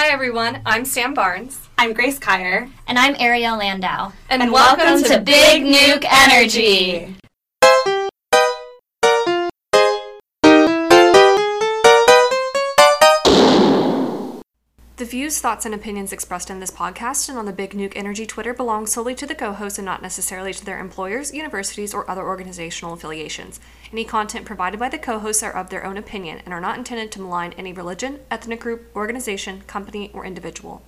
Hi, 0.00 0.10
everyone. 0.10 0.60
I'm 0.64 0.84
Sam 0.84 1.12
Barnes. 1.12 1.58
I'm 1.76 1.92
Grace 1.92 2.20
Kyer. 2.20 2.68
And 2.86 2.96
I'm 2.96 3.16
Ariel 3.18 3.56
Landau. 3.58 4.12
And, 4.30 4.40
and 4.40 4.52
welcome, 4.52 4.84
welcome, 4.84 5.02
to, 5.02 5.16
to 5.16 5.20
Big 5.20 5.64
Nuke 5.64 6.06
Energy. 6.08 7.16
The 7.16 7.17
views, 15.08 15.40
thoughts, 15.40 15.64
and 15.64 15.74
opinions 15.74 16.12
expressed 16.12 16.50
in 16.50 16.60
this 16.60 16.70
podcast 16.70 17.28
and 17.28 17.38
on 17.38 17.46
the 17.46 17.52
Big 17.52 17.72
Nuke 17.72 17.94
Energy 17.96 18.26
Twitter 18.26 18.52
belong 18.52 18.86
solely 18.86 19.14
to 19.14 19.26
the 19.26 19.34
co 19.34 19.52
hosts 19.52 19.78
and 19.78 19.86
not 19.86 20.02
necessarily 20.02 20.52
to 20.52 20.64
their 20.64 20.78
employers, 20.78 21.32
universities, 21.32 21.94
or 21.94 22.08
other 22.10 22.26
organizational 22.26 22.92
affiliations. 22.92 23.58
Any 23.90 24.04
content 24.04 24.44
provided 24.44 24.78
by 24.78 24.90
the 24.90 24.98
co 24.98 25.18
hosts 25.18 25.42
are 25.42 25.56
of 25.56 25.70
their 25.70 25.84
own 25.84 25.96
opinion 25.96 26.42
and 26.44 26.52
are 26.52 26.60
not 26.60 26.76
intended 26.76 27.10
to 27.12 27.20
malign 27.20 27.54
any 27.54 27.72
religion, 27.72 28.20
ethnic 28.30 28.60
group, 28.60 28.94
organization, 28.94 29.62
company, 29.62 30.10
or 30.12 30.26
individual. 30.26 30.82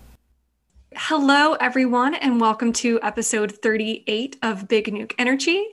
Hello, 0.94 1.54
everyone, 1.54 2.14
and 2.14 2.40
welcome 2.40 2.72
to 2.74 3.00
episode 3.02 3.52
38 3.62 4.36
of 4.42 4.68
Big 4.68 4.92
Nuke 4.92 5.14
Energy. 5.18 5.66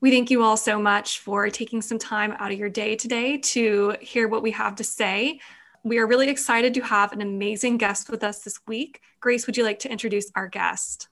We 0.00 0.10
thank 0.10 0.30
you 0.30 0.42
all 0.42 0.58
so 0.58 0.78
much 0.78 1.20
for 1.20 1.48
taking 1.48 1.80
some 1.80 1.98
time 1.98 2.32
out 2.32 2.52
of 2.52 2.58
your 2.58 2.68
day 2.68 2.96
today 2.96 3.38
to 3.38 3.96
hear 4.02 4.28
what 4.28 4.42
we 4.42 4.50
have 4.50 4.76
to 4.76 4.84
say 4.84 5.40
we 5.84 5.98
are 5.98 6.06
really 6.06 6.30
excited 6.30 6.72
to 6.74 6.80
have 6.80 7.12
an 7.12 7.20
amazing 7.20 7.76
guest 7.76 8.08
with 8.08 8.24
us 8.24 8.40
this 8.40 8.58
week. 8.66 9.02
Grace, 9.20 9.46
would 9.46 9.56
you 9.56 9.64
like 9.64 9.80
to 9.80 9.92
introduce 9.92 10.32
our 10.34 10.48
guest? 10.48 11.08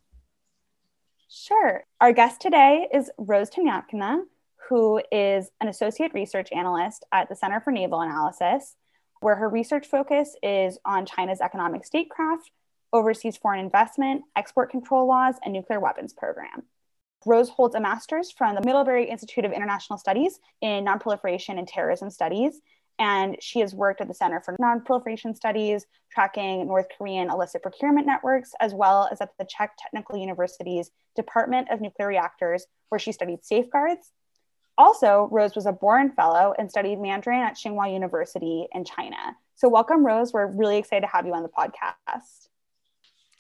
Sure. 1.29 1.85
Our 2.01 2.12
guest 2.12 2.41
today 2.41 2.89
is 2.93 3.11
Rose 3.19 3.51
Tanyakina, 3.51 4.23
who 4.69 5.03
is 5.12 5.51
an 5.61 5.69
associate 5.69 6.15
research 6.15 6.48
analyst 6.53 7.05
at 7.12 7.29
the 7.29 7.37
Center 7.37 7.61
for 7.61 7.71
Naval 7.71 8.01
Analysis, 8.01 8.75
where 9.21 9.37
her 9.37 9.48
research 9.48 9.87
focus 9.87 10.35
is 10.43 10.79
on 10.87 11.05
China's 11.05 11.43
economic 11.43 11.84
statecraft, 11.84 12.51
overseas 12.95 13.37
foreign 13.37 13.61
investment, 13.61 14.23
export 14.37 14.70
control 14.70 15.07
laws, 15.07 15.34
and 15.45 15.53
nuclear 15.53 15.81
weapons 15.81 16.14
program. 16.14 16.62
Rose 17.27 17.51
holds 17.51 17.75
a 17.75 17.81
master's 17.81 18.31
from 18.31 18.55
the 18.55 18.62
Middlebury 18.64 19.09
Institute 19.09 19.45
of 19.45 19.53
International 19.53 19.98
Studies 19.98 20.41
in 20.62 20.86
Nonproliferation 20.86 21.59
and 21.59 21.69
Terrorism 21.69 22.09
Studies 22.09 22.61
and 23.03 23.36
she 23.41 23.58
has 23.58 23.75
worked 23.75 24.00
at 24.00 24.06
the 24.06 24.14
Center 24.14 24.41
for 24.41 24.56
Nonproliferation 24.58 25.34
Studies, 25.34 25.84
tracking 26.12 26.69
North 26.69 26.86
Korean 26.97 27.31
illicit 27.31 27.61
procurement 27.61 28.06
networks, 28.06 28.53
as 28.61 28.72
well 28.75 29.08
as 29.11 29.20
at 29.20 29.31
the 29.41 29.45
Czech 29.45 29.72
Technical 29.77 30.17
University's 30.17 30.92
Department 31.17 31.69
of 31.69 31.80
Nuclear 31.80 32.06
Reactors, 32.06 32.64
where 32.91 33.00
she 33.00 33.11
studied 33.11 33.45
safeguards. 33.45 34.12
Also, 34.78 35.28
Rose 35.33 35.56
was 35.56 35.67
a 35.67 35.73
Boren 35.73 36.12
Fellow 36.12 36.55
and 36.56 36.70
studied 36.70 37.00
Mandarin 37.00 37.41
at 37.41 37.56
Tsinghua 37.56 37.92
University 37.92 38.69
in 38.73 38.84
China. 38.84 39.36
So, 39.56 39.69
welcome, 39.69 40.06
Rose. 40.06 40.33
We're 40.33 40.47
really 40.47 40.78
excited 40.78 41.00
to 41.00 41.08
have 41.08 41.27
you 41.27 41.34
on 41.34 41.42
the 41.42 41.48
podcast. 41.48 42.47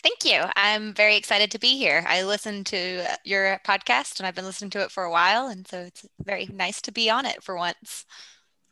Thank 0.02 0.24
you. 0.24 0.42
I'm 0.56 0.92
very 0.92 1.14
excited 1.14 1.52
to 1.52 1.60
be 1.60 1.78
here. 1.78 2.04
I 2.08 2.24
listened 2.24 2.66
to 2.66 3.06
your 3.24 3.60
podcast 3.64 4.18
and 4.18 4.26
I've 4.26 4.34
been 4.34 4.44
listening 4.44 4.70
to 4.70 4.82
it 4.82 4.90
for 4.90 5.04
a 5.04 5.10
while. 5.12 5.46
And 5.46 5.68
so 5.68 5.78
it's 5.82 6.04
very 6.20 6.48
nice 6.52 6.82
to 6.82 6.92
be 6.92 7.08
on 7.08 7.24
it 7.24 7.44
for 7.44 7.56
once 7.56 8.04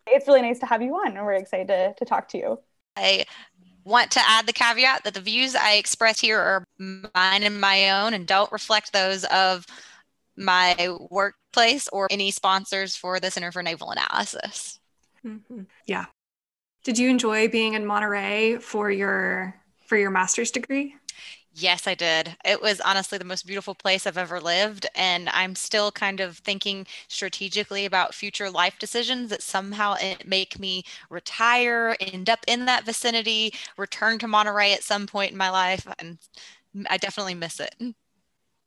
it's 0.06 0.26
really 0.26 0.42
nice 0.42 0.58
to 0.60 0.66
have 0.66 0.82
you 0.82 0.94
on 0.94 1.16
and 1.16 1.24
we're 1.24 1.34
excited 1.34 1.68
to, 1.68 1.94
to 1.98 2.04
talk 2.04 2.28
to 2.28 2.38
you. 2.38 2.58
I 2.96 3.24
want 3.84 4.10
to 4.12 4.20
add 4.26 4.46
the 4.46 4.52
caveat 4.52 5.04
that 5.04 5.14
the 5.14 5.20
views 5.20 5.54
I 5.54 5.74
express 5.74 6.20
here 6.20 6.38
are 6.38 6.64
mine 6.78 7.42
and 7.42 7.60
my 7.60 7.90
own 7.90 8.14
and 8.14 8.26
don't 8.26 8.50
reflect 8.52 8.92
those 8.92 9.24
of 9.24 9.66
my 10.36 10.96
workplace 11.10 11.88
or 11.88 12.08
any 12.10 12.30
sponsors 12.30 12.96
for 12.96 13.20
the 13.20 13.30
Center 13.30 13.52
for 13.52 13.62
Naval 13.62 13.90
Analysis. 13.90 14.78
Mm-hmm. 15.24 15.62
Yeah. 15.86 16.06
Did 16.84 16.98
you 16.98 17.10
enjoy 17.10 17.48
being 17.48 17.74
in 17.74 17.84
Monterey 17.84 18.56
for 18.56 18.90
your 18.90 19.54
for 19.86 19.96
your 19.96 20.10
master's 20.10 20.50
degree? 20.50 20.94
Yes, 21.52 21.86
I 21.86 21.94
did. 21.94 22.36
It 22.44 22.62
was 22.62 22.80
honestly 22.80 23.18
the 23.18 23.24
most 23.24 23.46
beautiful 23.46 23.74
place 23.74 24.06
I've 24.06 24.16
ever 24.16 24.40
lived. 24.40 24.86
And 24.94 25.28
I'm 25.30 25.56
still 25.56 25.90
kind 25.90 26.20
of 26.20 26.38
thinking 26.38 26.86
strategically 27.08 27.84
about 27.84 28.14
future 28.14 28.48
life 28.50 28.78
decisions 28.78 29.30
that 29.30 29.42
somehow 29.42 29.96
make 30.24 30.60
me 30.60 30.84
retire, 31.08 31.96
end 32.00 32.30
up 32.30 32.40
in 32.46 32.66
that 32.66 32.84
vicinity, 32.84 33.52
return 33.76 34.18
to 34.20 34.28
Monterey 34.28 34.72
at 34.72 34.84
some 34.84 35.06
point 35.06 35.32
in 35.32 35.36
my 35.38 35.50
life. 35.50 35.86
And 35.98 36.18
I 36.88 36.96
definitely 36.98 37.34
miss 37.34 37.58
it. 37.58 37.74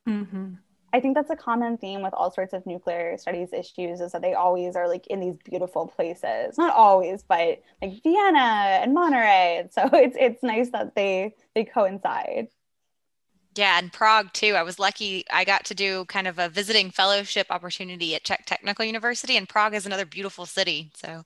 Mm-hmm. 0.07 0.55
I 0.91 0.99
think 0.99 1.15
that's 1.15 1.31
a 1.31 1.35
common 1.35 1.77
theme 1.77 2.03
with 2.03 2.13
all 2.13 2.29
sorts 2.31 2.53
of 2.53 2.65
nuclear 2.67 3.17
studies 3.17 3.51
issues 3.51 3.99
is 3.99 4.11
that 4.11 4.21
they 4.21 4.35
always 4.35 4.75
are 4.75 4.87
like 4.87 5.07
in 5.07 5.19
these 5.21 5.37
beautiful 5.43 5.87
places. 5.87 6.57
Not 6.57 6.75
always, 6.75 7.23
but 7.23 7.61
like 7.81 8.03
Vienna 8.03 8.39
and 8.83 8.93
Monterey. 8.93 9.67
So 9.71 9.89
it's 9.93 10.15
it's 10.19 10.43
nice 10.43 10.69
that 10.71 10.95
they 10.95 11.33
they 11.55 11.63
coincide. 11.63 12.49
Yeah, 13.55 13.77
and 13.77 13.91
Prague 13.91 14.33
too. 14.33 14.55
I 14.55 14.63
was 14.63 14.79
lucky 14.79 15.25
I 15.31 15.43
got 15.43 15.65
to 15.65 15.75
do 15.75 16.05
kind 16.05 16.27
of 16.27 16.39
a 16.39 16.49
visiting 16.49 16.89
fellowship 16.89 17.47
opportunity 17.49 18.15
at 18.15 18.23
Czech 18.23 18.45
Technical 18.45 18.85
University, 18.85 19.37
and 19.37 19.47
Prague 19.47 19.75
is 19.75 19.85
another 19.85 20.05
beautiful 20.05 20.45
city. 20.45 20.91
So, 20.95 21.23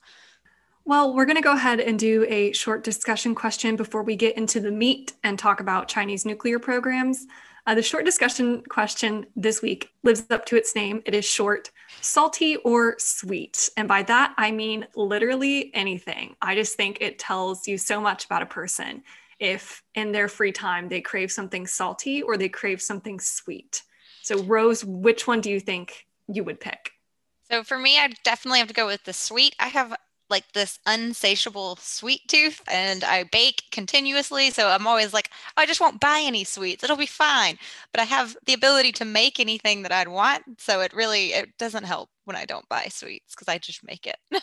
well, 0.84 1.14
we're 1.14 1.26
going 1.26 1.38
to 1.38 1.42
go 1.42 1.54
ahead 1.54 1.80
and 1.80 1.98
do 1.98 2.26
a 2.28 2.52
short 2.54 2.84
discussion 2.84 3.36
question 3.36 3.76
before 3.76 4.04
we 4.04 4.16
get 4.16 4.38
into 4.38 4.60
the 4.60 4.72
meat 4.72 5.14
and 5.24 5.38
talk 5.38 5.60
about 5.60 5.88
Chinese 5.88 6.26
nuclear 6.26 6.60
programs. 6.60 7.28
Uh, 7.66 7.76
the 7.76 7.84
short 7.84 8.06
discussion 8.06 8.64
question 8.70 9.26
this 9.36 9.62
week 9.62 9.90
lives 10.04 10.24
up 10.30 10.46
to 10.46 10.56
its 10.56 10.74
name. 10.74 11.02
It 11.06 11.14
is 11.14 11.26
short, 11.26 11.70
salty, 12.00 12.56
or 12.58 12.96
sweet. 12.98 13.70
And 13.76 13.90
by 13.90 14.04
that, 14.04 14.34
I 14.38 14.52
mean 14.52 14.88
literally 14.96 15.72
anything. 15.74 16.38
I 16.42 16.56
just 16.56 16.76
think 16.76 17.00
it 17.02 17.20
tells 17.20 17.68
you 17.68 17.78
so 17.78 18.00
much 18.00 18.24
about 18.26 18.42
a 18.42 18.46
person 18.46 19.04
if 19.40 19.84
in 19.96 20.12
their 20.12 20.28
free 20.28 20.52
time 20.52 20.90
they 20.90 21.02
crave 21.02 21.32
something 21.32 21.68
salty 21.68 22.22
or 22.22 22.38
they 22.38 22.50
crave 22.50 22.82
something 22.82 23.20
sweet. 23.20 23.84
So, 24.24 24.44
Rose, 24.44 24.84
which 24.84 25.28
one 25.28 25.42
do 25.42 25.50
you 25.50 25.60
think 25.60 26.06
you 26.28 26.44
would 26.44 26.60
pick? 26.60 26.92
So, 27.50 27.64
for 27.64 27.78
me, 27.78 27.98
I 27.98 28.10
definitely 28.24 28.60
have 28.60 28.68
to 28.68 28.74
go 28.74 28.88
with 28.88 29.04
the 29.04 29.14
sweet. 29.14 29.56
I 29.60 29.68
have 29.68 29.96
like 30.30 30.52
this 30.54 30.80
unsatiable 30.86 31.78
sweet 31.78 32.28
tooth 32.28 32.62
and 32.68 33.04
I 33.04 33.24
bake 33.24 33.64
continuously. 33.72 34.50
So 34.50 34.68
I'm 34.68 34.88
always 34.88 35.14
like, 35.14 35.30
oh, 35.50 35.62
I 35.62 35.66
just 35.66 35.80
won't 35.80 36.00
buy 36.00 36.22
any 36.24 36.44
sweets. 36.44 36.84
It'll 36.84 36.98
be 36.98 37.06
fine. 37.06 37.58
But 37.94 38.02
I 38.02 38.06
have 38.06 38.36
the 38.46 38.54
ability 38.54 38.92
to 38.94 39.06
make 39.06 39.40
anything 39.40 39.84
that 39.84 39.92
I'd 39.92 40.08
want. 40.08 40.44
So 40.60 40.82
it 40.82 40.94
really 40.94 41.34
it 41.34 41.58
doesn't 41.58 41.86
help 41.86 42.10
when 42.26 42.36
I 42.36 42.46
don't 42.46 42.68
buy 42.70 42.88
sweets 42.90 43.36
because 43.36 43.48
I 43.48 43.58
just 43.58 43.86
make 43.86 44.06
it. 44.06 44.18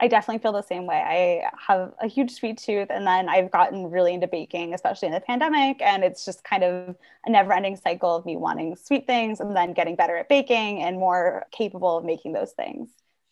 I 0.00 0.06
definitely 0.06 0.40
feel 0.40 0.52
the 0.52 0.62
same 0.62 0.86
way. 0.86 0.96
I 0.96 1.50
have 1.66 1.92
a 2.00 2.06
huge 2.06 2.32
sweet 2.32 2.58
tooth, 2.58 2.88
and 2.90 3.06
then 3.06 3.28
I've 3.28 3.50
gotten 3.50 3.90
really 3.90 4.14
into 4.14 4.28
baking, 4.28 4.72
especially 4.72 5.08
in 5.08 5.14
the 5.14 5.20
pandemic. 5.20 5.82
And 5.82 6.04
it's 6.04 6.24
just 6.24 6.44
kind 6.44 6.62
of 6.62 6.96
a 7.26 7.30
never 7.30 7.52
ending 7.52 7.76
cycle 7.76 8.14
of 8.14 8.24
me 8.24 8.36
wanting 8.36 8.76
sweet 8.76 9.06
things 9.06 9.40
and 9.40 9.56
then 9.56 9.72
getting 9.72 9.96
better 9.96 10.16
at 10.16 10.28
baking 10.28 10.82
and 10.82 10.98
more 10.98 11.46
capable 11.50 11.98
of 11.98 12.04
making 12.04 12.32
those 12.32 12.52
things. 12.52 12.90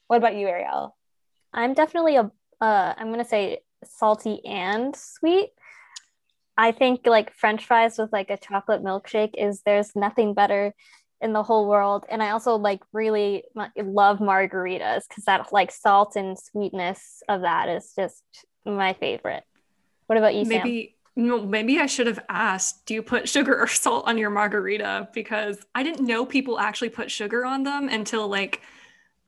What 0.09 0.17
about 0.17 0.35
you, 0.35 0.49
Ariel? 0.49 0.97
I'm 1.53 1.75
definitely 1.75 2.17
a, 2.17 2.31
uh, 2.61 2.95
I'm 2.97 3.09
going 3.13 3.23
to 3.23 3.29
say 3.29 3.61
salty 3.85 4.45
and 4.45 4.95
sweet. 4.97 5.51
I 6.59 6.73
think 6.73 7.07
like 7.07 7.33
French 7.33 7.65
fries 7.65 7.99
with 7.99 8.13
like 8.13 8.31
a 8.31 8.37
chocolate 8.37 8.83
milkshake 8.83 9.35
is 9.37 9.63
there's 9.63 9.95
nothing 9.95 10.35
better 10.35 10.75
in 11.21 11.33
the 11.33 11.43
whole 11.43 11.67
world 11.67 12.05
and 12.09 12.23
i 12.23 12.31
also 12.31 12.57
like 12.57 12.83
really 12.93 13.43
love 13.77 14.19
margaritas 14.19 15.03
because 15.09 15.25
that 15.25 15.53
like 15.53 15.71
salt 15.71 16.17
and 16.17 16.39
sweetness 16.39 17.23
of 17.29 17.43
that 17.43 17.69
is 17.69 17.93
just 17.95 18.23
my 18.65 18.93
favorite 18.95 19.45
what 20.07 20.19
about 20.19 20.35
you 20.35 20.45
maybe 20.45 20.87
Sam? 20.87 20.93
no, 21.19 21.47
maybe 21.47 21.81
I 21.81 21.87
should 21.87 22.09
have 22.09 22.23
asked, 22.29 22.85
do 22.85 22.93
you 22.93 23.03
put 23.03 23.27
sugar 23.27 23.59
or 23.59 23.67
salt 23.67 24.07
on 24.07 24.19
your 24.19 24.29
margarita? 24.29 25.09
Because 25.15 25.59
I 25.75 25.83
didn't 25.83 26.07
know 26.07 26.27
people 26.27 26.59
actually 26.59 26.91
put 26.91 27.11
sugar 27.11 27.43
on 27.47 27.63
them 27.63 27.89
until 27.89 28.29
like, 28.29 28.61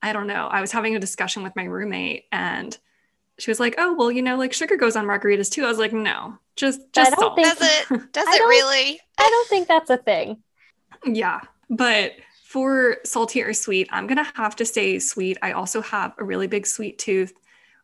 I 0.02 0.12
don't 0.12 0.26
know. 0.26 0.48
I 0.48 0.60
was 0.60 0.70
having 0.70 0.94
a 0.94 1.00
discussion 1.00 1.42
with 1.42 1.56
my 1.56 1.64
roommate 1.64 2.26
and 2.30 2.76
she 3.38 3.50
was 3.50 3.60
like, 3.60 3.76
"Oh, 3.78 3.94
well, 3.94 4.10
you 4.10 4.22
know, 4.22 4.36
like 4.36 4.52
sugar 4.52 4.76
goes 4.76 4.96
on 4.96 5.06
margaritas 5.06 5.50
too." 5.50 5.64
I 5.64 5.68
was 5.68 5.78
like, 5.78 5.92
"No, 5.92 6.38
just 6.56 6.80
just 6.92 7.18
salt." 7.18 7.36
Think, 7.36 7.46
does 7.46 7.58
it? 7.60 7.88
Does 8.12 8.26
it 8.28 8.42
really? 8.42 9.00
I 9.16 9.28
don't 9.30 9.48
think 9.48 9.68
that's 9.68 9.90
a 9.90 9.96
thing. 9.96 10.42
Yeah, 11.04 11.42
but 11.70 12.12
for 12.44 12.96
salty 13.04 13.42
or 13.42 13.52
sweet, 13.52 13.88
I'm 13.92 14.06
going 14.06 14.24
to 14.24 14.32
have 14.34 14.56
to 14.56 14.64
say 14.64 14.98
sweet. 14.98 15.36
I 15.42 15.52
also 15.52 15.82
have 15.82 16.14
a 16.16 16.24
really 16.24 16.46
big 16.46 16.66
sweet 16.66 16.98
tooth. 16.98 17.34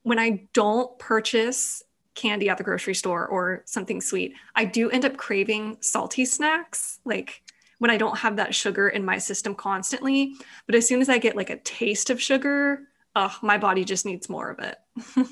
When 0.03 0.19
I 0.19 0.49
don't 0.55 0.99
purchase 0.99 1.83
candy 2.15 2.49
at 2.49 2.57
the 2.57 2.65
grocery 2.65 2.95
store 2.95 3.27
or 3.27 3.63
something 3.67 4.01
sweet, 4.01 4.35
I 4.55 4.65
do 4.65 4.91
end 4.91 5.05
up 5.05 5.19
craving 5.19 5.79
salty 5.81 6.25
snacks. 6.25 7.01
Like 7.05 7.43
when 7.79 7.91
I 7.91 7.99
don't 7.99 8.17
have 8.17 8.37
that 8.37 8.55
sugar 8.55 8.89
in 8.89 9.05
my 9.05 9.19
system 9.19 9.55
constantly. 9.55 10.37
But 10.65 10.75
as 10.75 10.89
soon 10.89 11.03
as 11.03 11.11
I 11.11 11.19
get 11.19 11.37
like 11.37 11.51
a 11.51 11.59
taste 11.59 12.09
of 12.09 12.23
sugar, 12.23 12.81
oh, 13.15 13.37
my 13.43 13.59
body 13.59 13.85
just 13.85 14.07
needs 14.07 14.31
more 14.31 14.49
of 14.49 14.59
it. 14.61 14.79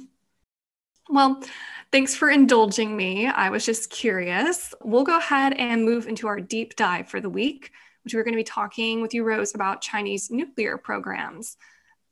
well, 1.09 1.43
thanks 1.91 2.15
for 2.15 2.29
indulging 2.29 2.95
me. 2.95 3.27
I 3.27 3.49
was 3.49 3.65
just 3.65 3.89
curious. 3.89 4.75
We'll 4.83 5.05
go 5.05 5.17
ahead 5.17 5.55
and 5.55 5.87
move 5.87 6.07
into 6.07 6.27
our 6.27 6.41
deep 6.41 6.77
dive 6.77 7.09
for 7.09 7.21
the 7.21 7.31
week 7.31 7.71
which 8.05 8.15
we're 8.15 8.25
going 8.25 8.35
to 8.35 8.39
be 8.39 8.45
talking 8.45 9.01
with 9.03 9.15
you, 9.15 9.25
Rose, 9.25 9.55
about 9.55 9.81
Chinese 9.81 10.31
nuclear 10.31 10.77
programs. 10.77 11.57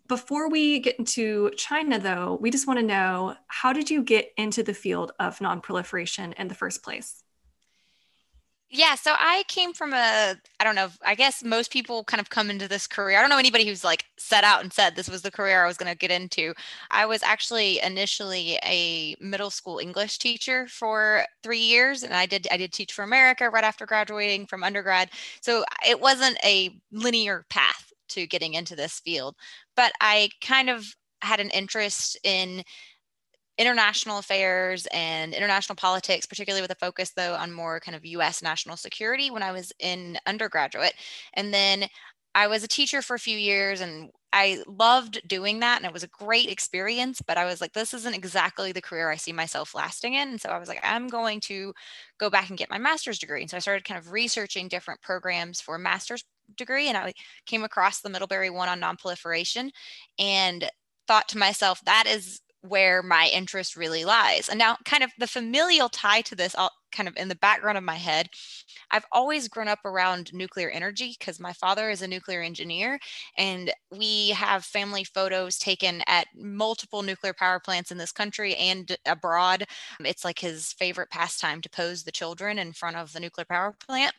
Before 0.09 0.51
we 0.51 0.81
get 0.81 0.99
into 0.99 1.51
China, 1.57 1.99
though, 1.99 2.39
we 2.41 2.51
just 2.51 2.67
want 2.67 2.81
to 2.81 2.85
know 2.85 3.37
how 3.47 3.73
did 3.73 3.91
you 3.91 4.03
get 4.03 4.33
into 4.37 4.63
the 4.63 4.75
field 4.75 5.13
of 5.21 5.39
nonproliferation 5.39 6.35
in 6.35 6.49
the 6.49 6.55
first 6.55 6.83
place? 6.83 7.23
Yeah, 8.73 8.95
so 8.95 9.15
I 9.19 9.43
came 9.49 9.73
from 9.73 9.93
a, 9.93 10.37
I 10.61 10.65
don't 10.65 10.77
know, 10.77 10.91
I 11.05 11.17
guess 11.17 11.43
most 11.43 11.73
people 11.73 12.05
kind 12.05 12.21
of 12.21 12.31
come 12.31 12.51
into 12.51 12.69
this 12.69 12.87
career. 12.87 13.19
I 13.19 13.21
don't 13.21 13.29
know 13.31 13.37
anybody 13.39 13.67
who's 13.67 13.83
like 13.83 14.05
set 14.17 14.45
out 14.45 14.63
and 14.63 14.73
said 14.73 14.95
this 14.95 15.09
was 15.09 15.23
the 15.23 15.31
career 15.33 15.65
I 15.65 15.67
was 15.67 15.77
going 15.77 15.91
to 15.91 15.99
get 15.99 16.13
into. 16.13 16.55
I 16.89 17.05
was 17.05 17.21
actually 17.25 17.81
initially 17.81 18.61
a 18.65 19.17
middle 19.21 19.51
school 19.51 19.81
English 19.81 20.19
teacher 20.19 20.69
for 20.69 21.25
three 21.43 21.59
years, 21.59 22.05
and 22.05 22.15
I 22.15 22.27
did 22.27 22.47
I 22.53 22.57
did 22.59 22.73
teach 22.73 22.93
for 22.93 23.03
America 23.03 23.51
right 23.51 23.65
after 23.65 23.87
graduating 23.87 24.47
from 24.47 24.63
undergrad. 24.63 25.11
So 25.41 25.65
it 25.89 26.01
wasn't 26.01 26.39
a 26.45 26.71
linear 26.93 27.47
path 27.51 27.93
to 28.11 28.27
getting 28.29 28.55
into 28.55 28.77
this 28.77 29.01
field, 29.01 29.35
but 29.75 29.91
I 30.01 30.31
kind 30.41 30.71
of 30.71 30.87
had 31.23 31.41
an 31.41 31.51
interest 31.51 32.17
in 32.23 32.63
international 33.61 34.17
affairs 34.19 34.87
and 34.91 35.35
international 35.35 35.77
politics, 35.77 36.25
particularly 36.25 36.63
with 36.63 36.71
a 36.71 36.77
focus 36.77 37.11
though 37.11 37.35
on 37.35 37.53
more 37.53 37.79
kind 37.79 37.95
of 37.95 38.07
US 38.07 38.43
national 38.43 38.79
security 38.79 39.31
when 39.31 39.43
I 39.43 39.53
was 39.53 39.71
in 39.79 40.19
undergraduate. 40.27 40.95
And 41.35 41.53
then 41.53 41.87
I 42.35 42.47
was 42.47 42.65
a 42.65 42.69
teacher 42.69 43.03
for 43.03 43.15
a 43.15 43.19
few 43.19 43.37
years 43.37 43.83
and 43.83 44.09
I 44.33 44.63
loved 44.67 45.21
doing 45.29 45.61
that 45.61 45.77
and 45.77 45.85
it 45.85 45.93
was 45.93 46.05
a 46.05 46.09
great 46.09 46.49
experience, 46.49 47.21
but 47.21 47.37
I 47.37 47.45
was 47.45 47.61
like, 47.61 47.75
this 47.75 47.93
isn't 47.93 48.15
exactly 48.15 48.73
the 48.73 48.81
career 48.81 49.11
I 49.11 49.17
see 49.17 49.33
myself 49.33 49.75
lasting 49.75 50.15
in. 50.15 50.31
And 50.31 50.41
so 50.41 50.49
I 50.49 50.59
was 50.59 50.69
like, 50.69 50.81
I'm 50.83 51.09
going 51.09 51.41
to 51.41 51.75
go 52.19 52.31
back 52.31 52.49
and 52.49 52.57
get 52.57 52.71
my 52.71 52.79
master's 52.79 53.19
degree. 53.19 53.43
And 53.43 53.51
so 53.51 53.59
I 53.59 53.61
started 53.61 53.85
kind 53.85 53.99
of 53.99 54.11
researching 54.11 54.69
different 54.69 55.03
programs 55.03 55.61
for 55.61 55.77
master's 55.77 56.25
degree 56.57 56.89
and 56.89 56.97
I 56.97 57.13
came 57.45 57.63
across 57.63 58.01
the 58.01 58.09
Middlebury 58.09 58.49
one 58.49 58.71
on 58.71 58.81
nonproliferation 58.81 59.71
and 60.19 60.71
thought 61.07 61.29
to 61.29 61.39
myself, 61.39 61.83
that 61.85 62.05
is 62.07 62.41
where 62.63 63.03
my 63.03 63.31
interest 63.33 63.77
really 63.77 64.05
lies. 64.05 64.49
And 64.49 64.59
now, 64.59 64.77
kind 64.85 65.03
of 65.03 65.11
the 65.19 65.27
familial 65.27 65.89
tie 65.89 66.21
to 66.23 66.35
this, 66.35 66.55
all 66.55 66.71
kind 66.93 67.09
of 67.09 67.17
in 67.17 67.29
the 67.29 67.37
background 67.37 67.79
of 67.79 67.85
my 67.85 67.95
head, 67.95 68.29
I've 68.91 69.07
always 69.13 69.49
grown 69.49 69.69
up 69.69 69.79
around 69.85 70.35
nuclear 70.35 70.69
energy 70.69 71.17
because 71.19 71.41
my 71.41 71.53
father 71.53 71.89
is 71.89 72.03
a 72.03 72.09
nuclear 72.09 72.43
engineer, 72.43 72.99
and 73.39 73.73
we 73.91 74.31
have 74.31 74.65
family 74.65 75.05
photos 75.05 75.59
taken 75.59 76.03
at 76.07 76.27
multiple 76.37 77.03
nuclear 77.03 77.33
power 77.33 77.61
plants 77.61 77.91
in 77.91 77.99
this 77.99 78.13
country 78.13 78.55
and 78.57 78.97
abroad. 79.07 79.65
It's 80.01 80.25
like 80.25 80.39
his 80.39 80.73
favorite 80.73 81.11
pastime 81.11 81.63
to 81.63 81.71
pose 81.71 82.03
the 82.03 82.13
children 82.13 82.59
in 82.59 82.73
front 82.73 82.97
of 82.97 83.13
the 83.13 83.21
nuclear 83.21 83.47
power 83.47 83.75
plant. 83.87 84.15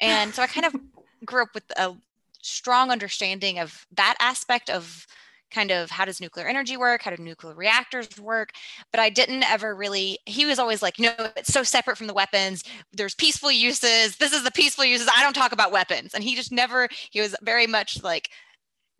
And 0.00 0.34
so 0.34 0.42
I 0.42 0.46
kind 0.46 0.66
of 0.66 0.74
grew 1.24 1.42
up 1.42 1.54
with 1.54 1.64
a 1.76 1.94
strong 2.42 2.90
understanding 2.90 3.58
of 3.58 3.86
that 3.92 4.16
aspect 4.20 4.68
of 4.68 5.06
kind 5.50 5.70
of 5.70 5.90
how 5.90 6.04
does 6.04 6.20
nuclear 6.20 6.46
energy 6.46 6.76
work? 6.76 7.02
How 7.02 7.14
do 7.14 7.22
nuclear 7.22 7.54
reactors 7.54 8.18
work? 8.18 8.50
But 8.90 9.00
I 9.00 9.10
didn't 9.10 9.44
ever 9.44 9.74
really, 9.74 10.18
he 10.26 10.46
was 10.46 10.58
always 10.58 10.82
like, 10.82 10.98
no, 10.98 11.14
it's 11.36 11.52
so 11.52 11.62
separate 11.62 11.96
from 11.96 12.06
the 12.06 12.14
weapons. 12.14 12.64
There's 12.92 13.14
peaceful 13.14 13.52
uses. 13.52 14.16
This 14.16 14.32
is 14.32 14.44
the 14.44 14.50
peaceful 14.50 14.84
uses. 14.84 15.08
I 15.14 15.22
don't 15.22 15.34
talk 15.34 15.52
about 15.52 15.72
weapons. 15.72 16.14
And 16.14 16.24
he 16.24 16.34
just 16.34 16.52
never, 16.52 16.88
he 17.10 17.20
was 17.20 17.36
very 17.42 17.66
much 17.66 18.02
like 18.02 18.30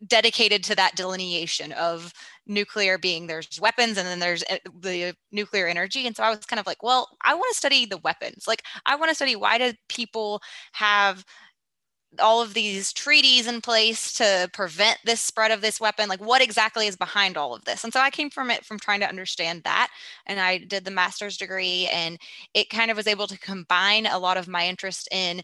dedicated 0.05 0.63
to 0.63 0.75
that 0.75 0.95
delineation 0.95 1.71
of 1.73 2.13
nuclear 2.47 2.97
being 2.97 3.27
there's 3.27 3.59
weapons 3.61 3.97
and 3.97 4.07
then 4.07 4.19
there's 4.19 4.43
eh, 4.49 4.59
the 4.81 5.15
nuclear 5.31 5.67
energy 5.67 6.05
and 6.05 6.15
so 6.15 6.21
i 6.21 6.29
was 6.29 6.45
kind 6.45 6.59
of 6.59 6.67
like 6.67 6.83
well 6.83 7.07
i 7.23 7.33
want 7.33 7.45
to 7.51 7.57
study 7.57 7.85
the 7.85 7.97
weapons 7.99 8.43
like 8.45 8.61
i 8.85 8.95
want 8.95 9.09
to 9.09 9.15
study 9.15 9.35
why 9.35 9.57
do 9.57 9.71
people 9.87 10.41
have 10.73 11.23
all 12.19 12.41
of 12.41 12.53
these 12.53 12.93
treaties 12.93 13.47
in 13.47 13.61
place 13.61 14.13
to 14.13 14.49
prevent 14.53 14.97
this 15.03 15.21
spread 15.21 15.51
of 15.51 15.61
this 15.61 15.79
weapon? 15.79 16.09
Like 16.09 16.23
what 16.23 16.41
exactly 16.41 16.87
is 16.87 16.95
behind 16.95 17.37
all 17.37 17.53
of 17.53 17.65
this? 17.65 17.83
And 17.83 17.93
so 17.93 17.99
i 17.99 18.09
came 18.09 18.29
from 18.29 18.51
it 18.51 18.65
from 18.65 18.79
trying 18.79 18.99
to 18.99 19.07
understand 19.07 19.63
that 19.63 19.89
and 20.25 20.39
i 20.39 20.57
did 20.57 20.85
the 20.85 20.91
master's 20.91 21.37
degree 21.37 21.87
and 21.91 22.17
it 22.53 22.69
kind 22.69 22.91
of 22.91 22.97
was 22.97 23.07
able 23.07 23.27
to 23.27 23.39
combine 23.39 24.05
a 24.05 24.19
lot 24.19 24.37
of 24.37 24.47
my 24.47 24.67
interest 24.67 25.07
in 25.11 25.41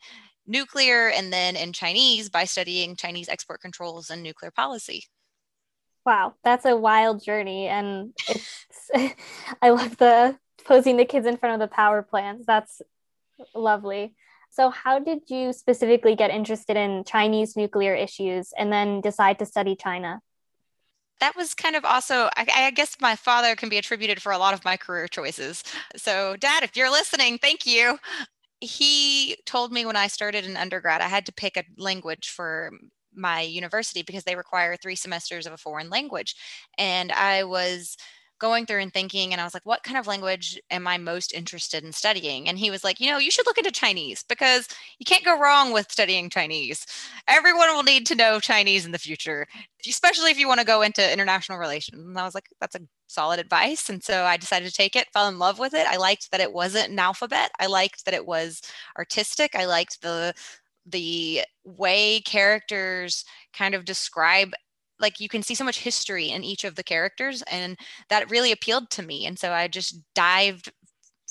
nuclear 0.48 1.10
and 1.10 1.32
then 1.32 1.56
in 1.56 1.74
chinese 1.74 2.30
by 2.30 2.44
studying 2.44 2.96
chinese 2.96 3.30
export 3.30 3.62
controls 3.62 4.10
and 4.10 4.24
nuclear 4.24 4.52
policy. 4.52 5.04
Wow 6.06 6.36
that's 6.44 6.66
a 6.66 6.76
wild 6.76 7.24
journey 7.24 7.68
and 7.68 8.14
it's 8.30 8.68
i 9.62 9.70
love 9.70 9.98
the 9.98 10.38
posing 10.66 10.98
the 10.98 11.06
kids 11.06 11.26
in 11.28 11.38
front 11.38 11.62
of 11.62 11.70
the 11.70 11.74
power 11.74 12.02
plants. 12.02 12.46
That's 12.46 12.82
lovely 13.56 14.14
so, 14.52 14.70
how 14.70 15.00
did 15.00 15.22
you 15.30 15.54
specifically 15.54 16.16
get 16.16 16.30
interested 16.30 16.76
in 16.76 17.06
Chinese 17.06 17.56
nuclear 17.56 17.96
issues 17.96 18.54
and 18.58 18.72
then 18.72 19.00
decide 19.02 19.40
to 19.40 19.46
study 19.46 19.76
China? 19.76 20.22
that 21.22 21.36
was 21.36 21.54
kind 21.54 21.76
of 21.76 21.86
also 21.86 22.30
I, 22.36 22.48
I, 22.54 22.72
guess 22.72 22.98
my 23.00 23.16
father 23.16 23.56
can 23.56 23.70
be 23.70 23.78
attributed 23.78 24.22
for 24.22 24.32
a 24.32 24.40
lot 24.40 24.56
of 24.56 24.66
my 24.66 24.76
career 24.76 25.08
choices. 25.08 25.64
So 25.96 26.36
dad 26.36 26.64
if 26.64 26.76
you're 26.76 26.92
listening 26.92 27.38
thank 27.38 27.66
you. 27.66 27.98
He 28.60 29.38
told 29.46 29.72
me 29.72 29.86
when 29.86 29.96
i 29.96 30.08
started 30.08 30.46
in 30.46 30.58
undergrad 30.58 31.02
i 31.02 31.08
had 31.08 31.28
to 31.28 31.34
pick 31.34 31.58
a 31.58 31.64
language 31.78 32.30
for 32.30 32.72
my 33.14 33.42
university 33.42 34.02
because 34.02 34.24
they 34.24 34.36
require 34.36 34.76
three 34.76 34.96
semesters 34.96 35.46
of 35.46 35.54
a 35.54 35.58
foreign 35.58 35.92
language. 35.92 36.36
And 36.78 37.12
i 37.12 37.44
was 37.44 37.98
going 38.42 38.66
through 38.66 38.82
and 38.82 38.92
thinking 38.94 39.32
and 39.32 39.40
I 39.40 39.44
was 39.46 39.54
like, 39.54 39.66
what 39.66 39.84
kind 39.84 39.98
of 39.98 40.08
language 40.08 40.60
am 40.72 40.88
I 40.88 40.98
most 40.98 41.34
interested 41.34 41.84
in 41.86 41.94
studying? 41.94 42.50
And 42.50 42.58
he 42.58 42.72
was 42.72 42.84
like, 42.84 43.00
you 43.00 43.10
know, 43.10 43.20
you 43.20 43.32
should 43.32 43.46
look 43.46 43.60
into 43.60 43.72
Chinese 43.72 44.24
because 44.28 44.68
you 45.00 45.06
can't 45.06 45.24
go 45.24 45.40
wrong 45.40 45.72
with 45.72 45.92
studying 45.92 46.30
Chinese. 46.30 46.86
Everyone 47.28 47.74
will 47.74 47.84
need 47.84 48.06
to 48.08 48.16
know 48.16 48.40
Chinese 48.40 48.86
in 48.86 48.92
the 48.92 48.98
future, 48.98 49.48
especially 49.88 50.32
if 50.32 50.40
you 50.40 50.48
want 50.48 50.60
to 50.60 50.66
go 50.66 50.82
into 50.82 51.14
international 51.14 51.60
relations. 51.60 52.04
And 52.04 52.18
I 52.18 52.26
was 52.26 52.36
like, 52.36 52.50
that's 52.60 52.76
a 52.76 52.82
solid 53.08 53.40
advice. 53.40 53.90
And 53.90 54.04
so 54.04 54.24
I 54.24 54.38
decided 54.38 54.68
to 54.68 54.74
take 54.74 54.96
it, 54.96 55.08
fell 55.14 55.30
in 55.30 55.40
love 55.40 55.60
with 55.60 55.74
it. 55.76 55.86
I 55.88 55.98
liked 55.98 56.32
that 56.32 56.42
it 56.42 56.52
wasn't 56.52 56.90
an 56.90 57.00
alphabet. 57.00 57.52
I 57.60 57.68
liked 57.68 58.06
that 58.06 58.14
it 58.16 58.26
was 58.26 58.62
artistic. 58.98 59.56
I 59.56 59.66
liked 59.66 60.02
the 60.02 60.34
the 60.86 61.42
way 61.64 62.22
characters 62.22 63.24
kind 63.54 63.76
of 63.76 63.86
describe 63.86 64.54
like 65.02 65.20
you 65.20 65.28
can 65.30 65.44
see 65.44 65.56
so 65.56 65.64
much 65.64 65.80
history 65.80 66.30
in 66.30 66.44
each 66.44 66.64
of 66.64 66.76
the 66.76 66.84
characters 66.84 67.42
and 67.44 67.78
that 68.10 68.30
really 68.30 68.52
appealed 68.52 68.90
to 68.90 69.02
me 69.02 69.26
and 69.26 69.38
so 69.38 69.52
i 69.52 69.68
just 69.68 70.00
dived 70.14 70.72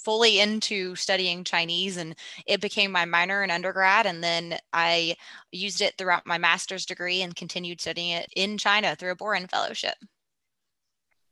fully 0.05 0.41
into 0.41 0.95
studying 0.97 1.45
chinese 1.45 1.97
and 1.97 2.15
it 2.47 2.61
became 2.61 2.91
my 2.91 3.05
minor 3.05 3.43
in 3.43 3.51
undergrad 3.51 4.07
and 4.07 4.25
then 4.25 4.59
i 4.73 5.15
used 5.53 5.81
it 5.81 5.95
throughout 5.97 6.27
my 6.27 6.39
master's 6.39 6.87
degree 6.87 7.23
and 7.23 7.37
continued 7.37 7.81
studying 7.81 8.11
it 8.11 8.27
in 8.37 8.59
china 8.59 8.97
through 8.97 9.13
a 9.13 9.17
boren 9.17 9.47
fellowship 9.47 9.95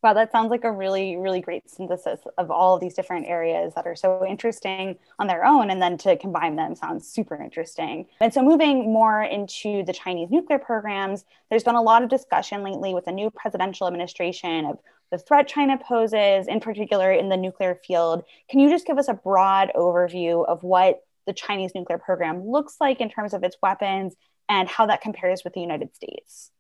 Wow, 0.09 0.15
that 0.15 0.33
sounds 0.33 0.51
like 0.51 0.65
a 0.65 0.73
really, 0.73 1.19
really 1.19 1.43
great 1.43 1.69
synthesis 1.69 2.21
of 2.39 2.51
all 2.51 2.75
of 2.75 2.81
these 2.81 2.95
different 2.95 3.27
areas 3.27 3.75
that 3.75 3.87
are 3.87 3.95
so 3.95 4.25
interesting 4.27 4.97
on 5.19 5.27
their 5.27 5.45
own. 5.45 5.69
And 5.69 5.83
then 5.83 5.99
to 5.99 6.17
combine 6.17 6.57
them 6.57 6.75
sounds 6.75 7.07
super 7.07 7.35
interesting. 7.35 8.07
And 8.19 8.33
so, 8.33 8.43
moving 8.43 8.91
more 8.91 9.23
into 9.23 9.85
the 9.85 9.93
Chinese 9.93 10.31
nuclear 10.31 10.59
programs, 10.59 11.27
there's 11.51 11.63
been 11.63 11.75
a 11.75 11.83
lot 11.83 12.03
of 12.03 12.09
discussion 12.09 12.63
lately 12.63 12.95
with 12.95 13.05
the 13.05 13.13
new 13.13 13.31
presidential 13.31 13.87
administration 13.87 14.65
of 14.65 14.79
the 15.11 15.19
threat 15.19 15.47
China 15.47 15.77
poses, 15.77 16.47
in 16.49 16.61
particular 16.61 17.13
in 17.13 17.29
the 17.29 17.37
nuclear 17.37 17.79
field. 17.87 18.25
Can 18.49 18.61
you 18.61 18.71
just 18.71 18.87
give 18.87 18.97
us 18.97 19.09
a 19.09 19.15
broad 19.15 19.71
overview 19.77 20.47
of 20.47 20.63
what 20.63 21.01
the 21.27 21.35
Chinese 21.35 21.73
nuclear 21.75 21.99
program 21.99 22.49
looks 22.49 22.77
like 22.81 23.03
in 23.03 23.11
terms 23.11 23.35
of 23.35 23.45
its 23.45 23.59
weapons 23.63 24.15
and 24.49 24.71
how 24.71 24.87
that 24.87 25.03
compares 25.03 25.45
with 25.45 25.53
the 25.53 25.61
United 25.61 25.95
States? 25.95 26.51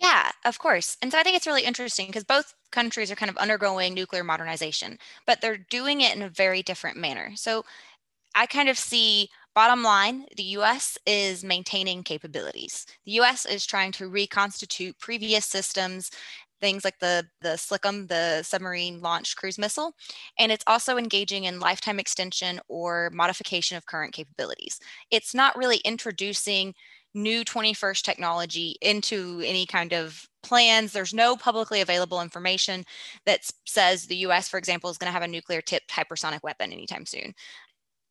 Yeah, 0.00 0.30
of 0.44 0.58
course. 0.58 0.96
And 1.02 1.12
so 1.12 1.18
I 1.18 1.22
think 1.22 1.36
it's 1.36 1.46
really 1.46 1.64
interesting 1.64 2.06
because 2.06 2.24
both 2.24 2.54
countries 2.72 3.10
are 3.10 3.16
kind 3.16 3.30
of 3.30 3.36
undergoing 3.36 3.92
nuclear 3.94 4.24
modernization, 4.24 4.98
but 5.26 5.40
they're 5.40 5.58
doing 5.58 6.00
it 6.00 6.16
in 6.16 6.22
a 6.22 6.28
very 6.30 6.62
different 6.62 6.96
manner. 6.96 7.32
So 7.36 7.64
I 8.34 8.46
kind 8.46 8.68
of 8.68 8.78
see 8.78 9.30
bottom 9.54 9.82
line 9.82 10.26
the 10.36 10.44
US 10.44 10.98
is 11.06 11.44
maintaining 11.44 12.04
capabilities. 12.04 12.86
The 13.06 13.12
US 13.12 13.46
is 13.46 13.66
trying 13.66 13.92
to 13.92 14.08
reconstitute 14.08 14.98
previous 14.98 15.46
systems 15.46 16.10
things 16.60 16.84
like 16.84 16.98
the 17.00 17.26
the 17.40 17.50
SLCM, 17.50 18.06
the 18.08 18.42
submarine 18.42 19.00
launched 19.00 19.36
cruise 19.36 19.58
missile, 19.58 19.94
and 20.38 20.52
it's 20.52 20.64
also 20.66 20.96
engaging 20.98 21.44
in 21.44 21.58
lifetime 21.60 21.98
extension 21.98 22.60
or 22.68 23.10
modification 23.14 23.76
of 23.76 23.86
current 23.86 24.12
capabilities. 24.12 24.78
It's 25.10 25.34
not 25.34 25.56
really 25.56 25.78
introducing 25.78 26.74
new 27.14 27.44
21st 27.44 28.02
technology 28.02 28.76
into 28.80 29.42
any 29.44 29.66
kind 29.66 29.92
of 29.92 30.28
plans. 30.42 30.92
There's 30.92 31.14
no 31.14 31.36
publicly 31.36 31.80
available 31.80 32.20
information 32.20 32.84
that 33.26 33.40
says 33.66 34.06
the 34.06 34.16
US, 34.16 34.48
for 34.48 34.58
example, 34.58 34.90
is 34.90 34.98
going 34.98 35.08
to 35.08 35.12
have 35.12 35.22
a 35.22 35.28
nuclear 35.28 35.60
tipped 35.60 35.90
hypersonic 35.90 36.42
weapon 36.42 36.72
anytime 36.72 37.06
soon. 37.06 37.34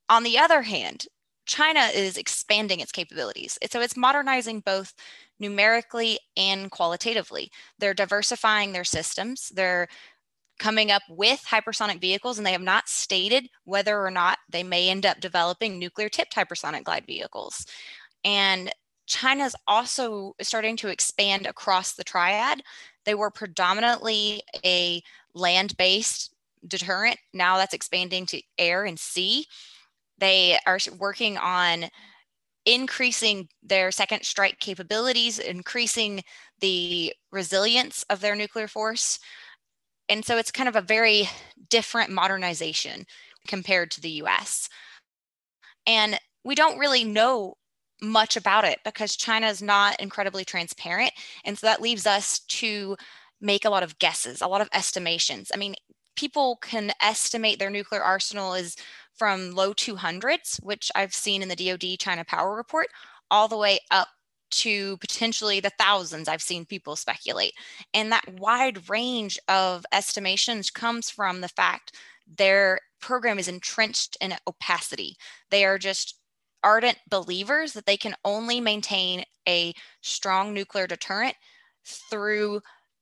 On 0.09 0.23
the 0.23 0.37
other 0.37 0.61
hand, 0.61 1.05
China 1.45 1.89
is 1.93 2.17
expanding 2.17 2.79
its 2.79 2.91
capabilities. 2.91 3.57
So 3.71 3.81
it's 3.81 3.97
modernizing 3.97 4.59
both 4.59 4.93
numerically 5.39 6.19
and 6.37 6.69
qualitatively. 6.69 7.51
They're 7.79 7.93
diversifying 7.93 8.71
their 8.71 8.83
systems. 8.83 9.49
They're 9.49 9.87
coming 10.59 10.91
up 10.91 11.01
with 11.09 11.43
hypersonic 11.49 12.01
vehicles, 12.01 12.37
and 12.37 12.45
they 12.45 12.51
have 12.51 12.61
not 12.61 12.89
stated 12.89 13.49
whether 13.63 13.99
or 13.99 14.11
not 14.11 14.37
they 14.49 14.61
may 14.61 14.89
end 14.89 15.05
up 15.05 15.21
developing 15.21 15.79
nuclear 15.79 16.09
tipped 16.09 16.35
hypersonic 16.35 16.83
glide 16.83 17.07
vehicles. 17.07 17.65
And 18.23 18.69
China's 19.09 19.55
also 19.67 20.35
starting 20.39 20.77
to 20.77 20.87
expand 20.87 21.47
across 21.47 21.93
the 21.93 22.03
triad. 22.03 22.61
They 23.05 23.15
were 23.15 23.31
predominantly 23.31 24.43
a 24.63 25.01
land 25.33 25.75
based 25.77 26.33
deterrent. 26.67 27.17
Now 27.33 27.57
that's 27.57 27.73
expanding 27.73 28.27
to 28.27 28.41
air 28.57 28.85
and 28.85 28.99
sea. 28.99 29.45
They 30.19 30.59
are 30.65 30.77
working 30.97 31.37
on 31.37 31.85
increasing 32.65 33.49
their 33.63 33.91
second 33.91 34.25
strike 34.25 34.59
capabilities, 34.59 35.39
increasing 35.39 36.21
the 36.59 37.13
resilience 37.31 38.05
of 38.11 38.21
their 38.21 38.35
nuclear 38.35 38.67
force. 38.67 39.17
And 40.07 40.23
so 40.23 40.37
it's 40.37 40.51
kind 40.51 40.69
of 40.69 40.75
a 40.75 40.81
very 40.81 41.27
different 41.69 42.11
modernization 42.11 43.05
compared 43.47 43.89
to 43.91 44.01
the 44.01 44.21
US. 44.23 44.69
And 45.87 46.19
we 46.43 46.53
don't 46.53 46.77
really 46.77 47.03
know 47.03 47.55
much 48.01 48.37
about 48.37 48.65
it 48.65 48.79
because 48.83 49.15
China 49.15 49.47
is 49.47 49.61
not 49.61 49.99
incredibly 49.99 50.45
transparent. 50.45 51.11
And 51.43 51.57
so 51.57 51.67
that 51.67 51.81
leaves 51.81 52.05
us 52.05 52.39
to 52.39 52.95
make 53.41 53.65
a 53.65 53.69
lot 53.69 53.83
of 53.83 53.99
guesses, 53.99 54.41
a 54.41 54.47
lot 54.47 54.61
of 54.61 54.69
estimations. 54.73 55.51
I 55.53 55.57
mean, 55.57 55.75
people 56.15 56.57
can 56.61 56.91
estimate 57.01 57.59
their 57.59 57.69
nuclear 57.69 58.01
arsenal 58.01 58.53
is 58.53 58.75
from 59.15 59.51
low 59.51 59.73
200s, 59.73 60.61
which 60.63 60.91
I've 60.95 61.13
seen 61.13 61.41
in 61.41 61.49
the 61.49 61.55
DoD 61.55 61.99
China 61.99 62.25
Power 62.25 62.55
Report, 62.55 62.87
all 63.31 63.47
the 63.47 63.57
way 63.57 63.79
up 63.91 64.07
to 64.51 64.97
potentially 64.97 65.59
the 65.59 65.71
thousands 65.77 66.27
I've 66.27 66.41
seen 66.41 66.65
people 66.65 66.95
speculate. 66.95 67.53
And 67.93 68.11
that 68.11 68.39
wide 68.39 68.89
range 68.89 69.37
of 69.47 69.85
estimations 69.91 70.69
comes 70.69 71.09
from 71.09 71.41
the 71.41 71.47
fact 71.47 71.95
their 72.27 72.79
program 72.99 73.39
is 73.39 73.47
entrenched 73.47 74.17
in 74.21 74.35
opacity. 74.47 75.15
They 75.51 75.65
are 75.65 75.77
just 75.77 76.18
ardent 76.63 76.97
believers 77.09 77.73
that 77.73 77.85
they 77.85 77.97
can 77.97 78.15
only 78.25 78.59
maintain 78.59 79.23
a 79.47 79.73
strong 80.01 80.53
nuclear 80.53 80.87
deterrent 80.87 81.35
through 81.85 82.61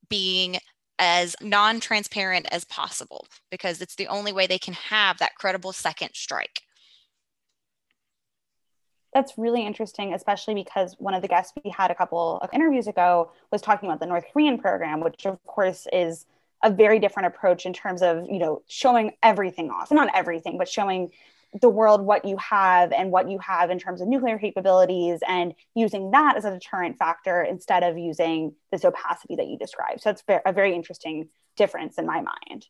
being 0.09 0.57
as 0.99 1.35
non 1.41 1.79
transparent 1.79 2.47
as 2.51 2.65
possible 2.65 3.27
because 3.51 3.81
it's 3.81 3.95
the 3.95 4.07
only 4.07 4.33
way 4.33 4.47
they 4.47 4.57
can 4.57 4.73
have 4.73 5.17
that 5.19 5.35
credible 5.35 5.71
second 5.71 6.09
strike. 6.13 6.61
That's 9.13 9.37
really 9.37 9.65
interesting, 9.65 10.13
especially 10.13 10.53
because 10.53 10.95
one 10.99 11.13
of 11.13 11.21
the 11.21 11.27
guests 11.27 11.53
we 11.63 11.71
had 11.71 11.91
a 11.91 11.95
couple 11.95 12.39
of 12.41 12.49
interviews 12.53 12.87
ago 12.87 13.31
was 13.51 13.61
talking 13.61 13.89
about 13.89 13.99
the 13.99 14.05
North 14.05 14.25
Korean 14.31 14.57
program, 14.57 14.99
which 14.99 15.25
of 15.25 15.43
course 15.45 15.87
is 15.91 16.25
a 16.63 16.71
very 16.71 16.99
different 16.99 17.27
approach 17.27 17.65
in 17.65 17.73
terms 17.73 18.01
of 18.01 18.25
you 18.29 18.39
know 18.39 18.61
showing 18.67 19.13
everything 19.21 19.69
off 19.69 19.91
not 19.91 20.09
everything 20.15 20.57
but 20.57 20.67
showing 20.67 21.11
the 21.61 21.69
world 21.69 22.01
what 22.01 22.25
you 22.25 22.37
have 22.37 22.91
and 22.91 23.11
what 23.11 23.29
you 23.29 23.39
have 23.39 23.69
in 23.69 23.79
terms 23.79 24.01
of 24.01 24.07
nuclear 24.07 24.37
capabilities 24.37 25.19
and 25.27 25.53
using 25.75 26.11
that 26.11 26.35
as 26.37 26.45
a 26.45 26.51
deterrent 26.51 26.97
factor 26.97 27.41
instead 27.41 27.83
of 27.83 27.97
using 27.97 28.53
this 28.71 28.85
opacity 28.85 29.35
that 29.35 29.47
you 29.47 29.57
described. 29.57 30.01
So 30.01 30.09
it's 30.11 30.23
a 30.45 30.53
very 30.53 30.75
interesting 30.75 31.29
difference 31.55 31.97
in 31.97 32.05
my 32.05 32.21
mind. 32.21 32.67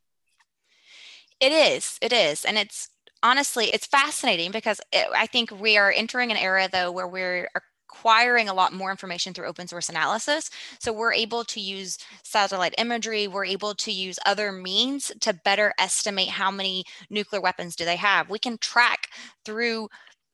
It 1.39 1.51
is 1.51 1.97
it 2.01 2.13
is. 2.13 2.45
And 2.45 2.57
it's 2.57 2.89
honestly 3.23 3.65
it's 3.73 3.87
fascinating 3.87 4.51
because 4.51 4.79
it, 4.91 5.07
i 5.15 5.25
think 5.25 5.49
we 5.59 5.75
are 5.75 5.91
entering 5.91 6.29
an 6.29 6.37
era 6.37 6.69
though 6.71 6.91
where 6.91 7.07
we're 7.07 7.49
acquiring 7.89 8.49
a 8.49 8.53
lot 8.53 8.73
more 8.73 8.91
information 8.91 9.33
through 9.33 9.47
open 9.47 9.67
source 9.67 9.89
analysis. 9.89 10.49
So 10.79 10.91
we're 10.91 11.13
able 11.13 11.43
to 11.45 11.59
use 11.59 11.97
satellite 12.23 12.75
imagery, 12.77 13.27
we're 13.27 13.45
able 13.45 13.73
to 13.75 13.91
use 13.91 14.19
other 14.25 14.51
means 14.51 15.11
to 15.21 15.33
better 15.33 15.73
estimate 15.79 16.29
how 16.29 16.51
many 16.51 16.83
nuclear 17.09 17.41
weapons 17.41 17.75
do 17.75 17.85
they 17.85 17.95
have. 17.95 18.29
We 18.29 18.39
can 18.39 18.57
track 18.57 19.09
through 19.45 19.87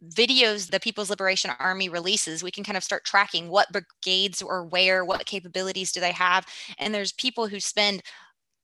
videos 0.10 0.69
the 0.69 0.79
People's 0.79 1.10
Liberation 1.10 1.51
Army 1.60 1.88
releases, 1.88 2.43
we 2.43 2.51
can 2.51 2.63
kind 2.63 2.77
of 2.77 2.83
start 2.83 3.05
tracking 3.05 3.50
what 3.50 3.72
brigades 3.72 4.41
or 4.41 4.65
where, 4.65 5.05
what 5.05 5.25
capabilities 5.25 5.91
do 5.91 6.00
they 6.01 6.12
have. 6.12 6.45
And 6.77 6.93
there's 6.93 7.13
people 7.13 7.48
who 7.48 7.60
spend 7.60 8.01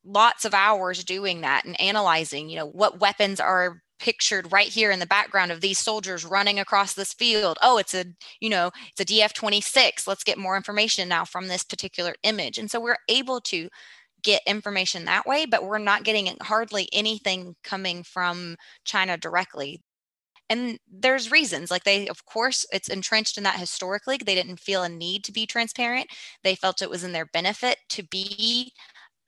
lots 0.03 0.45
of 0.45 0.53
hours 0.53 1.03
doing 1.03 1.41
that 1.41 1.65
and 1.65 1.79
analyzing, 1.79 2.49
you 2.49 2.57
know, 2.57 2.67
what 2.67 2.99
weapons 2.99 3.39
are 3.39 3.81
pictured 3.99 4.51
right 4.51 4.67
here 4.67 4.91
in 4.91 4.99
the 4.99 5.05
background 5.05 5.51
of 5.51 5.61
these 5.61 5.79
soldiers 5.79 6.25
running 6.25 6.59
across 6.59 6.93
this 6.93 7.13
field. 7.13 7.57
Oh, 7.61 7.77
it's 7.77 7.93
a, 7.93 8.05
you 8.39 8.49
know, 8.49 8.71
it's 8.91 9.01
a 9.01 9.05
DF26. 9.05 10.07
Let's 10.07 10.23
get 10.23 10.37
more 10.37 10.57
information 10.57 11.09
now 11.09 11.25
from 11.25 11.47
this 11.47 11.63
particular 11.63 12.15
image. 12.23 12.57
And 12.57 12.69
so 12.69 12.79
we're 12.79 12.97
able 13.07 13.41
to 13.41 13.69
get 14.23 14.41
information 14.45 15.05
that 15.05 15.25
way, 15.25 15.45
but 15.45 15.63
we're 15.63 15.77
not 15.77 16.03
getting 16.03 16.35
hardly 16.41 16.89
anything 16.91 17.55
coming 17.63 18.03
from 18.03 18.55
China 18.83 19.17
directly. 19.17 19.81
And 20.49 20.79
there's 20.91 21.31
reasons 21.31 21.69
like 21.69 21.83
they, 21.83 22.07
of 22.07 22.25
course, 22.25 22.65
it's 22.71 22.89
entrenched 22.89 23.37
in 23.37 23.43
that 23.43 23.59
historically. 23.59 24.17
They 24.17 24.35
didn't 24.35 24.59
feel 24.59 24.83
a 24.83 24.89
need 24.89 25.23
to 25.25 25.31
be 25.31 25.45
transparent. 25.45 26.07
They 26.43 26.55
felt 26.55 26.81
it 26.81 26.89
was 26.89 27.03
in 27.03 27.11
their 27.11 27.27
benefit 27.27 27.77
to 27.89 28.03
be 28.03 28.73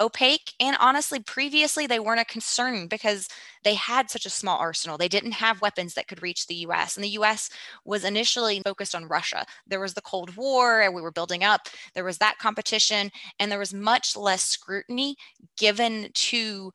opaque. 0.01 0.53
And 0.59 0.75
honestly, 0.79 1.19
previously 1.19 1.87
they 1.87 1.99
weren't 1.99 2.19
a 2.19 2.25
concern 2.25 2.87
because 2.87 3.29
they 3.63 3.75
had 3.75 4.09
such 4.09 4.25
a 4.25 4.29
small 4.29 4.57
arsenal. 4.57 4.97
They 4.97 5.07
didn't 5.07 5.33
have 5.33 5.61
weapons 5.61 5.93
that 5.93 6.07
could 6.07 6.21
reach 6.21 6.47
the 6.47 6.55
US. 6.55 6.97
And 6.97 7.03
the 7.03 7.09
US 7.09 7.49
was 7.85 8.03
initially 8.03 8.61
focused 8.65 8.95
on 8.95 9.07
Russia. 9.07 9.45
There 9.67 9.79
was 9.79 9.93
the 9.93 10.01
Cold 10.01 10.35
War, 10.35 10.81
and 10.81 10.93
we 10.93 11.01
were 11.01 11.11
building 11.11 11.43
up. 11.43 11.67
There 11.93 12.03
was 12.03 12.17
that 12.17 12.39
competition, 12.39 13.11
and 13.39 13.51
there 13.51 13.59
was 13.59 13.73
much 13.73 14.17
less 14.17 14.43
scrutiny 14.43 15.15
given 15.57 16.09
to 16.13 16.71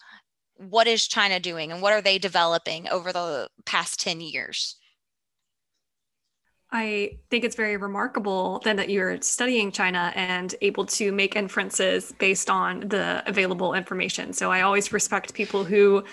what 0.56 0.86
is 0.86 1.06
China 1.06 1.38
doing 1.38 1.70
and 1.70 1.82
what 1.82 1.92
are 1.92 2.00
they 2.00 2.18
developing 2.18 2.88
over 2.88 3.12
the 3.12 3.48
past 3.66 4.00
10 4.00 4.20
years. 4.20 4.76
I 6.78 7.16
think 7.30 7.42
it's 7.42 7.56
very 7.56 7.78
remarkable 7.78 8.60
then 8.62 8.76
that 8.76 8.90
you're 8.90 9.18
studying 9.22 9.72
China 9.72 10.12
and 10.14 10.54
able 10.60 10.84
to 10.84 11.10
make 11.10 11.34
inferences 11.34 12.12
based 12.18 12.50
on 12.50 12.80
the 12.80 13.22
available 13.26 13.72
information. 13.72 14.34
So 14.34 14.52
I 14.52 14.60
always 14.60 14.92
respect 14.92 15.32
people 15.32 15.64
who 15.64 16.04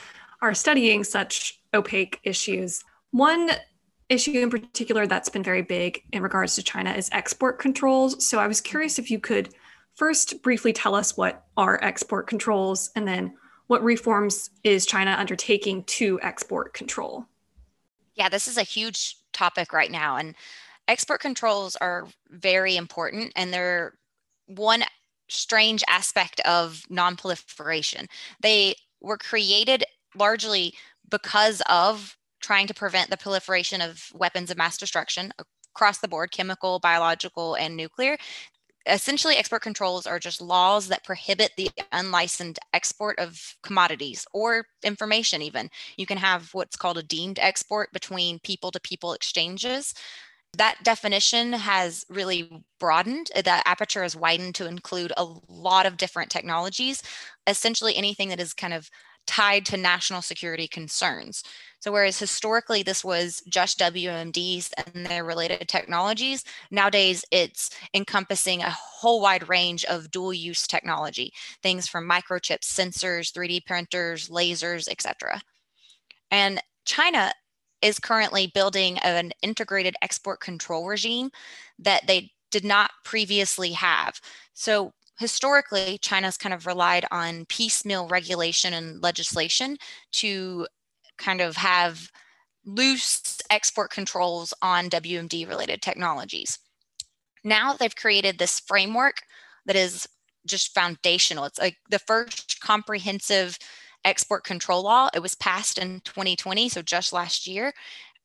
are 0.42 0.54
studying 0.54 1.04
such 1.04 1.60
opaque 1.74 2.22
issues. 2.24 2.82
One 3.12 3.50
issue 4.08 4.40
in 4.40 4.50
particular 4.50 5.06
that's 5.06 5.28
been 5.28 5.44
very 5.44 5.64
big 5.64 6.02
in 6.14 6.24
regards 6.24 6.56
to 6.56 6.64
China 6.64 6.94
is 6.94 7.10
export 7.12 7.60
controls. 7.60 8.26
So 8.26 8.40
I 8.40 8.48
was 8.48 8.62
curious 8.62 8.98
if 8.98 9.12
you 9.12 9.20
could 9.20 9.54
first 9.96 10.42
briefly 10.44 10.72
tell 10.72 10.96
us 10.96 11.18
what 11.18 11.44
are 11.58 11.78
export 11.84 12.26
controls 12.26 12.90
and 12.96 13.06
then 13.06 13.34
what 13.68 13.84
reforms 13.84 14.50
is 14.64 14.86
China 14.86 15.14
undertaking 15.20 15.84
to 16.00 16.22
export 16.22 16.74
control? 16.74 17.26
Yeah, 18.16 18.30
this 18.30 18.48
is 18.48 18.58
a 18.58 18.64
huge 18.64 19.18
topic 19.34 19.74
right 19.74 19.92
now. 19.92 20.18
And 20.18 20.36
export 20.88 21.22
controls 21.22 21.76
are 21.78 22.08
very 22.30 22.76
important 22.76 23.32
and 23.36 23.54
they're 23.54 23.94
one 24.48 24.84
strange 25.30 25.84
aspect 25.90 26.40
of 26.42 26.84
nonproliferation. 26.92 28.08
They 28.42 28.76
were 29.02 29.18
created 29.18 29.84
largely 30.16 30.74
because 31.10 31.62
of 31.70 32.18
trying 32.42 32.68
to 32.68 32.74
prevent 32.74 33.10
the 33.10 33.18
proliferation 33.18 33.82
of 33.82 34.10
weapons 34.14 34.52
of 34.52 34.58
mass 34.58 34.78
destruction 34.78 35.32
across 35.74 36.00
the 36.00 36.08
board 36.08 36.32
chemical, 36.32 36.80
biological, 36.80 37.56
and 37.56 37.76
nuclear 37.76 38.18
essentially 38.86 39.36
export 39.36 39.62
controls 39.62 40.06
are 40.06 40.20
just 40.20 40.42
laws 40.42 40.88
that 40.88 41.04
prohibit 41.04 41.52
the 41.56 41.70
unlicensed 41.92 42.60
export 42.74 43.18
of 43.20 43.56
commodities 43.64 44.26
or 44.34 44.66
information 44.84 45.42
even. 45.42 45.70
You 45.98 46.06
can 46.06 46.18
have 46.18 46.54
what's 46.54 46.76
called 46.76 46.98
a 46.98 47.04
deemed 47.04 47.40
export 47.40 47.92
between 47.94 48.40
people 48.40 48.72
to 48.72 48.80
people 48.80 49.14
exchanges. 49.14 49.94
That 50.58 50.78
definition 50.84 51.54
has 51.54 52.06
really 52.10 52.64
broadened 52.80 53.32
uh, 53.36 53.42
the 53.42 53.68
aperture 53.68 54.04
has 54.04 54.16
widened 54.16 54.56
to 54.56 54.68
include 54.68 55.12
a 55.18 55.26
lot 55.48 55.86
of 55.86 55.98
different 55.98 56.30
technologies. 56.30 57.02
Essentially 57.48 57.96
anything 57.96 58.30
that 58.30 58.40
is 58.40 58.54
kind 58.54 58.74
of 58.74 58.90
tied 59.26 59.66
to 59.66 59.78
national 59.78 60.22
security 60.22 60.68
concerns 60.68 61.44
so, 61.84 61.92
whereas 61.92 62.18
historically 62.18 62.82
this 62.82 63.04
was 63.04 63.44
just 63.50 63.78
WMDs 63.78 64.72
and 64.78 65.06
their 65.06 65.26
related 65.26 65.68
technologies, 65.68 66.46
nowadays 66.72 67.26
it's 67.30 67.72
encompassing 67.94 68.62
a 68.62 68.70
whole 68.70 69.20
wide 69.20 69.50
range 69.50 69.84
of 69.84 70.10
dual 70.10 70.34
use 70.34 70.66
technology, 70.66 71.34
things 71.62 71.90
from 71.90 72.10
microchips, 72.10 72.64
sensors, 72.64 73.34
3D 73.34 73.66
printers, 73.66 74.30
lasers, 74.30 74.88
etc. 74.88 75.42
And 76.32 76.64
China 76.86 77.34
is 77.82 78.00
currently 78.00 78.48
building 78.48 78.98
an 79.00 79.34
integrated 79.42 79.98
export 80.02 80.40
control 80.40 80.88
regime 80.88 81.32
that 81.80 82.08
they 82.08 82.32
did 82.50 82.64
not 82.64 82.92
previously 83.04 83.74
have. 83.74 84.22
So 84.54 84.94
historically, 85.24 85.98
China's 86.00 86.36
kind 86.36 86.54
of 86.54 86.66
relied 86.68 87.06
on 87.10 87.46
piecemeal 87.46 88.10
regulation 88.10 88.74
and 88.74 89.02
legislation 89.02 89.78
to 90.12 90.68
kind 91.18 91.40
of 91.40 91.56
have 91.56 92.12
loose 92.66 93.40
export 93.50 93.90
controls 93.90 94.54
on 94.62 94.90
WMD 94.90 95.48
related 95.48 95.82
technologies. 95.82 96.60
Now 97.42 97.72
they've 97.72 97.96
created 97.96 98.38
this 98.38 98.60
framework 98.60 99.22
that 99.66 99.78
is 99.78 100.10
just 100.46 100.74
foundational. 100.74 101.46
It's 101.46 101.58
like 101.58 101.78
the 101.90 102.00
first 102.00 102.60
comprehensive 102.60 103.58
export 104.04 104.44
control 104.44 104.84
law. 104.84 105.08
It 105.14 105.22
was 105.22 105.36
passed 105.36 105.78
in 105.78 106.02
2020, 106.02 106.68
so 106.68 106.82
just 106.82 107.14
last 107.14 107.48
year. 107.48 107.72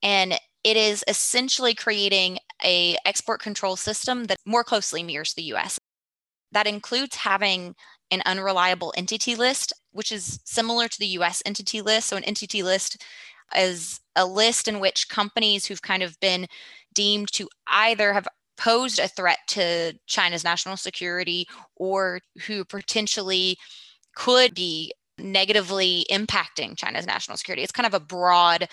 And 0.02 0.34
it 0.64 0.76
is 0.76 1.04
essentially 1.06 1.74
creating 1.74 2.40
a 2.64 2.96
export 3.04 3.40
control 3.40 3.76
system 3.76 4.24
that 4.24 4.38
more 4.44 4.64
closely 4.64 5.04
mirrors 5.04 5.34
the 5.34 5.54
US. 5.54 5.78
That 6.52 6.66
includes 6.66 7.16
having 7.16 7.74
an 8.10 8.22
unreliable 8.24 8.94
entity 8.96 9.34
list, 9.34 9.72
which 9.92 10.12
is 10.12 10.40
similar 10.44 10.88
to 10.88 10.98
the 10.98 11.06
US 11.08 11.42
entity 11.44 11.82
list. 11.82 12.08
So, 12.08 12.16
an 12.16 12.24
entity 12.24 12.62
list 12.62 13.02
is 13.56 14.00
a 14.16 14.26
list 14.26 14.68
in 14.68 14.80
which 14.80 15.08
companies 15.08 15.66
who've 15.66 15.82
kind 15.82 16.02
of 16.02 16.18
been 16.20 16.46
deemed 16.94 17.32
to 17.32 17.48
either 17.66 18.12
have 18.12 18.28
posed 18.56 18.98
a 18.98 19.08
threat 19.08 19.38
to 19.48 19.94
China's 20.06 20.44
national 20.44 20.76
security 20.76 21.46
or 21.76 22.20
who 22.46 22.64
potentially 22.64 23.56
could 24.14 24.54
be 24.54 24.92
negatively 25.18 26.04
impacting 26.10 26.76
China's 26.76 27.06
national 27.06 27.36
security. 27.36 27.62
It's 27.62 27.72
kind 27.72 27.86
of 27.86 27.94
a 27.94 28.04
broad 28.04 28.68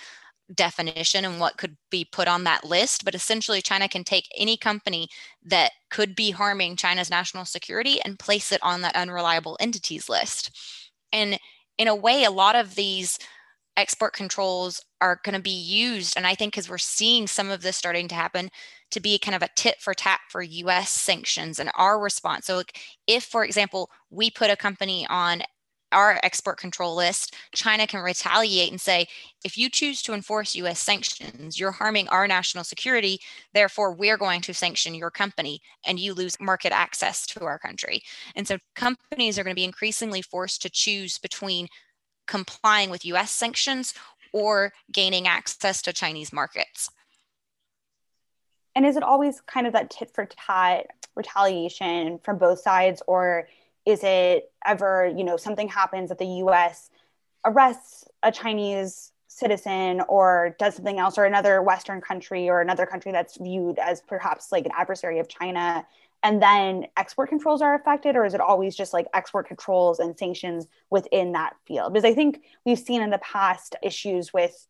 definition 0.53 1.25
and 1.25 1.39
what 1.39 1.57
could 1.57 1.77
be 1.89 2.05
put 2.05 2.27
on 2.27 2.43
that 2.43 2.63
list. 2.63 3.05
But 3.05 3.15
essentially, 3.15 3.61
China 3.61 3.87
can 3.87 4.03
take 4.03 4.27
any 4.37 4.57
company 4.57 5.07
that 5.43 5.71
could 5.89 6.15
be 6.15 6.31
harming 6.31 6.75
China's 6.75 7.09
national 7.09 7.45
security 7.45 7.99
and 8.03 8.19
place 8.19 8.51
it 8.51 8.61
on 8.61 8.81
that 8.81 8.95
unreliable 8.95 9.57
entities 9.59 10.09
list. 10.09 10.51
And 11.11 11.39
in 11.77 11.87
a 11.87 11.95
way, 11.95 12.23
a 12.23 12.31
lot 12.31 12.55
of 12.55 12.75
these 12.75 13.17
export 13.77 14.13
controls 14.13 14.81
are 15.01 15.19
going 15.23 15.35
to 15.35 15.41
be 15.41 15.49
used. 15.49 16.15
And 16.15 16.25
I 16.25 16.35
think 16.35 16.53
because 16.53 16.69
we're 16.69 16.77
seeing 16.77 17.27
some 17.27 17.49
of 17.49 17.61
this 17.61 17.75
starting 17.75 18.07
to 18.09 18.15
happen 18.15 18.49
to 18.91 18.99
be 18.99 19.19
kind 19.19 19.35
of 19.35 19.41
a 19.41 19.49
tit 19.55 19.75
for 19.81 19.93
tat 19.93 20.21
for 20.29 20.41
US 20.41 20.89
sanctions 20.89 21.59
and 21.59 21.69
our 21.75 21.99
response. 21.99 22.45
So, 22.45 22.63
if, 23.07 23.25
for 23.25 23.43
example, 23.43 23.89
we 24.09 24.29
put 24.29 24.49
a 24.49 24.55
company 24.55 25.05
on 25.09 25.41
our 25.91 26.19
export 26.23 26.57
control 26.57 26.95
list, 26.95 27.35
China 27.53 27.87
can 27.87 28.03
retaliate 28.03 28.71
and 28.71 28.81
say, 28.81 29.07
if 29.43 29.57
you 29.57 29.69
choose 29.69 30.01
to 30.01 30.13
enforce 30.13 30.55
US 30.55 30.79
sanctions, 30.79 31.59
you're 31.59 31.71
harming 31.71 32.07
our 32.09 32.27
national 32.27 32.63
security. 32.63 33.19
Therefore, 33.53 33.93
we're 33.93 34.17
going 34.17 34.41
to 34.41 34.53
sanction 34.53 34.95
your 34.95 35.11
company 35.11 35.61
and 35.85 35.99
you 35.99 36.13
lose 36.13 36.39
market 36.39 36.71
access 36.71 37.25
to 37.27 37.43
our 37.45 37.59
country. 37.59 38.01
And 38.35 38.47
so 38.47 38.57
companies 38.75 39.37
are 39.37 39.43
going 39.43 39.55
to 39.55 39.59
be 39.59 39.63
increasingly 39.63 40.21
forced 40.21 40.61
to 40.63 40.69
choose 40.69 41.17
between 41.17 41.67
complying 42.27 42.89
with 42.89 43.05
US 43.05 43.31
sanctions 43.31 43.93
or 44.33 44.73
gaining 44.91 45.27
access 45.27 45.81
to 45.83 45.93
Chinese 45.93 46.33
markets. 46.33 46.89
And 48.75 48.85
is 48.85 48.97
it 48.97 49.03
always 49.03 49.39
kind 49.41 49.67
of 49.67 49.73
that 49.73 49.89
tit 49.89 50.11
for 50.13 50.25
tat 50.25 50.87
retaliation 51.15 52.19
from 52.23 52.37
both 52.37 52.59
sides, 52.59 53.01
or 53.07 53.47
is 53.85 54.03
it 54.03 54.51
ever, 54.65 55.11
you 55.15 55.23
know, 55.23 55.37
something 55.37 55.67
happens 55.67 56.09
that 56.09 56.17
the 56.17 56.25
US 56.25 56.89
arrests 57.45 58.05
a 58.23 58.31
Chinese 58.31 59.11
citizen 59.27 60.01
or 60.07 60.55
does 60.59 60.75
something 60.75 60.97
else, 60.97 61.17
or 61.17 61.25
another 61.25 61.61
Western 61.61 62.01
country 62.01 62.49
or 62.49 62.61
another 62.61 62.85
country 62.85 63.11
that's 63.11 63.37
viewed 63.37 63.77
as 63.79 64.01
perhaps 64.01 64.51
like 64.51 64.65
an 64.65 64.71
adversary 64.75 65.19
of 65.19 65.27
China? 65.27 65.85
and 66.25 66.41
then 66.41 66.87
export 66.97 67.29
controls 67.29 67.61
are 67.61 67.75
affected 67.75 68.15
or 68.15 68.25
is 68.25 68.33
it 68.33 68.41
always 68.41 68.75
just 68.75 68.93
like 68.93 69.05
export 69.13 69.47
controls 69.47 69.99
and 69.99 70.17
sanctions 70.17 70.65
within 70.89 71.31
that 71.33 71.55
field 71.65 71.93
because 71.93 72.03
i 72.03 72.13
think 72.13 72.41
we've 72.65 72.79
seen 72.79 73.01
in 73.01 73.11
the 73.11 73.19
past 73.19 73.75
issues 73.83 74.33
with 74.33 74.67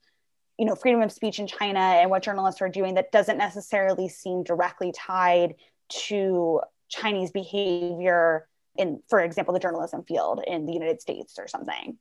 you 0.59 0.65
know 0.65 0.75
freedom 0.75 1.01
of 1.01 1.11
speech 1.11 1.39
in 1.39 1.47
china 1.47 1.79
and 1.79 2.09
what 2.09 2.21
journalists 2.21 2.61
are 2.61 2.69
doing 2.69 2.95
that 2.95 3.11
doesn't 3.11 3.37
necessarily 3.37 4.09
seem 4.09 4.43
directly 4.43 4.91
tied 4.91 5.55
to 5.87 6.59
chinese 6.89 7.31
behavior 7.31 8.47
in 8.77 9.01
for 9.09 9.19
example 9.19 9.53
the 9.53 9.59
journalism 9.59 10.03
field 10.03 10.41
in 10.45 10.65
the 10.65 10.73
united 10.73 11.01
states 11.01 11.37
or 11.37 11.47
something 11.47 11.97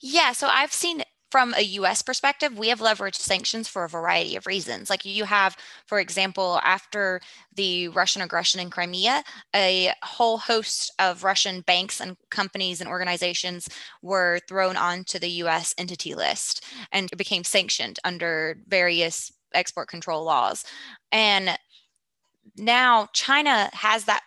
yeah 0.00 0.32
so 0.32 0.46
i've 0.48 0.72
seen 0.72 1.02
from 1.32 1.54
a 1.54 1.62
US 1.62 2.02
perspective, 2.02 2.58
we 2.58 2.68
have 2.68 2.80
leveraged 2.80 3.14
sanctions 3.14 3.66
for 3.66 3.84
a 3.84 3.88
variety 3.88 4.36
of 4.36 4.46
reasons. 4.46 4.90
Like 4.90 5.06
you 5.06 5.24
have, 5.24 5.56
for 5.86 5.98
example, 5.98 6.60
after 6.62 7.22
the 7.54 7.88
Russian 7.88 8.20
aggression 8.20 8.60
in 8.60 8.68
Crimea, 8.68 9.24
a 9.56 9.94
whole 10.02 10.36
host 10.36 10.92
of 10.98 11.24
Russian 11.24 11.62
banks 11.62 12.02
and 12.02 12.18
companies 12.28 12.82
and 12.82 12.90
organizations 12.90 13.66
were 14.02 14.40
thrown 14.46 14.76
onto 14.76 15.18
the 15.18 15.30
US 15.44 15.74
entity 15.78 16.14
list 16.14 16.66
and 16.92 17.08
became 17.16 17.44
sanctioned 17.44 17.98
under 18.04 18.58
various 18.68 19.32
export 19.54 19.88
control 19.88 20.24
laws. 20.24 20.66
And 21.12 21.58
now 22.58 23.08
China 23.14 23.70
has 23.72 24.04
that 24.04 24.20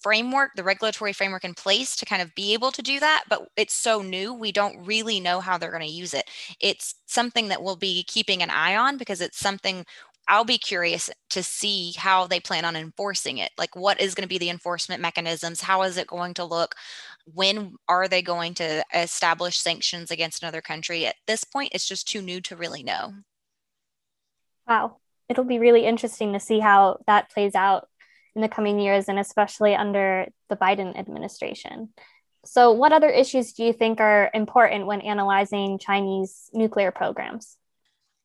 framework, 0.00 0.50
the 0.56 0.64
regulatory 0.64 1.12
framework 1.12 1.44
in 1.44 1.54
place 1.54 1.96
to 1.96 2.06
kind 2.06 2.22
of 2.22 2.34
be 2.34 2.52
able 2.54 2.70
to 2.72 2.82
do 2.82 3.00
that, 3.00 3.24
but 3.28 3.48
it's 3.56 3.74
so 3.74 4.02
new, 4.02 4.32
we 4.32 4.52
don't 4.52 4.84
really 4.86 5.20
know 5.20 5.40
how 5.40 5.58
they're 5.58 5.70
going 5.70 5.82
to 5.82 5.88
use 5.88 6.14
it. 6.14 6.28
It's 6.60 6.94
something 7.06 7.48
that 7.48 7.62
we'll 7.62 7.76
be 7.76 8.04
keeping 8.04 8.42
an 8.42 8.50
eye 8.50 8.76
on 8.76 8.96
because 8.96 9.20
it's 9.20 9.38
something 9.38 9.84
I'll 10.28 10.44
be 10.44 10.58
curious 10.58 11.10
to 11.30 11.42
see 11.42 11.92
how 11.96 12.28
they 12.28 12.38
plan 12.38 12.64
on 12.64 12.76
enforcing 12.76 13.38
it. 13.38 13.50
Like, 13.58 13.74
what 13.74 14.00
is 14.00 14.14
going 14.14 14.22
to 14.22 14.28
be 14.28 14.38
the 14.38 14.50
enforcement 14.50 15.02
mechanisms? 15.02 15.60
How 15.60 15.82
is 15.82 15.96
it 15.96 16.06
going 16.06 16.34
to 16.34 16.44
look? 16.44 16.76
When 17.24 17.74
are 17.88 18.06
they 18.06 18.22
going 18.22 18.54
to 18.54 18.84
establish 18.94 19.58
sanctions 19.58 20.12
against 20.12 20.42
another 20.42 20.60
country? 20.60 21.04
At 21.04 21.16
this 21.26 21.42
point, 21.42 21.72
it's 21.74 21.88
just 21.88 22.06
too 22.06 22.22
new 22.22 22.40
to 22.42 22.54
really 22.54 22.84
know. 22.84 23.12
Wow. 24.68 24.98
It'll 25.28 25.44
be 25.44 25.58
really 25.58 25.84
interesting 25.84 26.32
to 26.32 26.40
see 26.40 26.60
how 26.60 27.00
that 27.08 27.30
plays 27.30 27.56
out 27.56 27.88
in 28.34 28.42
the 28.42 28.48
coming 28.48 28.78
years, 28.78 29.08
and 29.08 29.18
especially 29.18 29.74
under 29.74 30.26
the 30.48 30.56
Biden 30.56 30.96
administration. 30.98 31.90
So, 32.44 32.72
what 32.72 32.92
other 32.92 33.08
issues 33.08 33.52
do 33.52 33.64
you 33.64 33.72
think 33.72 34.00
are 34.00 34.30
important 34.32 34.86
when 34.86 35.00
analyzing 35.00 35.78
Chinese 35.78 36.50
nuclear 36.52 36.90
programs? 36.90 37.56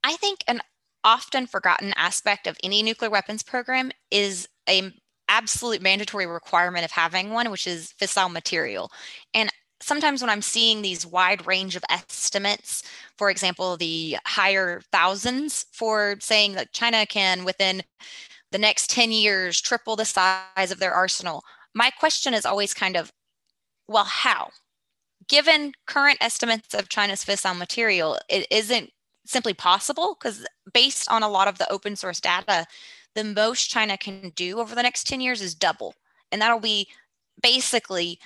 I 0.04 0.16
think 0.16 0.44
an 0.48 0.62
often 1.04 1.48
forgotten 1.48 1.94
aspect 1.98 2.48
of 2.48 2.58
any 2.64 2.82
nuclear 2.82 3.10
weapons 3.10 3.44
program 3.44 3.92
is 4.12 4.48
a 4.70 4.92
absolute 5.28 5.82
mandatory 5.82 6.28
requirement 6.28 6.86
of 6.86 6.92
having 6.92 7.32
one, 7.32 7.50
which 7.52 7.68
is 7.68 7.94
fissile 8.00 8.32
material. 8.32 8.92
And 9.34 9.50
sometimes 9.82 10.22
when 10.22 10.30
I'm 10.30 10.42
seeing 10.42 10.82
these 10.82 11.06
wide 11.06 11.46
range 11.46 11.76
of 11.76 11.84
estimates, 11.90 12.84
for 13.18 13.30
example, 13.30 13.78
the 13.78 14.18
higher 14.26 14.82
thousands 14.92 15.66
for 15.72 16.16
saying 16.20 16.54
that 16.54 16.72
China 16.72 17.06
can 17.06 17.44
within 17.46 17.84
the 18.52 18.58
next 18.58 18.90
10 18.90 19.12
years 19.12 19.60
triple 19.60 19.96
the 19.96 20.06
size 20.06 20.72
of 20.72 20.80
their 20.80 20.94
arsenal. 20.94 21.44
My 21.74 21.90
question 21.90 22.34
is 22.34 22.46
always 22.46 22.74
kind 22.74 22.96
of, 22.96 23.12
well, 23.88 24.06
how? 24.06 24.50
Given 25.28 25.74
current 25.88 26.18
estimates 26.22 26.74
of 26.74 26.90
China's 26.90 27.26
fissile 27.26 27.58
material, 27.58 28.20
it 28.30 28.48
isn't 28.52 28.92
simply 29.26 29.54
possible 29.54 30.16
because 30.20 30.46
based 30.74 31.10
on 31.10 31.24
a 31.24 31.30
lot 31.30 31.48
of 31.48 31.58
the 31.58 31.72
open 31.72 31.96
source 31.96 32.20
data, 32.20 32.66
the 33.16 33.24
most 33.24 33.70
China 33.70 33.98
can 33.98 34.32
do 34.36 34.60
over 34.60 34.76
the 34.76 34.84
next 34.84 35.08
10 35.08 35.22
years 35.22 35.42
is 35.42 35.56
double. 35.56 35.96
And 36.32 36.42
that'll 36.42 36.60
be 36.60 36.88
basically 37.42 38.20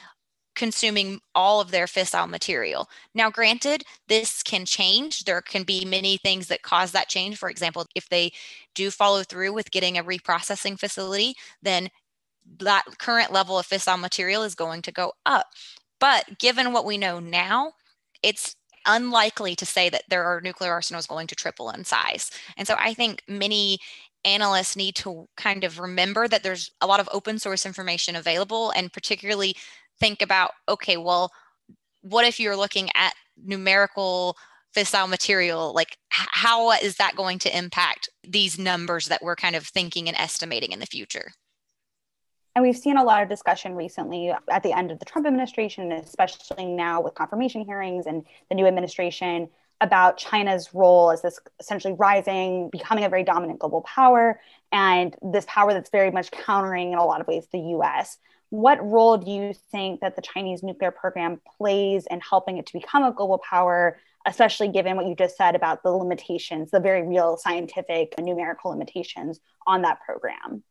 consuming 0.60 1.22
all 1.34 1.62
of 1.62 1.72
their 1.72 1.86
fissile 1.86 2.30
material. 2.30 2.90
Now, 3.16 3.32
granted, 3.32 3.84
this 4.10 4.44
can 4.44 4.66
change. 4.66 5.24
There 5.24 5.42
can 5.42 5.64
be 5.64 5.86
many 5.86 6.18
things 6.18 6.48
that 6.48 6.64
cause 6.64 6.92
that 6.92 7.08
change. 7.08 7.38
For 7.38 7.50
example, 7.50 7.86
if 7.96 8.10
they 8.10 8.34
do 8.76 8.92
follow 8.92 9.24
through 9.24 9.54
with 9.54 9.72
getting 9.72 9.98
a 9.98 10.04
reprocessing 10.04 10.78
facility, 10.78 11.34
then 11.64 11.90
that 12.60 12.84
current 12.98 13.32
level 13.32 13.58
of 13.58 13.68
fissile 13.68 14.00
material 14.00 14.44
is 14.44 14.54
going 14.54 14.82
to 14.82 14.92
go 14.92 15.14
up. 15.26 15.48
But 15.98 16.38
given 16.40 16.74
what 16.74 16.86
we 16.86 16.98
know 16.98 17.22
now, 17.22 17.72
it's 18.22 18.58
unlikely 18.86 19.56
to 19.56 19.66
say 19.66 19.88
that 19.90 20.04
there 20.10 20.26
are 20.26 20.42
nuclear 20.42 20.74
arsenals 20.74 21.08
going 21.08 21.28
to 21.28 21.36
triple 21.36 21.70
in 21.70 21.86
size. 21.86 22.32
And 22.58 22.68
so 22.68 22.76
I 22.78 22.94
think 22.94 23.24
many 23.30 23.80
analysts 24.26 24.76
need 24.76 24.96
to 24.96 25.26
kind 25.38 25.64
of 25.64 25.80
remember 25.80 26.28
that 26.28 26.44
there's 26.44 26.72
a 26.82 26.88
lot 26.88 27.00
of 27.00 27.08
open 27.14 27.40
source 27.40 27.66
information 27.66 28.18
available 28.18 28.72
and 28.72 28.92
particularly 28.92 29.56
think 30.00 30.22
about 30.22 30.52
okay 30.68 30.98
well 30.98 31.32
what 32.02 32.26
if 32.26 32.40
you're 32.40 32.56
looking 32.56 32.90
at 32.96 33.14
numerical 33.44 34.38
fissile 34.76 35.10
material? 35.10 35.74
Like 35.74 35.98
how 36.10 36.72
is 36.72 36.98
that 36.98 37.16
going 37.16 37.40
to 37.40 37.58
impact 37.58 38.10
these 38.24 38.60
numbers 38.60 39.08
that 39.08 39.22
we're 39.22 39.36
kind 39.36 39.56
of 39.56 39.66
thinking 39.66 40.08
and 40.08 40.18
estimating 40.18 40.72
in 40.72 40.80
the 40.80 40.86
future? 40.86 41.32
And 42.56 42.64
we've 42.64 42.78
seen 42.78 42.98
a 42.98 43.04
lot 43.04 43.24
of 43.24 43.30
discussion 43.30 43.76
recently 43.76 44.34
at 44.50 44.64
the 44.64 44.74
end 44.74 44.92
of 44.92 45.00
the 45.00 45.06
Trump 45.06 45.28
administration, 45.28 45.92
especially 45.92 46.66
now 46.66 47.00
with 47.02 47.14
confirmation 47.14 47.64
hearings 47.64 48.06
and 48.06 48.26
the 48.50 48.56
new 48.56 48.66
administration 48.66 49.50
about 49.82 50.18
China's 50.18 50.74
role 50.74 51.10
as 51.10 51.22
this 51.22 51.40
essentially 51.62 51.94
rising, 51.94 52.70
becoming 52.70 53.06
a 53.06 53.10
very 53.10 53.24
dominant 53.24 53.60
global 53.60 53.82
power, 53.84 54.42
and 54.74 55.16
this 55.22 55.46
power 55.48 55.74
that's 55.74 55.90
very 55.90 56.12
much 56.12 56.32
countering 56.32 56.92
in 56.92 56.98
a 56.98 57.06
lot 57.06 57.22
of 57.22 57.28
ways 57.28 57.48
the 57.52 57.60
US 57.60 58.18
what 58.50 58.84
role 58.84 59.18
do 59.18 59.30
you 59.30 59.54
think 59.72 60.02
that 60.02 60.16
the 60.16 60.22
Chinese 60.22 60.64
nuclear 60.64 60.92
program 60.92 61.40
plays 61.58 62.08
in 62.10 62.20
helping 62.20 62.58
it 62.58 62.66
to 62.68 62.74
become 62.74 63.04
a 63.04 63.12
global 63.12 63.38
power, 63.38 64.00
especially 64.26 64.70
given 64.70 64.96
what 64.96 65.06
you 65.06 65.16
just 65.16 65.38
said 65.38 65.56
about 65.56 65.84
the 65.84 65.92
limitations, 65.92 66.72
the 66.72 66.80
very 66.80 67.08
real 67.08 67.38
scientific 67.38 68.14
and 68.18 68.26
numerical 68.26 68.72
limitations 68.72 69.40
on 69.68 69.84
that 69.84 70.00
program? 70.06 70.64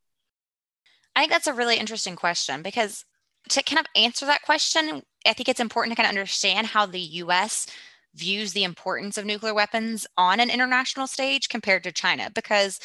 I 1.14 1.20
think 1.20 1.32
that's 1.32 1.46
a 1.46 1.54
really 1.54 1.76
interesting 1.76 2.16
question 2.16 2.62
because 2.62 3.04
to 3.50 3.62
kind 3.62 3.80
of 3.80 3.86
answer 3.94 4.26
that 4.26 4.42
question, 4.42 5.02
I 5.26 5.32
think 5.32 5.48
it's 5.48 5.60
important 5.60 5.92
to 5.92 6.02
kind 6.02 6.06
of 6.06 6.16
understand 6.16 6.68
how 6.68 6.86
the 6.86 7.00
US 7.00 7.66
views 8.14 8.52
the 8.52 8.64
importance 8.64 9.16
of 9.16 9.24
nuclear 9.24 9.54
weapons 9.54 10.06
on 10.16 10.40
an 10.40 10.50
international 10.50 11.06
stage 11.06 11.48
compared 11.48 11.84
to 11.84 11.92
China 11.92 12.30
because 12.34 12.80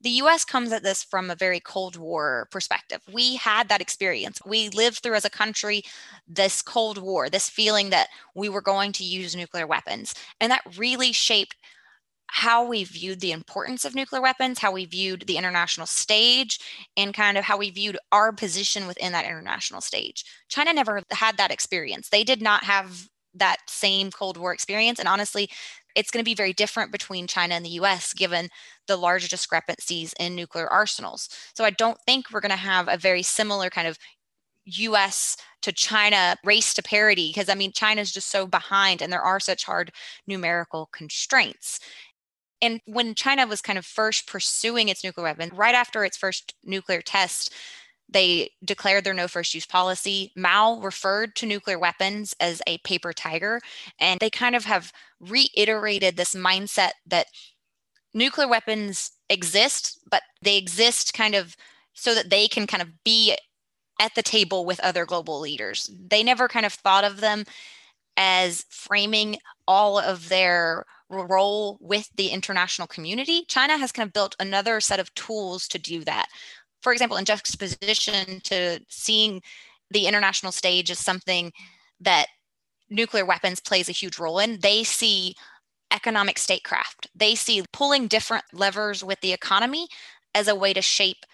the 0.00 0.10
US 0.10 0.44
comes 0.44 0.72
at 0.72 0.82
this 0.82 1.02
from 1.02 1.30
a 1.30 1.34
very 1.34 1.60
Cold 1.60 1.96
War 1.96 2.48
perspective. 2.50 3.00
We 3.12 3.36
had 3.36 3.68
that 3.68 3.80
experience. 3.80 4.40
We 4.46 4.68
lived 4.70 4.98
through 4.98 5.14
as 5.14 5.24
a 5.24 5.30
country 5.30 5.82
this 6.26 6.62
Cold 6.62 6.98
War, 6.98 7.28
this 7.28 7.48
feeling 7.48 7.90
that 7.90 8.08
we 8.34 8.48
were 8.48 8.60
going 8.60 8.92
to 8.92 9.04
use 9.04 9.34
nuclear 9.34 9.66
weapons. 9.66 10.14
And 10.40 10.52
that 10.52 10.62
really 10.76 11.12
shaped 11.12 11.56
how 12.30 12.64
we 12.64 12.84
viewed 12.84 13.20
the 13.20 13.32
importance 13.32 13.84
of 13.84 13.94
nuclear 13.94 14.20
weapons, 14.20 14.58
how 14.58 14.70
we 14.70 14.84
viewed 14.84 15.26
the 15.26 15.38
international 15.38 15.86
stage, 15.86 16.60
and 16.96 17.14
kind 17.14 17.38
of 17.38 17.44
how 17.44 17.56
we 17.56 17.70
viewed 17.70 17.98
our 18.12 18.32
position 18.32 18.86
within 18.86 19.12
that 19.12 19.24
international 19.24 19.80
stage. 19.80 20.24
China 20.48 20.72
never 20.72 21.02
had 21.10 21.38
that 21.38 21.50
experience. 21.50 22.10
They 22.10 22.24
did 22.24 22.42
not 22.42 22.64
have 22.64 23.08
that 23.34 23.58
same 23.66 24.10
Cold 24.10 24.36
War 24.36 24.52
experience. 24.52 24.98
And 24.98 25.08
honestly, 25.08 25.48
it's 25.94 26.10
going 26.10 26.22
to 26.22 26.28
be 26.28 26.34
very 26.34 26.52
different 26.52 26.92
between 26.92 27.26
China 27.26 27.54
and 27.54 27.64
the 27.64 27.80
US 27.80 28.12
given 28.12 28.48
the 28.86 28.96
large 28.96 29.28
discrepancies 29.28 30.14
in 30.18 30.34
nuclear 30.34 30.68
arsenals. 30.68 31.28
So 31.54 31.64
I 31.64 31.70
don't 31.70 31.98
think 32.06 32.26
we're 32.30 32.40
going 32.40 32.50
to 32.50 32.56
have 32.56 32.88
a 32.88 32.96
very 32.96 33.22
similar 33.22 33.70
kind 33.70 33.88
of 33.88 33.98
US 34.64 35.36
to 35.62 35.72
China 35.72 36.36
race 36.44 36.74
to 36.74 36.82
parity 36.82 37.28
because 37.28 37.48
I 37.48 37.54
mean 37.54 37.72
China 37.72 38.00
is 38.00 38.12
just 38.12 38.30
so 38.30 38.46
behind 38.46 39.02
and 39.02 39.12
there 39.12 39.22
are 39.22 39.40
such 39.40 39.64
hard 39.64 39.92
numerical 40.26 40.88
constraints. 40.92 41.80
And 42.60 42.80
when 42.86 43.14
China 43.14 43.46
was 43.46 43.62
kind 43.62 43.78
of 43.78 43.86
first 43.86 44.26
pursuing 44.26 44.88
its 44.88 45.04
nuclear 45.04 45.24
weapon, 45.24 45.50
right 45.54 45.74
after 45.74 46.04
its 46.04 46.16
first 46.16 46.54
nuclear 46.64 47.00
test, 47.00 47.52
they 48.08 48.50
declared 48.64 49.04
their 49.04 49.14
no 49.14 49.28
first 49.28 49.54
use 49.54 49.66
policy. 49.66 50.32
Mao 50.34 50.80
referred 50.80 51.36
to 51.36 51.46
nuclear 51.46 51.78
weapons 51.78 52.34
as 52.40 52.62
a 52.66 52.78
paper 52.78 53.12
tiger. 53.12 53.60
And 54.00 54.18
they 54.20 54.30
kind 54.30 54.56
of 54.56 54.64
have 54.64 54.92
reiterated 55.20 56.16
this 56.16 56.34
mindset 56.34 56.92
that 57.06 57.26
nuclear 58.14 58.48
weapons 58.48 59.12
exist, 59.28 60.00
but 60.10 60.22
they 60.42 60.56
exist 60.56 61.12
kind 61.12 61.34
of 61.34 61.56
so 61.92 62.14
that 62.14 62.30
they 62.30 62.48
can 62.48 62.66
kind 62.66 62.82
of 62.82 63.04
be 63.04 63.36
at 64.00 64.14
the 64.14 64.22
table 64.22 64.64
with 64.64 64.80
other 64.80 65.04
global 65.04 65.40
leaders. 65.40 65.90
They 66.08 66.22
never 66.22 66.48
kind 66.48 66.64
of 66.64 66.72
thought 66.72 67.04
of 67.04 67.20
them 67.20 67.44
as 68.16 68.64
framing 68.70 69.36
all 69.66 69.98
of 69.98 70.28
their 70.28 70.84
role 71.10 71.78
with 71.80 72.08
the 72.16 72.28
international 72.28 72.86
community. 72.86 73.44
China 73.48 73.76
has 73.76 73.92
kind 73.92 74.06
of 74.06 74.12
built 74.12 74.36
another 74.38 74.80
set 74.80 75.00
of 75.00 75.12
tools 75.14 75.66
to 75.68 75.78
do 75.78 76.04
that 76.04 76.28
for 76.82 76.92
example, 76.92 77.16
in 77.16 77.24
juxtaposition 77.24 78.40
to 78.44 78.80
seeing 78.88 79.42
the 79.90 80.06
international 80.06 80.52
stage 80.52 80.90
as 80.90 80.98
something 80.98 81.52
that 82.00 82.26
nuclear 82.90 83.24
weapons 83.24 83.60
plays 83.60 83.88
a 83.88 83.92
huge 83.92 84.18
role 84.18 84.38
in, 84.38 84.60
they 84.60 84.84
see 84.84 85.34
economic 85.90 86.38
statecraft. 86.38 87.08
They 87.14 87.34
see 87.34 87.64
pulling 87.72 88.06
different 88.06 88.44
levers 88.52 89.02
with 89.02 89.20
the 89.20 89.32
economy 89.32 89.88
as 90.34 90.48
a 90.48 90.54
way 90.54 90.72
to 90.72 90.82
shape 90.82 91.24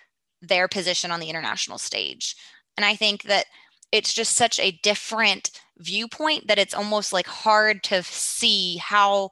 their 0.40 0.68
position 0.68 1.11
on 1.11 1.20
the 1.20 1.28
international 1.30 1.78
stage. 1.78 2.37
And 2.76 2.85
I 2.85 2.94
think 2.96 3.24
that 3.24 3.46
it's 3.92 4.12
just 4.12 4.35
such 4.35 4.59
a 4.59 4.78
different 4.83 5.50
viewpoint 5.78 6.46
that 6.48 6.59
it's 6.59 6.74
almost 6.74 7.12
like 7.12 7.26
hard 7.26 7.83
to 7.85 8.02
see 8.02 8.76
how 8.78 9.30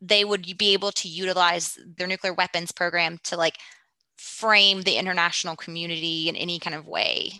they 0.00 0.24
would 0.24 0.56
be 0.56 0.72
able 0.72 0.92
to 0.92 1.08
utilize 1.08 1.78
their 1.96 2.06
nuclear 2.06 2.32
weapons 2.32 2.72
program 2.72 3.18
to 3.24 3.36
like 3.36 3.56
frame 4.20 4.82
the 4.82 4.96
international 4.96 5.56
community 5.56 6.28
in 6.28 6.36
any 6.36 6.58
kind 6.58 6.76
of 6.76 6.86
way? 6.86 7.32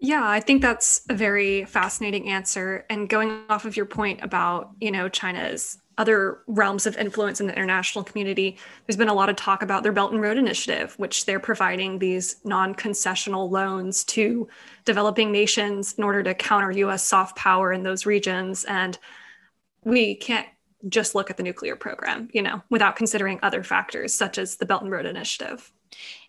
Yeah, 0.00 0.28
I 0.28 0.40
think 0.40 0.60
that's 0.60 1.02
a 1.08 1.14
very 1.14 1.64
fascinating 1.66 2.28
answer. 2.28 2.84
And 2.90 3.08
going 3.08 3.42
off 3.48 3.64
of 3.64 3.76
your 3.76 3.86
point 3.86 4.20
about, 4.24 4.72
you 4.80 4.90
know, 4.90 5.08
China's 5.08 5.78
other 5.98 6.38
realms 6.48 6.84
of 6.86 6.96
influence 6.96 7.40
in 7.40 7.46
the 7.46 7.54
international 7.54 8.04
community, 8.04 8.58
there's 8.86 8.96
been 8.96 9.08
a 9.08 9.14
lot 9.14 9.28
of 9.28 9.36
talk 9.36 9.62
about 9.62 9.84
their 9.84 9.92
Belt 9.92 10.12
and 10.12 10.20
Road 10.20 10.36
Initiative, 10.36 10.94
which 10.98 11.26
they're 11.26 11.40
providing 11.40 11.98
these 11.98 12.36
non 12.44 12.74
concessional 12.74 13.50
loans 13.50 14.02
to 14.04 14.48
developing 14.84 15.30
nations 15.30 15.94
in 15.94 16.02
order 16.02 16.24
to 16.24 16.34
counter 16.34 16.72
US 16.72 17.04
soft 17.04 17.36
power 17.36 17.72
in 17.72 17.84
those 17.84 18.04
regions. 18.04 18.64
And 18.64 18.98
we 19.84 20.16
can't 20.16 20.46
just 20.88 21.14
look 21.14 21.30
at 21.30 21.36
the 21.36 21.42
nuclear 21.42 21.76
program, 21.76 22.28
you 22.32 22.42
know, 22.42 22.62
without 22.70 22.96
considering 22.96 23.38
other 23.42 23.62
factors 23.62 24.14
such 24.14 24.38
as 24.38 24.56
the 24.56 24.66
Belt 24.66 24.82
and 24.82 24.90
Road 24.90 25.06
Initiative. 25.06 25.72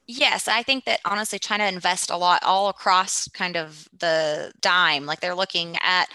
Yes, 0.07 0.47
I 0.47 0.63
think 0.63 0.85
that 0.85 1.01
honestly, 1.05 1.37
China 1.37 1.65
invests 1.65 2.09
a 2.09 2.17
lot 2.17 2.43
all 2.43 2.69
across 2.69 3.27
kind 3.27 3.55
of 3.55 3.87
the 3.99 4.51
dime. 4.59 5.05
Like 5.05 5.19
they're 5.19 5.35
looking 5.35 5.77
at, 5.83 6.05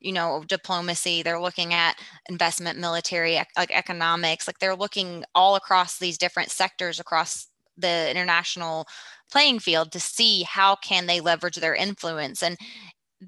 you 0.00 0.12
know, 0.12 0.44
diplomacy, 0.46 1.22
they're 1.22 1.40
looking 1.40 1.72
at 1.72 1.98
investment, 2.28 2.78
military, 2.78 3.40
like 3.56 3.70
economics, 3.70 4.46
like 4.46 4.58
they're 4.58 4.76
looking 4.76 5.24
all 5.34 5.56
across 5.56 5.98
these 5.98 6.18
different 6.18 6.50
sectors 6.50 7.00
across 7.00 7.46
the 7.78 8.10
international 8.10 8.86
playing 9.30 9.60
field 9.60 9.92
to 9.92 10.00
see 10.00 10.42
how 10.42 10.74
can 10.76 11.06
they 11.06 11.20
leverage 11.20 11.56
their 11.56 11.74
influence 11.74 12.42
and 12.42 12.58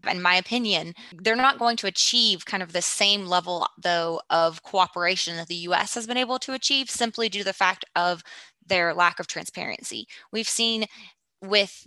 in 0.08 0.22
my 0.22 0.36
opinion, 0.36 0.94
they're 1.12 1.36
not 1.36 1.58
going 1.58 1.76
to 1.78 1.86
achieve 1.86 2.44
kind 2.44 2.62
of 2.62 2.72
the 2.72 2.82
same 2.82 3.26
level, 3.26 3.66
though, 3.82 4.20
of 4.30 4.62
cooperation 4.62 5.36
that 5.36 5.48
the 5.48 5.54
US 5.54 5.94
has 5.94 6.06
been 6.06 6.16
able 6.16 6.38
to 6.40 6.52
achieve 6.52 6.90
simply 6.90 7.28
due 7.28 7.40
to 7.40 7.44
the 7.44 7.52
fact 7.52 7.84
of 7.96 8.22
their 8.66 8.94
lack 8.94 9.18
of 9.18 9.26
transparency. 9.26 10.06
We've 10.32 10.48
seen 10.48 10.86
with 11.42 11.86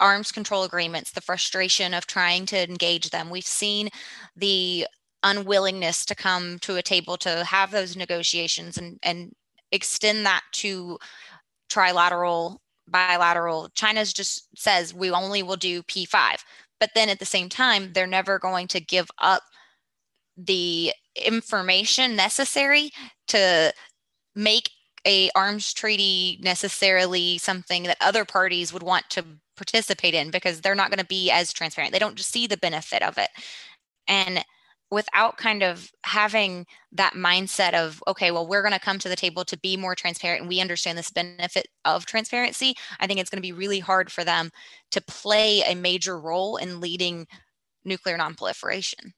arms 0.00 0.32
control 0.32 0.64
agreements 0.64 1.12
the 1.12 1.20
frustration 1.20 1.94
of 1.94 2.06
trying 2.06 2.46
to 2.46 2.68
engage 2.68 3.10
them. 3.10 3.30
We've 3.30 3.46
seen 3.46 3.88
the 4.36 4.86
unwillingness 5.22 6.04
to 6.06 6.14
come 6.14 6.58
to 6.60 6.76
a 6.76 6.82
table 6.82 7.16
to 7.18 7.44
have 7.44 7.70
those 7.70 7.96
negotiations 7.96 8.76
and, 8.76 8.98
and 9.02 9.32
extend 9.72 10.26
that 10.26 10.42
to 10.52 10.98
trilateral 11.70 12.58
bilateral 12.86 13.70
china's 13.74 14.12
just 14.12 14.46
says 14.54 14.92
we 14.92 15.10
only 15.10 15.42
will 15.42 15.56
do 15.56 15.82
p5 15.84 16.36
but 16.80 16.90
then 16.94 17.08
at 17.08 17.18
the 17.18 17.24
same 17.24 17.48
time 17.48 17.92
they're 17.92 18.06
never 18.06 18.38
going 18.38 18.68
to 18.68 18.80
give 18.80 19.08
up 19.18 19.42
the 20.36 20.92
information 21.16 22.16
necessary 22.16 22.90
to 23.28 23.72
make 24.34 24.70
a 25.06 25.30
arms 25.34 25.72
treaty 25.72 26.38
necessarily 26.42 27.38
something 27.38 27.84
that 27.84 27.96
other 28.00 28.24
parties 28.24 28.72
would 28.72 28.82
want 28.82 29.04
to 29.10 29.24
participate 29.56 30.14
in 30.14 30.30
because 30.30 30.60
they're 30.60 30.74
not 30.74 30.90
going 30.90 30.98
to 30.98 31.06
be 31.06 31.30
as 31.30 31.52
transparent. 31.52 31.92
They 31.92 31.98
don't 31.98 32.16
just 32.16 32.32
see 32.32 32.46
the 32.46 32.56
benefit 32.56 33.02
of 33.02 33.18
it. 33.18 33.28
And 34.08 34.44
without 34.94 35.36
kind 35.36 35.62
of 35.62 35.90
having 36.04 36.64
that 36.92 37.14
mindset 37.14 37.74
of 37.74 38.02
okay 38.06 38.30
well 38.30 38.46
we're 38.46 38.62
going 38.62 38.72
to 38.72 38.78
come 38.78 38.98
to 38.98 39.08
the 39.08 39.16
table 39.16 39.44
to 39.44 39.58
be 39.58 39.76
more 39.76 39.94
transparent 39.94 40.40
and 40.40 40.48
we 40.48 40.60
understand 40.60 40.96
this 40.96 41.10
benefit 41.10 41.66
of 41.84 42.06
transparency 42.06 42.74
i 43.00 43.06
think 43.06 43.18
it's 43.18 43.28
going 43.28 43.38
to 43.38 43.46
be 43.46 43.52
really 43.52 43.80
hard 43.80 44.10
for 44.10 44.24
them 44.24 44.50
to 44.90 45.00
play 45.02 45.62
a 45.62 45.74
major 45.74 46.18
role 46.18 46.56
in 46.56 46.80
leading 46.80 47.26
nuclear 47.84 48.16
nonproliferation. 48.16 49.12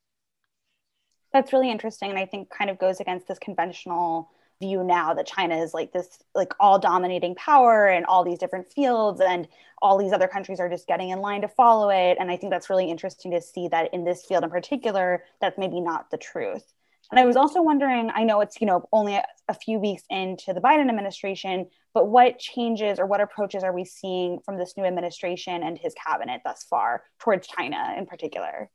That's 1.33 1.53
really 1.53 1.71
interesting 1.71 2.11
and 2.11 2.19
i 2.19 2.25
think 2.25 2.49
kind 2.51 2.71
of 2.71 2.79
goes 2.79 2.99
against 2.99 3.29
this 3.29 3.39
conventional 3.39 4.31
view 4.61 4.83
now 4.83 5.15
that 5.15 5.27
China 5.27 5.57
is 5.57 5.75
like 5.75 5.93
this 5.93 6.19
like 6.35 6.53
all 6.59 6.79
dominating 6.79 7.35
power 7.35 7.89
in 7.89 8.05
all 8.05 8.25
these 8.25 8.39
different 8.39 8.67
fields 8.73 9.21
and 9.21 9.49
all 9.83 9.99
these 9.99 10.13
other 10.13 10.29
countries 10.29 10.61
are 10.61 10.69
just 10.69 10.87
getting 10.87 11.11
in 11.11 11.21
line 11.21 11.43
to 11.43 11.49
follow 11.49 11.91
it 11.91 12.17
and 12.19 12.31
I 12.31 12.37
think 12.37 12.51
that's 12.51 12.71
really 12.71 12.91
interesting 12.91 13.31
to 13.33 13.41
see 13.41 13.69
that 13.69 13.93
in 13.93 14.05
this 14.05 14.25
field 14.25 14.45
in 14.45 14.51
particular 14.51 15.25
that's 15.41 15.59
maybe 15.59 15.81
not 15.81 16.11
the 16.11 16.17
truth. 16.19 16.73
And 17.11 17.21
I 17.21 17.27
was 17.27 17.37
also 17.37 17.63
wondering 17.63 18.11
I 18.15 18.25
know 18.25 18.41
it's 18.41 18.61
you 18.61 18.67
know 18.67 18.89
only 18.93 19.15
a, 19.15 19.55
few 19.55 19.79
weeks 19.79 20.03
into 20.11 20.53
the 20.53 20.61
Biden 20.61 20.89
administration 20.89 21.67
but 21.95 22.09
what 22.09 22.39
changes 22.39 22.99
or 22.99 23.07
what 23.07 23.21
approaches 23.21 23.63
are 23.63 23.73
we 23.73 23.85
seeing 23.85 24.41
from 24.45 24.59
this 24.59 24.77
new 24.77 24.85
administration 24.85 25.63
and 25.63 25.79
his 25.79 25.95
cabinet 25.95 26.43
thus 26.45 26.65
far 26.69 27.05
towards 27.19 27.47
China 27.47 27.95
in 27.97 28.07
particular? 28.07 28.71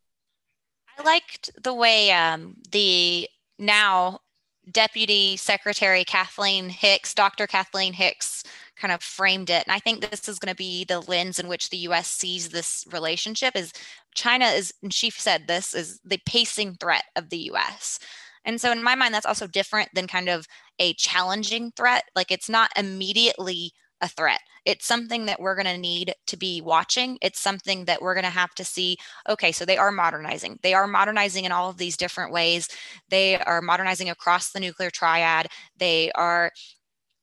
I 0.97 1.03
liked 1.03 1.51
the 1.63 1.73
way 1.73 2.11
um, 2.11 2.55
the 2.71 3.29
now 3.59 4.19
Deputy 4.69 5.37
Secretary 5.37 6.03
Kathleen 6.03 6.69
Hicks, 6.69 7.13
Dr. 7.13 7.47
Kathleen 7.47 7.93
Hicks, 7.93 8.43
kind 8.75 8.91
of 8.91 9.01
framed 9.01 9.49
it. 9.49 9.63
And 9.65 9.73
I 9.73 9.79
think 9.79 10.01
this 10.01 10.29
is 10.29 10.39
going 10.39 10.51
to 10.51 10.57
be 10.57 10.83
the 10.85 10.99
lens 10.99 11.39
in 11.39 11.47
which 11.47 11.69
the 11.69 11.77
US 11.77 12.07
sees 12.07 12.49
this 12.49 12.85
relationship 12.91 13.55
is 13.55 13.73
China 14.13 14.45
is, 14.45 14.73
and 14.83 14.93
she 14.93 15.09
said 15.09 15.47
this, 15.47 15.73
is 15.73 15.99
the 16.05 16.19
pacing 16.25 16.75
threat 16.75 17.05
of 17.15 17.29
the 17.29 17.49
US. 17.51 17.99
And 18.45 18.59
so 18.59 18.71
in 18.71 18.83
my 18.83 18.95
mind, 18.95 19.13
that's 19.13 19.25
also 19.25 19.47
different 19.47 19.89
than 19.93 20.07
kind 20.07 20.29
of 20.29 20.47
a 20.79 20.93
challenging 20.93 21.71
threat. 21.71 22.03
Like 22.15 22.31
it's 22.31 22.49
not 22.49 22.71
immediately 22.77 23.73
a 24.01 24.07
threat. 24.07 24.39
It's 24.65 24.85
something 24.85 25.25
that 25.25 25.39
we're 25.39 25.55
going 25.55 25.73
to 25.73 25.77
need 25.77 26.13
to 26.27 26.37
be 26.37 26.61
watching. 26.61 27.17
It's 27.21 27.39
something 27.39 27.85
that 27.85 28.01
we're 28.01 28.13
going 28.13 28.25
to 28.25 28.29
have 28.29 28.53
to 28.55 28.65
see. 28.65 28.97
Okay, 29.29 29.51
so 29.51 29.65
they 29.65 29.77
are 29.77 29.91
modernizing. 29.91 30.59
They 30.61 30.73
are 30.73 30.87
modernizing 30.87 31.45
in 31.45 31.51
all 31.51 31.69
of 31.69 31.77
these 31.77 31.97
different 31.97 32.31
ways. 32.31 32.67
They 33.09 33.37
are 33.37 33.61
modernizing 33.61 34.09
across 34.09 34.51
the 34.51 34.59
nuclear 34.59 34.89
triad. 34.89 35.47
They 35.77 36.11
are 36.13 36.51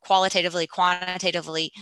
qualitatively, 0.01 0.67
quantitatively 0.67 1.73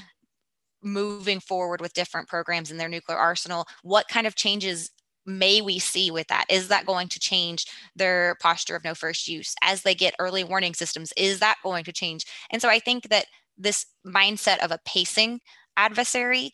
moving 0.82 1.40
forward 1.40 1.80
with 1.80 1.94
different 1.94 2.28
programs 2.28 2.70
in 2.70 2.76
their 2.76 2.88
nuclear 2.88 3.18
arsenal. 3.18 3.66
What 3.82 4.08
kind 4.08 4.26
of 4.26 4.34
changes 4.34 4.90
may 5.24 5.60
we 5.60 5.78
see 5.78 6.10
with 6.10 6.28
that? 6.28 6.44
Is 6.48 6.68
that 6.68 6.86
going 6.86 7.08
to 7.08 7.18
change 7.18 7.66
their 7.96 8.36
posture 8.40 8.76
of 8.76 8.84
no 8.84 8.94
first 8.94 9.26
use 9.26 9.54
as 9.62 9.82
they 9.82 9.94
get 9.94 10.14
early 10.18 10.44
warning 10.44 10.74
systems? 10.74 11.12
Is 11.16 11.40
that 11.40 11.56
going 11.62 11.84
to 11.84 11.92
change? 11.92 12.24
And 12.50 12.62
so 12.62 12.68
I 12.68 12.78
think 12.78 13.08
that 13.08 13.26
this 13.56 13.86
mindset 14.06 14.58
of 14.58 14.70
a 14.70 14.80
pacing 14.84 15.40
adversary 15.76 16.50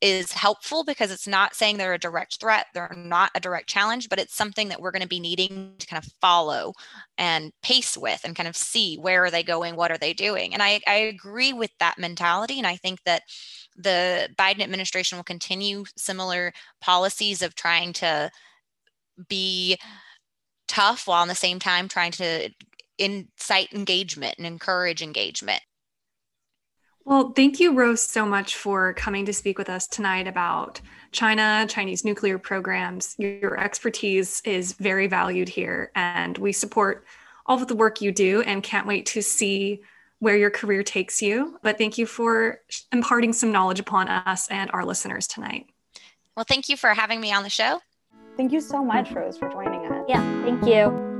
is 0.00 0.32
helpful 0.32 0.84
because 0.84 1.10
it's 1.10 1.26
not 1.26 1.54
saying 1.54 1.78
they're 1.78 1.94
a 1.94 1.98
direct 1.98 2.38
threat, 2.38 2.66
they're 2.74 2.94
not 2.94 3.30
a 3.34 3.40
direct 3.40 3.68
challenge, 3.68 4.10
but 4.10 4.18
it's 4.18 4.34
something 4.34 4.68
that 4.68 4.78
we're 4.78 4.90
going 4.90 5.00
to 5.00 5.08
be 5.08 5.20
needing 5.20 5.74
to 5.78 5.86
kind 5.86 6.04
of 6.04 6.12
follow 6.20 6.74
and 7.16 7.52
pace 7.62 7.96
with 7.96 8.20
and 8.22 8.36
kind 8.36 8.48
of 8.48 8.54
see 8.54 8.96
where 8.96 9.24
are 9.24 9.30
they 9.30 9.42
going, 9.42 9.76
what 9.76 9.90
are 9.90 9.96
they 9.96 10.12
doing. 10.12 10.52
And 10.52 10.62
I, 10.62 10.80
I 10.86 10.96
agree 10.96 11.54
with 11.54 11.70
that 11.80 11.98
mentality. 11.98 12.58
And 12.58 12.66
I 12.66 12.76
think 12.76 13.02
that 13.04 13.22
the 13.76 14.28
Biden 14.36 14.60
administration 14.60 15.16
will 15.16 15.24
continue 15.24 15.84
similar 15.96 16.52
policies 16.82 17.40
of 17.40 17.54
trying 17.54 17.94
to 17.94 18.30
be 19.28 19.78
tough 20.68 21.06
while 21.06 21.22
at 21.22 21.28
the 21.28 21.34
same 21.34 21.58
time 21.58 21.88
trying 21.88 22.12
to 22.12 22.50
incite 22.98 23.72
engagement 23.72 24.34
and 24.36 24.46
encourage 24.46 25.02
engagement. 25.02 25.62
Well, 27.06 27.32
thank 27.32 27.60
you, 27.60 27.74
Rose, 27.74 28.02
so 28.02 28.24
much 28.24 28.56
for 28.56 28.94
coming 28.94 29.26
to 29.26 29.32
speak 29.32 29.58
with 29.58 29.68
us 29.68 29.86
tonight 29.86 30.26
about 30.26 30.80
China, 31.12 31.66
Chinese 31.68 32.02
nuclear 32.02 32.38
programs. 32.38 33.14
Your 33.18 33.60
expertise 33.60 34.40
is 34.44 34.72
very 34.72 35.06
valued 35.06 35.50
here, 35.50 35.90
and 35.94 36.38
we 36.38 36.52
support 36.52 37.04
all 37.44 37.60
of 37.60 37.68
the 37.68 37.76
work 37.76 38.00
you 38.00 38.10
do 38.10 38.40
and 38.42 38.62
can't 38.62 38.86
wait 38.86 39.04
to 39.06 39.20
see 39.20 39.82
where 40.20 40.36
your 40.36 40.50
career 40.50 40.82
takes 40.82 41.20
you. 41.20 41.58
But 41.62 41.76
thank 41.76 41.98
you 41.98 42.06
for 42.06 42.60
imparting 42.90 43.34
some 43.34 43.52
knowledge 43.52 43.80
upon 43.80 44.08
us 44.08 44.48
and 44.48 44.70
our 44.72 44.86
listeners 44.86 45.26
tonight. 45.26 45.66
Well, 46.36 46.46
thank 46.48 46.70
you 46.70 46.76
for 46.78 46.94
having 46.94 47.20
me 47.20 47.34
on 47.34 47.42
the 47.42 47.50
show. 47.50 47.80
Thank 48.38 48.50
you 48.50 48.62
so 48.62 48.82
much, 48.82 49.12
Rose, 49.12 49.36
for 49.36 49.50
joining 49.50 49.92
us. 49.92 50.06
Yeah, 50.08 50.42
thank 50.42 50.64
you. 50.64 51.13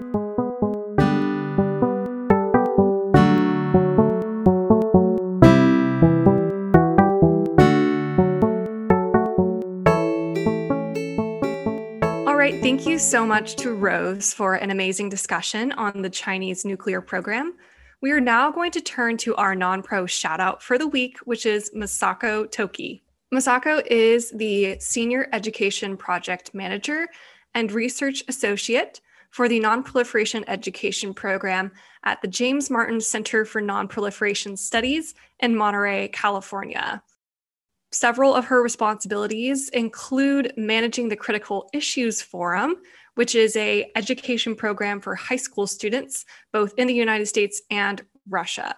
Right, 12.45 12.61
thank 12.61 12.87
you 12.87 12.99
so 12.99 13.25
much 13.25 13.57
to 13.57 13.73
Rose 13.73 14.35
for 14.35 14.57
an 14.57 14.71
amazing 14.71 15.09
discussion 15.09 15.73
on 15.73 16.03
the 16.03 16.11
Chinese 16.11 16.67
nuclear 16.67 17.01
program. 17.01 17.55
We 18.03 18.11
are 18.11 18.21
now 18.21 18.51
going 18.51 18.71
to 18.73 18.83
turn 18.83 19.17
to 19.19 19.35
our 19.37 19.55
non 19.55 19.83
pro 19.83 20.05
shout 20.05 20.41
out 20.41 20.63
for 20.63 20.77
the 20.77 20.87
week, 20.87 21.17
which 21.21 21.47
is 21.47 21.71
Masako 21.75 22.51
Toki. 22.53 23.03
Masako 23.33 23.83
is 23.87 24.31
the 24.33 24.79
Senior 24.79 25.27
Education 25.33 25.97
Project 25.97 26.53
Manager 26.53 27.09
and 27.55 27.73
Research 27.73 28.23
Associate 28.29 29.01
for 29.31 29.49
the 29.49 29.61
Nonproliferation 29.61 30.45
Education 30.47 31.15
Program 31.15 31.73
at 32.05 32.21
the 32.21 32.29
James 32.29 32.69
Martin 32.69 33.01
Center 33.01 33.47
for 33.47 33.63
Nonproliferation 33.63 34.59
Studies 34.59 35.15
in 35.41 35.57
Monterey, 35.57 36.09
California. 36.09 37.03
Several 37.95 38.35
of 38.35 38.47
her 38.47 38.61
responsibilities 38.61 39.69
include 39.69 40.53
managing 40.57 41.09
the 41.09 41.15
Critical 41.15 41.71
Issues 41.73 42.21
Forum, 42.21 42.75
which 43.15 43.37
is 43.37 43.55
a 43.55 43.89
education 43.95 44.57
program 44.57 45.01
for 45.01 45.15
high 45.15 45.37
school 45.37 45.69
students 45.69 46.25
both 46.53 46.75
in 46.77 46.89
the 46.89 46.95
United 46.95 47.27
States 47.27 47.63
and 47.71 48.05
Russia. 48.29 48.75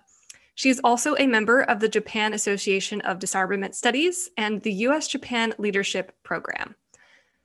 She 0.55 0.69
is 0.69 0.83
also 0.85 1.17
a 1.17 1.27
member 1.27 1.63
of 1.63 1.81
the 1.81 1.89
Japan 1.89 2.35
Association 2.35 3.01
of 3.01 3.19
Disarmament 3.19 3.75
Studies 3.75 4.29
and 4.37 4.61
the 4.61 4.73
US 4.85 5.09
Japan 5.09 5.55
Leadership 5.57 6.13
Program. 6.23 6.75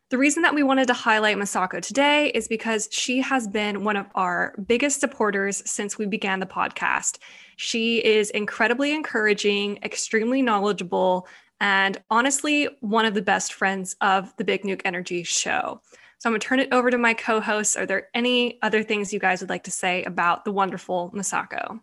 The 0.09 0.17
reason 0.17 0.41
that 0.41 0.53
we 0.53 0.63
wanted 0.63 0.87
to 0.87 0.93
highlight 0.93 1.37
Masako 1.37 1.81
today 1.81 2.31
is 2.35 2.49
because 2.49 2.89
she 2.91 3.21
has 3.21 3.47
been 3.47 3.85
one 3.85 3.95
of 3.95 4.07
our 4.13 4.53
biggest 4.67 4.99
supporters 4.99 5.63
since 5.65 5.97
we 5.97 6.05
began 6.05 6.41
the 6.41 6.45
podcast. 6.45 7.19
She 7.55 8.03
is 8.03 8.29
incredibly 8.31 8.93
encouraging, 8.93 9.79
extremely 9.83 10.41
knowledgeable, 10.41 11.29
and 11.61 12.01
honestly, 12.09 12.67
one 12.79 13.05
of 13.05 13.13
the 13.13 13.21
best 13.21 13.53
friends 13.53 13.95
of 14.01 14.35
the 14.37 14.43
Big 14.43 14.63
Nuke 14.63 14.81
Energy 14.83 15.21
show. 15.21 15.79
So 16.17 16.27
I'm 16.27 16.33
gonna 16.33 16.39
turn 16.39 16.59
it 16.59 16.73
over 16.73 16.89
to 16.89 16.97
my 16.97 17.13
co 17.13 17.39
hosts. 17.39 17.77
Are 17.77 17.85
there 17.85 18.09
any 18.15 18.57
other 18.63 18.83
things 18.83 19.13
you 19.13 19.19
guys 19.19 19.41
would 19.41 19.49
like 19.49 19.63
to 19.65 19.71
say 19.71 20.03
about 20.03 20.43
the 20.43 20.51
wonderful 20.51 21.11
Masako? 21.15 21.79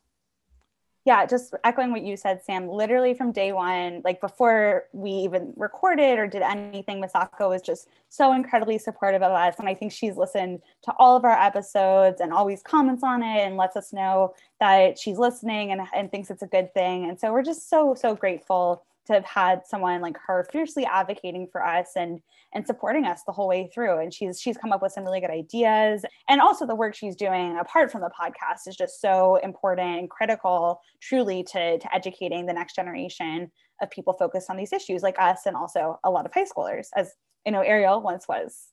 Yeah, 1.05 1.25
just 1.27 1.55
echoing 1.65 1.93
what 1.93 2.03
you 2.03 2.17
said, 2.17 2.43
Sam, 2.45 2.69
literally 2.69 3.15
from 3.15 3.33
day 3.33 3.53
one, 3.53 4.03
like 4.05 4.21
before 4.21 4.85
we 4.93 5.11
even 5.11 5.55
recorded 5.57 6.19
or 6.19 6.27
did 6.27 6.43
anything, 6.43 7.01
Masako 7.01 7.49
was 7.49 7.63
just 7.63 7.89
so 8.11 8.33
incredibly 8.33 8.79
supportive 8.79 9.23
of 9.23 9.33
us. 9.33 9.55
And 9.59 9.69
I 9.69 9.75
think 9.75 9.93
she's 9.93 10.17
listened 10.17 10.61
to 10.83 10.93
all 10.99 11.17
of 11.17 11.25
our 11.25 11.41
episodes 11.41 12.21
and 12.21 12.33
always 12.33 12.63
comments 12.63 13.03
on 13.03 13.23
it 13.23 13.47
and 13.47 13.57
lets 13.57 13.77
us 13.77 13.93
know 13.93 14.35
that 14.61 14.99
she's 14.99 15.19
listening 15.19 15.71
and, 15.71 15.81
and 15.95 16.11
thinks 16.11 16.31
it's 16.31 16.43
a 16.43 16.47
good 16.47 16.75
thing. 16.75 17.09
And 17.09 17.19
so 17.19 17.33
we're 17.33 17.43
just 17.43 17.71
so, 17.71 17.95
so 17.95 18.15
grateful 18.15 18.85
to 19.09 19.15
have 19.15 19.25
had 19.25 19.67
someone 19.67 20.01
like 20.01 20.17
her 20.27 20.47
fiercely 20.53 20.87
advocating 20.87 21.49
for 21.51 21.65
us 21.65 21.91
and 21.97 22.21
and 22.55 22.67
supporting 22.67 23.05
us 23.05 23.23
the 23.27 23.33
whole 23.33 23.49
way 23.49 23.69
through. 23.75 23.99
And 23.99 24.13
she's 24.13 24.41
she's 24.41 24.57
come 24.57 24.73
up 24.73 24.81
with 24.81 24.93
some 24.93 25.05
really 25.05 25.21
good 25.21 25.31
ideas. 25.31 26.05
And 26.29 26.41
also 26.41 26.67
the 26.67 26.75
work 26.75 26.95
she's 26.95 27.17
doing 27.17 27.59
apart 27.59 27.91
from 27.91 28.03
the 28.03 28.11
podcast 28.11 28.69
is 28.69 28.77
just 28.77 29.01
so 29.01 29.37
important 29.37 29.99
and 29.99 30.11
critical 30.11 30.81
truly 31.01 31.43
to 31.45 31.79
to 31.79 31.95
educating 31.95 32.47
the 32.47 32.53
next 32.53 32.77
generation 32.77 33.51
of 33.83 33.91
people 33.91 34.13
focused 34.13 34.51
on 34.51 34.57
these 34.57 34.73
issues 34.73 35.03
like 35.03 35.19
us 35.19 35.47
and 35.47 35.57
also 35.57 35.99
a 36.05 36.11
lot 36.11 36.27
of 36.27 36.33
high 36.33 36.45
schoolers 36.45 36.89
as 36.95 37.13
you 37.45 37.53
know 37.53 37.63
Ariel 37.63 38.01
once 38.01 38.29
was. 38.29 38.69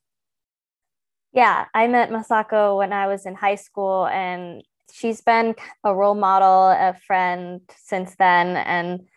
Yeah 1.34 1.66
I 1.74 1.88
met 1.88 2.12
Masako 2.12 2.78
when 2.78 2.94
I 2.94 3.08
was 3.08 3.26
in 3.26 3.36
high 3.36 3.56
school 3.56 4.08
and 4.08 4.64
she's 4.94 5.22
been 5.22 5.56
a 5.84 5.94
role 5.94 6.16
model 6.16 6.70
a 6.70 6.96
friend 7.06 7.62
since 7.76 8.16
then. 8.18 8.58
And 8.58 9.08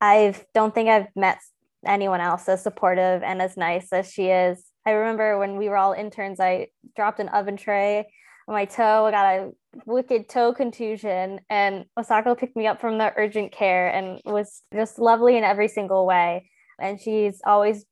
I 0.00 0.34
don't 0.54 0.74
think 0.74 0.88
I've 0.88 1.08
met 1.14 1.38
anyone 1.86 2.20
else 2.20 2.48
as 2.48 2.62
supportive 2.62 3.22
and 3.22 3.40
as 3.40 3.56
nice 3.56 3.92
as 3.92 4.10
she 4.10 4.26
is. 4.26 4.64
I 4.86 4.92
remember 4.92 5.38
when 5.38 5.56
we 5.56 5.68
were 5.68 5.76
all 5.76 5.92
interns, 5.92 6.40
I 6.40 6.68
dropped 6.96 7.20
an 7.20 7.28
oven 7.28 7.56
tray 7.56 8.10
on 8.48 8.54
my 8.54 8.64
toe. 8.64 9.06
I 9.06 9.10
got 9.10 9.26
a 9.26 9.50
wicked 9.86 10.28
toe 10.28 10.54
contusion, 10.54 11.40
and 11.50 11.84
Masako 11.98 12.36
picked 12.36 12.56
me 12.56 12.66
up 12.66 12.80
from 12.80 12.98
the 12.98 13.12
urgent 13.16 13.52
care 13.52 13.88
and 13.88 14.20
was 14.24 14.62
just 14.74 14.98
lovely 14.98 15.36
in 15.36 15.44
every 15.44 15.68
single 15.68 16.06
way. 16.06 16.50
And 16.78 16.98
she's 16.98 17.40
always 17.44 17.84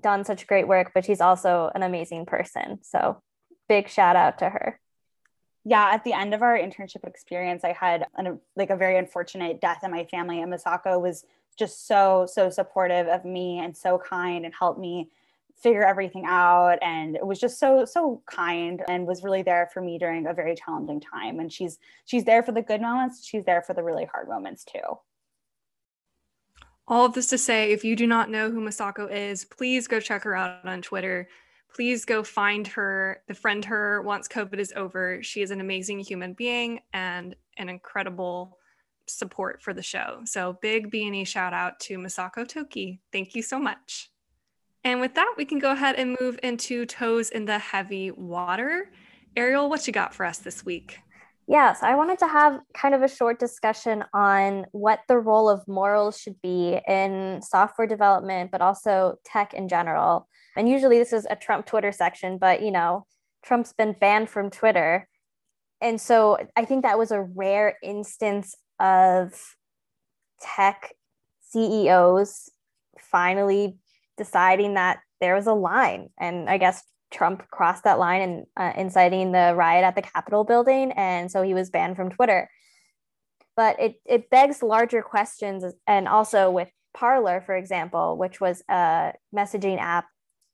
done 0.00 0.24
such 0.24 0.46
great 0.46 0.66
work, 0.66 0.92
but 0.94 1.04
she's 1.04 1.20
also 1.20 1.70
an 1.74 1.82
amazing 1.82 2.26
person. 2.26 2.78
So 2.82 3.22
big 3.68 3.88
shout 3.88 4.16
out 4.16 4.38
to 4.38 4.48
her 4.48 4.80
yeah 5.64 5.90
at 5.92 6.04
the 6.04 6.12
end 6.12 6.34
of 6.34 6.42
our 6.42 6.58
internship 6.58 7.06
experience 7.06 7.64
i 7.64 7.72
had 7.72 8.06
an, 8.16 8.38
like 8.56 8.70
a 8.70 8.76
very 8.76 8.98
unfortunate 8.98 9.60
death 9.60 9.80
in 9.82 9.90
my 9.90 10.04
family 10.04 10.40
and 10.40 10.52
masako 10.52 11.00
was 11.00 11.24
just 11.58 11.86
so 11.86 12.26
so 12.30 12.50
supportive 12.50 13.06
of 13.06 13.24
me 13.24 13.58
and 13.58 13.76
so 13.76 13.98
kind 13.98 14.44
and 14.44 14.54
helped 14.58 14.80
me 14.80 15.08
figure 15.56 15.84
everything 15.84 16.24
out 16.26 16.78
and 16.82 17.16
it 17.16 17.26
was 17.26 17.38
just 17.38 17.58
so 17.58 17.84
so 17.84 18.22
kind 18.26 18.82
and 18.88 19.06
was 19.06 19.22
really 19.22 19.42
there 19.42 19.68
for 19.72 19.80
me 19.80 19.98
during 19.98 20.26
a 20.26 20.34
very 20.34 20.54
challenging 20.54 21.00
time 21.00 21.38
and 21.40 21.52
she's 21.52 21.78
she's 22.04 22.24
there 22.24 22.42
for 22.42 22.52
the 22.52 22.62
good 22.62 22.80
moments 22.80 23.24
she's 23.24 23.44
there 23.44 23.62
for 23.62 23.72
the 23.72 23.82
really 23.82 24.04
hard 24.04 24.28
moments 24.28 24.64
too. 24.64 24.98
All 26.86 27.06
of 27.06 27.14
this 27.14 27.28
to 27.28 27.38
say 27.38 27.72
if 27.72 27.82
you 27.82 27.96
do 27.96 28.06
not 28.06 28.28
know 28.28 28.50
who 28.50 28.60
masako 28.60 29.10
is 29.10 29.44
please 29.44 29.86
go 29.86 30.00
check 30.00 30.24
her 30.24 30.36
out 30.36 30.66
on 30.66 30.82
twitter 30.82 31.28
please 31.74 32.04
go 32.04 32.22
find 32.22 32.66
her, 32.68 33.22
befriend 33.26 33.64
her 33.64 34.00
once 34.02 34.28
COVID 34.28 34.58
is 34.58 34.72
over. 34.76 35.22
She 35.22 35.42
is 35.42 35.50
an 35.50 35.60
amazing 35.60 35.98
human 36.00 36.32
being 36.32 36.80
and 36.92 37.34
an 37.58 37.68
incredible 37.68 38.58
support 39.06 39.60
for 39.60 39.74
the 39.74 39.82
show. 39.82 40.20
So 40.24 40.58
big 40.62 40.90
B&E 40.90 41.24
shout 41.24 41.52
out 41.52 41.80
to 41.80 41.98
Masako 41.98 42.46
Toki. 42.46 43.00
Thank 43.12 43.34
you 43.34 43.42
so 43.42 43.58
much. 43.58 44.10
And 44.84 45.00
with 45.00 45.14
that, 45.14 45.34
we 45.36 45.44
can 45.44 45.58
go 45.58 45.72
ahead 45.72 45.96
and 45.96 46.16
move 46.20 46.38
into 46.42 46.86
toes 46.86 47.30
in 47.30 47.44
the 47.44 47.58
heavy 47.58 48.10
water. 48.10 48.90
Ariel, 49.36 49.68
what 49.68 49.86
you 49.86 49.92
got 49.92 50.14
for 50.14 50.24
us 50.24 50.38
this 50.38 50.64
week? 50.64 51.00
Yes, 51.46 51.82
I 51.82 51.94
wanted 51.94 52.18
to 52.20 52.28
have 52.28 52.60
kind 52.72 52.94
of 52.94 53.02
a 53.02 53.08
short 53.08 53.38
discussion 53.38 54.02
on 54.14 54.64
what 54.72 55.00
the 55.08 55.18
role 55.18 55.50
of 55.50 55.68
morals 55.68 56.18
should 56.18 56.40
be 56.40 56.80
in 56.88 57.42
software 57.42 57.86
development, 57.86 58.50
but 58.50 58.62
also 58.62 59.16
tech 59.26 59.52
in 59.52 59.68
general. 59.68 60.26
And 60.56 60.68
usually 60.68 60.98
this 60.98 61.12
is 61.12 61.26
a 61.28 61.36
Trump 61.36 61.66
Twitter 61.66 61.92
section, 61.92 62.38
but 62.38 62.62
you 62.62 62.70
know, 62.70 63.06
Trump's 63.44 63.74
been 63.74 63.94
banned 64.00 64.30
from 64.30 64.48
Twitter. 64.48 65.06
And 65.82 66.00
so 66.00 66.38
I 66.56 66.64
think 66.64 66.82
that 66.82 66.98
was 66.98 67.10
a 67.10 67.20
rare 67.20 67.76
instance 67.82 68.56
of 68.80 69.34
tech 70.40 70.94
CEOs 71.50 72.50
finally 72.98 73.76
deciding 74.16 74.74
that 74.74 75.00
there 75.20 75.34
was 75.34 75.46
a 75.46 75.52
line. 75.52 76.08
And 76.18 76.48
I 76.48 76.56
guess 76.56 76.82
Trump 77.14 77.48
crossed 77.50 77.84
that 77.84 77.98
line 77.98 78.22
and 78.22 78.46
uh, 78.56 78.72
inciting 78.76 79.32
the 79.32 79.54
riot 79.56 79.84
at 79.84 79.94
the 79.94 80.02
Capitol 80.02 80.44
building. 80.44 80.92
And 80.92 81.30
so 81.30 81.42
he 81.42 81.54
was 81.54 81.70
banned 81.70 81.96
from 81.96 82.10
Twitter. 82.10 82.50
But 83.56 83.80
it, 83.80 83.94
it 84.04 84.30
begs 84.30 84.62
larger 84.62 85.00
questions. 85.00 85.64
And 85.86 86.08
also 86.08 86.50
with 86.50 86.68
Parler, 86.92 87.42
for 87.46 87.56
example, 87.56 88.16
which 88.16 88.40
was 88.40 88.62
a 88.68 89.12
messaging 89.34 89.78
app 89.78 90.06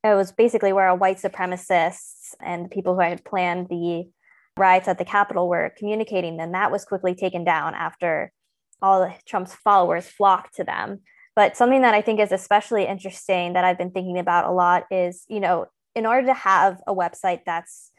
it 0.02 0.14
was 0.14 0.32
basically 0.32 0.72
where 0.72 0.94
white 0.94 1.18
supremacists 1.18 2.34
and 2.40 2.70
people 2.70 2.94
who 2.94 3.00
had 3.00 3.24
planned 3.24 3.68
the 3.68 4.08
riots 4.56 4.88
at 4.88 4.98
the 4.98 5.04
Capitol 5.04 5.48
were 5.48 5.72
communicating. 5.76 6.36
Then 6.36 6.52
that 6.52 6.72
was 6.72 6.84
quickly 6.84 7.14
taken 7.14 7.44
down 7.44 7.74
after 7.74 8.32
all 8.80 9.14
Trump's 9.26 9.54
followers 9.54 10.06
flocked 10.06 10.54
to 10.56 10.64
them. 10.64 11.00
But 11.36 11.56
something 11.56 11.82
that 11.82 11.94
I 11.94 12.00
think 12.00 12.18
is 12.18 12.32
especially 12.32 12.86
interesting 12.86 13.52
that 13.52 13.64
I've 13.64 13.78
been 13.78 13.90
thinking 13.90 14.18
about 14.18 14.46
a 14.46 14.52
lot 14.52 14.84
is, 14.90 15.24
you 15.28 15.40
know, 15.40 15.66
in 15.94 16.06
order 16.06 16.26
to 16.26 16.34
have 16.34 16.80
a 16.86 16.94
website 16.94 17.40
that's 17.44 17.90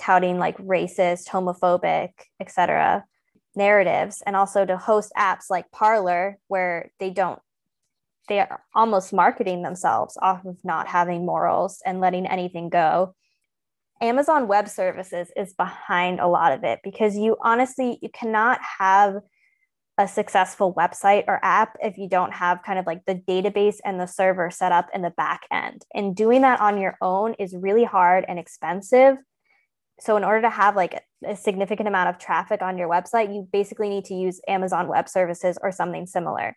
touting 0.00 0.38
like 0.38 0.56
racist, 0.58 1.28
homophobic, 1.28 2.10
etc. 2.40 3.04
narratives, 3.54 4.22
and 4.24 4.36
also 4.36 4.64
to 4.64 4.76
host 4.76 5.12
apps 5.16 5.50
like 5.50 5.70
Parler 5.70 6.38
where 6.48 6.90
they 6.98 7.10
don't 7.10 7.40
they 8.28 8.38
are 8.38 8.62
almost 8.76 9.12
marketing 9.12 9.62
themselves 9.62 10.16
off 10.22 10.44
of 10.44 10.56
not 10.62 10.86
having 10.86 11.26
morals 11.26 11.82
and 11.84 12.00
letting 12.00 12.26
anything 12.26 12.68
go. 12.68 13.12
Amazon 14.00 14.46
Web 14.46 14.68
Services 14.68 15.32
is 15.36 15.52
behind 15.52 16.20
a 16.20 16.28
lot 16.28 16.52
of 16.52 16.62
it 16.62 16.78
because 16.84 17.16
you 17.16 17.36
honestly 17.42 17.98
you 18.00 18.08
cannot 18.08 18.60
have 18.78 19.16
a 20.00 20.08
successful 20.08 20.72
website 20.72 21.24
or 21.28 21.38
app 21.42 21.76
if 21.82 21.98
you 21.98 22.08
don't 22.08 22.32
have 22.32 22.62
kind 22.62 22.78
of 22.78 22.86
like 22.86 23.04
the 23.04 23.14
database 23.14 23.76
and 23.84 24.00
the 24.00 24.06
server 24.06 24.50
set 24.50 24.72
up 24.72 24.88
in 24.94 25.02
the 25.02 25.10
back 25.10 25.42
end. 25.52 25.84
And 25.94 26.16
doing 26.16 26.40
that 26.40 26.58
on 26.58 26.80
your 26.80 26.96
own 27.02 27.34
is 27.34 27.54
really 27.54 27.84
hard 27.84 28.24
and 28.26 28.38
expensive. 28.38 29.18
So, 30.00 30.16
in 30.16 30.24
order 30.24 30.40
to 30.40 30.50
have 30.50 30.74
like 30.74 31.04
a 31.26 31.36
significant 31.36 31.86
amount 31.86 32.08
of 32.08 32.18
traffic 32.18 32.62
on 32.62 32.78
your 32.78 32.88
website, 32.88 33.34
you 33.34 33.46
basically 33.52 33.90
need 33.90 34.06
to 34.06 34.14
use 34.14 34.40
Amazon 34.48 34.88
Web 34.88 35.06
Services 35.06 35.58
or 35.62 35.70
something 35.70 36.06
similar. 36.06 36.56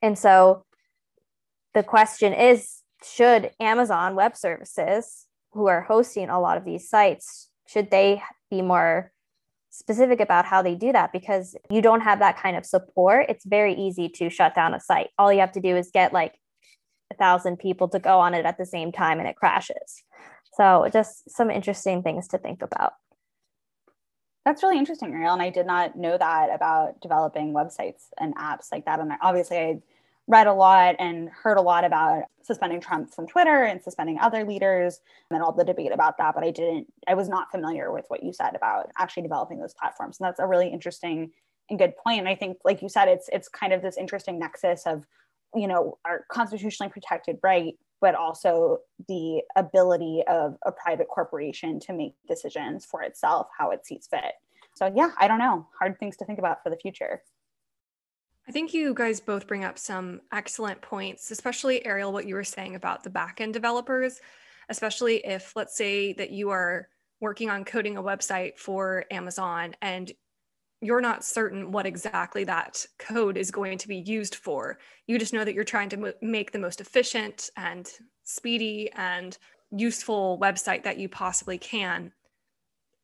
And 0.00 0.16
so, 0.16 0.64
the 1.74 1.82
question 1.82 2.32
is 2.32 2.82
should 3.04 3.50
Amazon 3.58 4.14
Web 4.14 4.36
Services, 4.36 5.26
who 5.52 5.66
are 5.66 5.82
hosting 5.82 6.28
a 6.28 6.40
lot 6.40 6.56
of 6.56 6.64
these 6.64 6.88
sites, 6.88 7.48
should 7.66 7.90
they 7.90 8.22
be 8.48 8.62
more 8.62 9.10
specific 9.74 10.20
about 10.20 10.44
how 10.44 10.62
they 10.62 10.76
do 10.76 10.92
that 10.92 11.12
because 11.12 11.56
you 11.68 11.82
don't 11.82 12.00
have 12.00 12.20
that 12.20 12.38
kind 12.38 12.56
of 12.56 12.64
support, 12.64 13.26
it's 13.28 13.44
very 13.44 13.74
easy 13.74 14.08
to 14.08 14.30
shut 14.30 14.54
down 14.54 14.72
a 14.72 14.80
site. 14.80 15.10
All 15.18 15.32
you 15.32 15.40
have 15.40 15.52
to 15.52 15.60
do 15.60 15.76
is 15.76 15.90
get 15.92 16.12
like 16.12 16.38
a 17.12 17.16
thousand 17.16 17.58
people 17.58 17.88
to 17.88 17.98
go 17.98 18.20
on 18.20 18.34
it 18.34 18.46
at 18.46 18.56
the 18.56 18.66
same 18.66 18.92
time 18.92 19.18
and 19.18 19.28
it 19.28 19.34
crashes. 19.34 20.02
So 20.56 20.88
just 20.92 21.28
some 21.28 21.50
interesting 21.50 22.02
things 22.02 22.28
to 22.28 22.38
think 22.38 22.62
about. 22.62 22.92
That's 24.44 24.62
really 24.62 24.78
interesting, 24.78 25.12
Ariel. 25.12 25.32
And 25.32 25.42
I 25.42 25.50
did 25.50 25.66
not 25.66 25.96
know 25.96 26.16
that 26.16 26.54
about 26.54 27.00
developing 27.00 27.52
websites 27.52 28.02
and 28.20 28.36
apps 28.36 28.66
like 28.70 28.84
that. 28.84 29.00
And 29.00 29.10
obviously 29.22 29.58
I 29.58 29.80
read 30.26 30.46
a 30.46 30.52
lot 30.52 30.96
and 30.98 31.28
heard 31.28 31.58
a 31.58 31.62
lot 31.62 31.84
about 31.84 32.24
suspending 32.42 32.80
Trump 32.80 33.12
from 33.14 33.26
Twitter 33.26 33.64
and 33.64 33.82
suspending 33.82 34.18
other 34.18 34.44
leaders 34.44 35.00
and 35.30 35.42
all 35.42 35.52
the 35.52 35.64
debate 35.64 35.92
about 35.92 36.16
that. 36.18 36.34
But 36.34 36.44
I 36.44 36.50
didn't, 36.50 36.86
I 37.06 37.14
was 37.14 37.28
not 37.28 37.50
familiar 37.50 37.92
with 37.92 38.06
what 38.08 38.22
you 38.22 38.32
said 38.32 38.54
about 38.54 38.90
actually 38.98 39.24
developing 39.24 39.58
those 39.58 39.74
platforms. 39.74 40.18
And 40.18 40.26
that's 40.26 40.40
a 40.40 40.46
really 40.46 40.68
interesting 40.68 41.30
and 41.70 41.78
good 41.78 41.96
point. 41.96 42.20
And 42.20 42.28
I 42.28 42.34
think, 42.34 42.58
like 42.64 42.82
you 42.82 42.88
said, 42.88 43.08
it's 43.08 43.28
it's 43.32 43.48
kind 43.48 43.72
of 43.72 43.82
this 43.82 43.96
interesting 43.96 44.38
nexus 44.38 44.86
of, 44.86 45.06
you 45.54 45.66
know, 45.66 45.98
our 46.04 46.24
constitutionally 46.30 46.90
protected 46.90 47.38
right, 47.42 47.74
but 48.00 48.14
also 48.14 48.78
the 49.08 49.42
ability 49.56 50.22
of 50.28 50.56
a 50.66 50.72
private 50.72 51.08
corporation 51.08 51.80
to 51.80 51.92
make 51.92 52.14
decisions 52.28 52.84
for 52.84 53.02
itself 53.02 53.48
how 53.56 53.70
it 53.70 53.86
sees 53.86 54.06
fit. 54.06 54.34
So 54.74 54.92
yeah, 54.94 55.12
I 55.18 55.28
don't 55.28 55.38
know. 55.38 55.66
Hard 55.78 55.98
things 55.98 56.16
to 56.18 56.24
think 56.24 56.38
about 56.38 56.62
for 56.62 56.70
the 56.70 56.76
future. 56.76 57.22
I 58.46 58.52
think 58.52 58.74
you 58.74 58.92
guys 58.92 59.20
both 59.20 59.46
bring 59.46 59.64
up 59.64 59.78
some 59.78 60.20
excellent 60.32 60.82
points, 60.82 61.30
especially 61.30 61.84
Ariel, 61.86 62.12
what 62.12 62.26
you 62.26 62.34
were 62.34 62.44
saying 62.44 62.74
about 62.74 63.02
the 63.02 63.10
backend 63.10 63.52
developers, 63.52 64.20
especially 64.68 65.24
if, 65.24 65.56
let's 65.56 65.76
say, 65.76 66.12
that 66.14 66.30
you 66.30 66.50
are 66.50 66.88
working 67.20 67.48
on 67.48 67.64
coding 67.64 67.96
a 67.96 68.02
website 68.02 68.58
for 68.58 69.06
Amazon 69.10 69.74
and 69.80 70.12
you're 70.82 71.00
not 71.00 71.24
certain 71.24 71.72
what 71.72 71.86
exactly 71.86 72.44
that 72.44 72.84
code 72.98 73.38
is 73.38 73.50
going 73.50 73.78
to 73.78 73.88
be 73.88 73.96
used 73.96 74.34
for. 74.34 74.78
You 75.06 75.18
just 75.18 75.32
know 75.32 75.44
that 75.44 75.54
you're 75.54 75.64
trying 75.64 75.88
to 75.90 76.14
make 76.20 76.52
the 76.52 76.58
most 76.58 76.82
efficient 76.82 77.48
and 77.56 77.88
speedy 78.24 78.90
and 78.94 79.38
useful 79.70 80.38
website 80.42 80.82
that 80.84 80.98
you 80.98 81.08
possibly 81.08 81.56
can. 81.56 82.12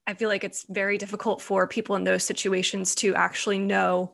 I 0.07 0.13
feel 0.13 0.29
like 0.29 0.45
it's 0.45 0.67
very 0.69 0.99
difficult 0.99 1.41
for 1.41 1.67
people 1.67 1.97
in 1.97 2.05
those 2.05 2.25
situations 2.25 2.95
to 2.97 3.15
actually 3.15 3.59
know 3.59 4.13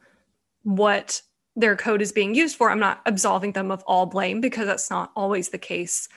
what 0.66 1.22
their 1.54 1.76
code 1.76 2.02
is 2.02 2.10
being 2.10 2.34
used 2.34 2.56
for. 2.56 2.70
I'm 2.70 2.80
not 2.80 3.00
absolving 3.06 3.52
them 3.52 3.70
of 3.70 3.84
all 3.86 4.04
blame 4.04 4.40
because 4.40 4.66
that's 4.66 4.90
not 4.90 5.12
always 5.14 5.50
the 5.50 5.58
case. 5.58 6.08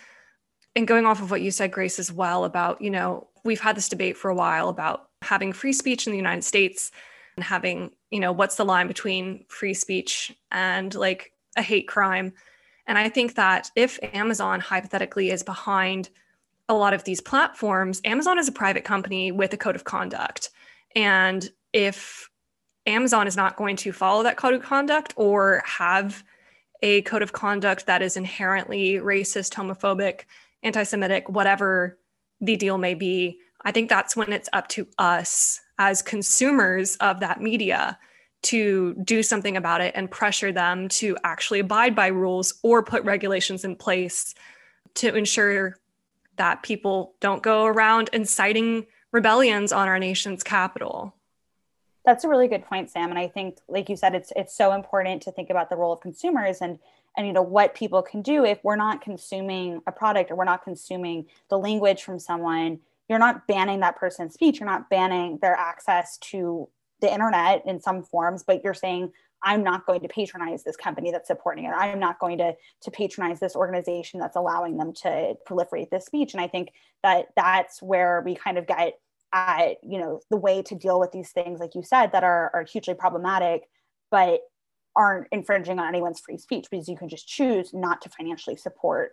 And 0.75 0.87
going 0.87 1.05
off 1.05 1.21
of 1.21 1.29
what 1.29 1.41
you 1.41 1.51
said, 1.51 1.71
Grace, 1.71 1.99
as 1.99 2.11
well 2.11 2.45
about, 2.45 2.81
you 2.81 2.89
know, 2.89 3.27
we've 3.45 3.59
had 3.59 3.77
this 3.77 3.87
debate 3.87 4.17
for 4.17 4.29
a 4.29 4.35
while 4.35 4.69
about 4.69 5.09
having 5.21 5.53
free 5.53 5.71
speech 5.71 6.07
in 6.07 6.11
the 6.11 6.17
United 6.17 6.43
States 6.43 6.91
and 7.37 7.43
having, 7.43 7.91
you 8.09 8.19
know, 8.19 8.31
what's 8.31 8.55
the 8.55 8.65
line 8.65 8.87
between 8.87 9.45
free 9.49 9.75
speech 9.75 10.35
and 10.51 10.95
like 10.95 11.31
a 11.55 11.61
hate 11.61 11.87
crime. 11.87 12.33
And 12.87 12.97
I 12.97 13.07
think 13.07 13.35
that 13.35 13.69
if 13.75 13.99
Amazon 14.01 14.59
hypothetically 14.59 15.29
is 15.29 15.43
behind 15.43 16.09
a 16.67 16.73
lot 16.73 16.95
of 16.95 17.03
these 17.03 17.21
platforms, 17.21 18.01
Amazon 18.03 18.39
is 18.39 18.47
a 18.47 18.51
private 18.51 18.83
company 18.83 19.31
with 19.31 19.53
a 19.53 19.57
code 19.57 19.75
of 19.75 19.83
conduct. 19.83 20.49
And 20.95 21.47
if 21.71 22.29
Amazon 22.89 23.27
is 23.27 23.37
not 23.37 23.55
going 23.55 23.75
to 23.77 23.91
follow 23.93 24.23
that 24.23 24.37
code 24.37 24.53
of 24.53 24.61
conduct 24.61 25.13
or 25.15 25.63
have 25.65 26.23
a 26.81 27.01
code 27.03 27.21
of 27.21 27.33
conduct 27.33 27.85
that 27.85 28.01
is 28.01 28.17
inherently 28.17 28.93
racist, 28.93 29.53
homophobic, 29.53 30.21
anti 30.63 30.83
Semitic, 30.83 31.29
whatever 31.29 31.97
the 32.41 32.55
deal 32.55 32.77
may 32.77 32.93
be. 32.93 33.39
I 33.63 33.71
think 33.71 33.89
that's 33.89 34.15
when 34.15 34.31
it's 34.31 34.49
up 34.53 34.67
to 34.69 34.87
us 34.97 35.59
as 35.77 36.01
consumers 36.01 36.95
of 36.97 37.19
that 37.19 37.41
media 37.41 37.97
to 38.41 38.95
do 39.03 39.21
something 39.21 39.57
about 39.57 39.81
it 39.81 39.93
and 39.95 40.09
pressure 40.09 40.51
them 40.51 40.87
to 40.87 41.17
actually 41.23 41.59
abide 41.59 41.95
by 41.95 42.07
rules 42.07 42.53
or 42.63 42.81
put 42.83 43.03
regulations 43.03 43.65
in 43.65 43.75
place 43.75 44.33
to 44.95 45.13
ensure 45.13 45.77
that 46.37 46.63
people 46.63 47.15
don't 47.19 47.43
go 47.43 47.65
around 47.65 48.09
inciting 48.13 48.85
rebellions 49.11 49.73
on 49.73 49.89
our 49.89 49.99
nation's 49.99 50.41
capital. 50.41 51.13
That's 52.09 52.23
a 52.23 52.27
really 52.27 52.47
good 52.47 52.65
point, 52.65 52.89
Sam. 52.89 53.11
And 53.11 53.19
I 53.19 53.27
think, 53.27 53.59
like 53.67 53.87
you 53.87 53.95
said, 53.95 54.15
it's 54.15 54.33
it's 54.35 54.57
so 54.57 54.73
important 54.73 55.21
to 55.21 55.31
think 55.31 55.51
about 55.51 55.69
the 55.69 55.75
role 55.75 55.93
of 55.93 56.01
consumers 56.01 56.57
and 56.59 56.79
and 57.15 57.27
you 57.27 57.33
know 57.33 57.43
what 57.43 57.75
people 57.75 58.01
can 58.01 58.23
do 58.23 58.43
if 58.43 58.57
we're 58.63 58.75
not 58.75 59.01
consuming 59.01 59.83
a 59.85 59.91
product 59.91 60.31
or 60.31 60.35
we're 60.35 60.43
not 60.43 60.63
consuming 60.63 61.27
the 61.51 61.59
language 61.59 62.01
from 62.01 62.17
someone. 62.17 62.79
You're 63.09 63.19
not 63.19 63.45
banning 63.45 63.81
that 63.81 63.95
person's 63.95 64.33
speech. 64.33 64.59
You're 64.59 64.67
not 64.67 64.89
banning 64.89 65.37
their 65.39 65.53
access 65.53 66.17
to 66.31 66.67
the 66.99 67.13
internet 67.13 67.61
in 67.67 67.79
some 67.79 68.01
forms, 68.01 68.41
but 68.41 68.63
you're 68.63 68.73
saying 68.73 69.11
I'm 69.43 69.63
not 69.63 69.85
going 69.85 70.01
to 70.01 70.07
patronize 70.07 70.63
this 70.63 70.75
company 70.75 71.11
that's 71.11 71.27
supporting 71.27 71.65
it. 71.65 71.73
I'm 71.77 71.99
not 71.99 72.17
going 72.17 72.39
to 72.39 72.55
to 72.81 72.89
patronize 72.89 73.39
this 73.39 73.55
organization 73.55 74.19
that's 74.19 74.35
allowing 74.35 74.77
them 74.77 74.93
to 75.03 75.35
proliferate 75.47 75.91
this 75.91 76.07
speech. 76.07 76.33
And 76.33 76.41
I 76.41 76.47
think 76.47 76.71
that 77.03 77.27
that's 77.35 77.83
where 77.83 78.23
we 78.25 78.33
kind 78.33 78.57
of 78.57 78.65
get 78.65 78.97
at 79.31 79.77
you 79.83 79.99
know 79.99 80.19
the 80.29 80.37
way 80.37 80.61
to 80.61 80.75
deal 80.75 80.99
with 80.99 81.11
these 81.11 81.31
things 81.31 81.59
like 81.59 81.75
you 81.75 81.83
said 81.83 82.11
that 82.11 82.23
are, 82.23 82.49
are 82.53 82.63
hugely 82.63 82.95
problematic 82.95 83.69
but 84.09 84.41
aren't 84.95 85.27
infringing 85.31 85.79
on 85.79 85.87
anyone's 85.87 86.19
free 86.19 86.37
speech 86.37 86.67
because 86.69 86.87
you 86.87 86.97
can 86.97 87.09
just 87.09 87.27
choose 87.27 87.73
not 87.73 88.01
to 88.01 88.09
financially 88.09 88.57
support 88.57 89.11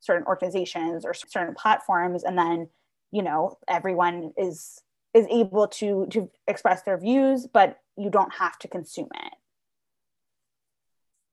certain 0.00 0.26
organizations 0.26 1.04
or 1.04 1.14
certain 1.14 1.54
platforms. 1.54 2.24
And 2.24 2.36
then 2.36 2.68
you 3.10 3.22
know 3.22 3.58
everyone 3.68 4.32
is 4.36 4.80
is 5.14 5.26
able 5.30 5.68
to 5.68 6.06
to 6.10 6.30
express 6.46 6.82
their 6.82 6.98
views 6.98 7.46
but 7.46 7.78
you 7.96 8.10
don't 8.10 8.34
have 8.34 8.58
to 8.58 8.68
consume 8.68 9.08
it. 9.14 9.34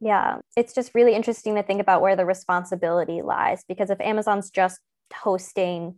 Yeah. 0.02 0.38
It's 0.56 0.74
just 0.74 0.96
really 0.96 1.14
interesting 1.14 1.56
to 1.56 1.64
think 1.64 1.82
about 1.82 2.02
where 2.02 2.16
the 2.16 2.26
responsibility 2.26 3.22
lies 3.22 3.64
because 3.68 3.90
if 3.90 4.00
amazon's 4.02 4.50
just 4.50 4.80
hosting 5.14 5.96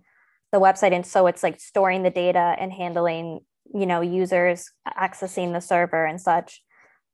the 0.51 0.59
website 0.59 0.93
and 0.93 1.05
so 1.05 1.27
it's 1.27 1.43
like 1.43 1.59
storing 1.59 2.03
the 2.03 2.09
data 2.09 2.55
and 2.59 2.71
handling 2.71 3.39
you 3.73 3.85
know 3.85 4.01
users 4.01 4.69
accessing 4.87 5.53
the 5.53 5.61
server 5.61 6.05
and 6.05 6.19
such. 6.19 6.61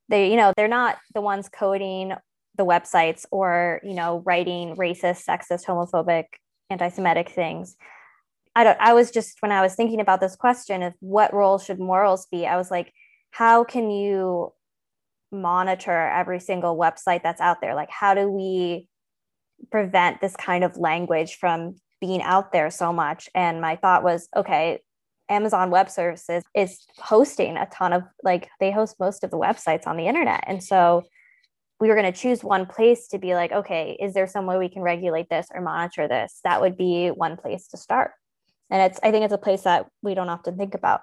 They 0.08 0.30
you 0.30 0.36
know 0.36 0.52
they're 0.56 0.68
not 0.68 0.98
the 1.14 1.20
ones 1.20 1.48
coding 1.48 2.14
the 2.56 2.64
websites 2.64 3.24
or 3.30 3.80
you 3.84 3.94
know 3.94 4.22
writing 4.26 4.76
racist 4.76 5.24
sexist 5.26 5.66
homophobic 5.66 6.24
anti-semitic 6.70 7.30
things. 7.30 7.76
I 8.56 8.64
don't 8.64 8.78
i 8.80 8.92
was 8.92 9.12
just 9.12 9.36
when 9.40 9.52
i 9.52 9.62
was 9.62 9.76
thinking 9.76 10.00
about 10.00 10.20
this 10.20 10.34
question 10.34 10.82
of 10.82 10.92
what 10.98 11.32
role 11.32 11.58
should 11.58 11.78
morals 11.78 12.26
be 12.26 12.44
i 12.44 12.56
was 12.56 12.72
like 12.72 12.92
how 13.30 13.62
can 13.62 13.90
you 13.90 14.52
monitor 15.30 16.08
every 16.08 16.40
single 16.40 16.76
website 16.76 17.22
that's 17.22 17.40
out 17.40 17.60
there? 17.60 17.74
Like 17.74 17.90
how 17.90 18.14
do 18.14 18.28
we 18.28 18.88
prevent 19.70 20.20
this 20.20 20.36
kind 20.36 20.64
of 20.64 20.76
language 20.76 21.36
from 21.36 21.76
being 22.00 22.22
out 22.22 22.52
there 22.52 22.70
so 22.70 22.92
much. 22.92 23.28
And 23.34 23.60
my 23.60 23.76
thought 23.76 24.02
was, 24.02 24.28
okay, 24.34 24.80
Amazon 25.28 25.70
Web 25.70 25.90
Services 25.90 26.44
is 26.54 26.86
hosting 26.96 27.56
a 27.56 27.66
ton 27.66 27.92
of 27.92 28.02
like 28.22 28.48
they 28.60 28.70
host 28.70 28.96
most 28.98 29.24
of 29.24 29.30
the 29.30 29.38
websites 29.38 29.86
on 29.86 29.96
the 29.96 30.06
internet. 30.06 30.44
And 30.46 30.62
so 30.62 31.04
we 31.80 31.88
were 31.88 31.94
going 31.94 32.12
to 32.12 32.18
choose 32.18 32.42
one 32.42 32.66
place 32.66 33.08
to 33.08 33.18
be 33.18 33.34
like, 33.34 33.52
okay, 33.52 33.96
is 34.00 34.14
there 34.14 34.26
some 34.26 34.46
way 34.46 34.58
we 34.58 34.68
can 34.68 34.82
regulate 34.82 35.28
this 35.28 35.48
or 35.54 35.60
monitor 35.60 36.08
this? 36.08 36.40
That 36.44 36.60
would 36.60 36.76
be 36.76 37.08
one 37.08 37.36
place 37.36 37.68
to 37.68 37.76
start. 37.76 38.12
And 38.70 38.82
it's 38.82 38.98
I 39.02 39.10
think 39.10 39.24
it's 39.24 39.34
a 39.34 39.38
place 39.38 39.62
that 39.62 39.86
we 40.02 40.14
don't 40.14 40.28
often 40.28 40.56
think 40.56 40.74
about. 40.74 41.02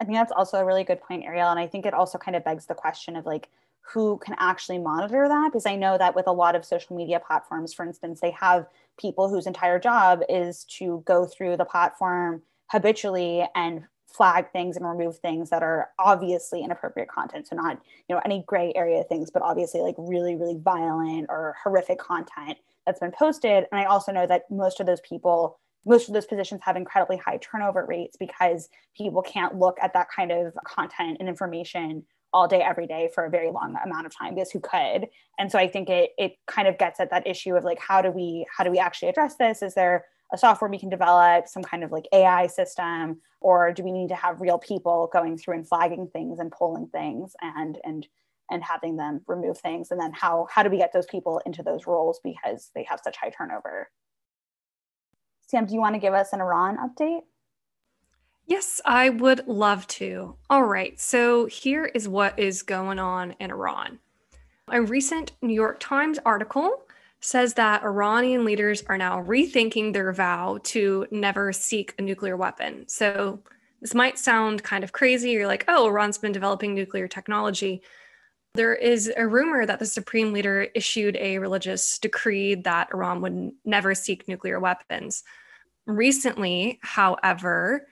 I 0.00 0.04
think 0.04 0.16
that's 0.16 0.32
also 0.32 0.58
a 0.58 0.64
really 0.64 0.84
good 0.84 1.00
point, 1.00 1.24
Ariel. 1.24 1.48
And 1.48 1.58
I 1.58 1.66
think 1.68 1.86
it 1.86 1.94
also 1.94 2.18
kind 2.18 2.36
of 2.36 2.44
begs 2.44 2.66
the 2.66 2.74
question 2.74 3.16
of 3.16 3.24
like, 3.24 3.48
who 3.92 4.18
can 4.18 4.34
actually 4.38 4.78
monitor 4.78 5.28
that? 5.28 5.50
Because 5.52 5.66
I 5.66 5.76
know 5.76 5.96
that 5.96 6.14
with 6.14 6.26
a 6.26 6.32
lot 6.32 6.56
of 6.56 6.64
social 6.64 6.96
media 6.96 7.20
platforms, 7.20 7.72
for 7.72 7.84
instance, 7.84 8.20
they 8.20 8.32
have 8.32 8.66
people 8.98 9.28
whose 9.28 9.46
entire 9.46 9.78
job 9.78 10.22
is 10.28 10.64
to 10.64 11.02
go 11.06 11.24
through 11.24 11.56
the 11.56 11.64
platform 11.64 12.42
habitually 12.68 13.46
and 13.54 13.84
flag 14.08 14.50
things 14.50 14.76
and 14.76 14.88
remove 14.88 15.18
things 15.18 15.50
that 15.50 15.62
are 15.62 15.90
obviously 15.98 16.64
inappropriate 16.64 17.08
content. 17.08 17.46
So 17.46 17.56
not, 17.56 17.80
you 18.08 18.16
know, 18.16 18.22
any 18.24 18.42
gray 18.46 18.72
area 18.74 19.04
things, 19.04 19.30
but 19.30 19.42
obviously 19.42 19.82
like 19.82 19.94
really, 19.98 20.34
really 20.34 20.58
violent 20.58 21.26
or 21.28 21.54
horrific 21.62 21.98
content 21.98 22.58
that's 22.86 23.00
been 23.00 23.12
posted. 23.12 23.66
And 23.70 23.80
I 23.80 23.84
also 23.84 24.10
know 24.10 24.26
that 24.26 24.50
most 24.50 24.80
of 24.80 24.86
those 24.86 25.00
people 25.00 25.58
most 25.88 26.08
of 26.08 26.14
those 26.14 26.26
positions 26.26 26.60
have 26.64 26.74
incredibly 26.74 27.16
high 27.16 27.38
turnover 27.38 27.86
rates 27.86 28.16
because 28.18 28.68
people 28.96 29.22
can't 29.22 29.54
look 29.54 29.78
at 29.80 29.92
that 29.92 30.08
kind 30.10 30.32
of 30.32 30.52
content 30.64 31.18
and 31.20 31.28
information 31.28 32.02
all 32.36 32.46
day 32.46 32.60
every 32.60 32.86
day 32.86 33.08
for 33.14 33.24
a 33.24 33.30
very 33.30 33.50
long 33.50 33.74
amount 33.82 34.04
of 34.04 34.14
time 34.14 34.34
because 34.34 34.50
who 34.50 34.60
could. 34.60 35.08
And 35.38 35.50
so 35.50 35.58
i 35.58 35.66
think 35.66 35.88
it 35.88 36.10
it 36.18 36.32
kind 36.46 36.68
of 36.68 36.76
gets 36.76 37.00
at 37.00 37.10
that 37.10 37.26
issue 37.26 37.54
of 37.56 37.64
like 37.64 37.78
how 37.78 38.02
do 38.02 38.10
we 38.10 38.46
how 38.54 38.62
do 38.62 38.70
we 38.70 38.78
actually 38.78 39.08
address 39.08 39.36
this? 39.36 39.62
Is 39.62 39.74
there 39.74 40.04
a 40.34 40.36
software 40.36 40.70
we 40.70 40.78
can 40.78 40.90
develop 40.90 41.48
some 41.48 41.62
kind 41.62 41.82
of 41.82 41.92
like 41.92 42.06
ai 42.12 42.46
system 42.48 43.20
or 43.40 43.72
do 43.72 43.82
we 43.82 43.92
need 43.92 44.08
to 44.08 44.14
have 44.14 44.40
real 44.40 44.58
people 44.58 45.08
going 45.12 45.38
through 45.38 45.54
and 45.54 45.68
flagging 45.68 46.08
things 46.12 46.38
and 46.38 46.52
pulling 46.52 46.88
things 46.88 47.34
and 47.40 47.78
and 47.84 48.06
and 48.50 48.62
having 48.62 48.96
them 48.96 49.22
remove 49.26 49.58
things? 49.58 49.90
And 49.90 49.98
then 49.98 50.12
how 50.12 50.46
how 50.50 50.62
do 50.62 50.68
we 50.68 50.76
get 50.76 50.92
those 50.92 51.06
people 51.06 51.40
into 51.46 51.62
those 51.62 51.86
roles 51.86 52.20
because 52.22 52.70
they 52.74 52.84
have 52.90 53.00
such 53.02 53.16
high 53.16 53.30
turnover? 53.30 53.88
Sam, 55.48 55.64
do 55.64 55.72
you 55.72 55.80
want 55.80 55.94
to 55.94 56.00
give 56.00 56.12
us 56.12 56.34
an 56.34 56.40
Iran 56.40 56.76
update? 56.76 57.22
Yes, 58.46 58.80
I 58.84 59.08
would 59.08 59.48
love 59.48 59.86
to. 59.88 60.36
All 60.48 60.62
right, 60.62 60.98
so 61.00 61.46
here 61.46 61.86
is 61.86 62.08
what 62.08 62.38
is 62.38 62.62
going 62.62 63.00
on 63.00 63.34
in 63.40 63.50
Iran. 63.50 63.98
A 64.68 64.80
recent 64.80 65.32
New 65.42 65.54
York 65.54 65.80
Times 65.80 66.20
article 66.24 66.86
says 67.20 67.54
that 67.54 67.82
Iranian 67.82 68.44
leaders 68.44 68.84
are 68.86 68.98
now 68.98 69.22
rethinking 69.22 69.92
their 69.92 70.12
vow 70.12 70.58
to 70.62 71.06
never 71.10 71.52
seek 71.52 71.94
a 71.98 72.02
nuclear 72.02 72.36
weapon. 72.36 72.88
So 72.88 73.40
this 73.80 73.94
might 73.94 74.16
sound 74.16 74.62
kind 74.62 74.84
of 74.84 74.92
crazy. 74.92 75.30
You're 75.30 75.48
like, 75.48 75.64
oh, 75.66 75.88
Iran's 75.88 76.18
been 76.18 76.32
developing 76.32 76.72
nuclear 76.72 77.08
technology. 77.08 77.82
There 78.54 78.74
is 78.74 79.12
a 79.16 79.26
rumor 79.26 79.66
that 79.66 79.80
the 79.80 79.86
supreme 79.86 80.32
leader 80.32 80.68
issued 80.74 81.16
a 81.16 81.38
religious 81.38 81.98
decree 81.98 82.54
that 82.54 82.88
Iran 82.94 83.20
would 83.22 83.52
never 83.64 83.94
seek 83.94 84.28
nuclear 84.28 84.60
weapons. 84.60 85.24
Recently, 85.86 86.78
however, 86.82 87.86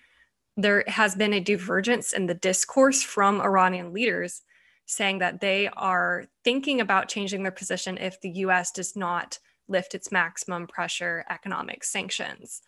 there 0.56 0.84
has 0.86 1.14
been 1.14 1.32
a 1.32 1.40
divergence 1.40 2.12
in 2.12 2.26
the 2.26 2.34
discourse 2.34 3.02
from 3.02 3.40
Iranian 3.40 3.92
leaders 3.92 4.42
saying 4.86 5.18
that 5.18 5.40
they 5.40 5.68
are 5.68 6.26
thinking 6.44 6.80
about 6.80 7.08
changing 7.08 7.42
their 7.42 7.52
position 7.52 7.98
if 7.98 8.20
the 8.20 8.30
US 8.30 8.70
does 8.70 8.94
not 8.94 9.38
lift 9.66 9.94
its 9.94 10.12
maximum 10.12 10.66
pressure 10.66 11.24
economic 11.30 11.82
sanctions. 11.82 12.62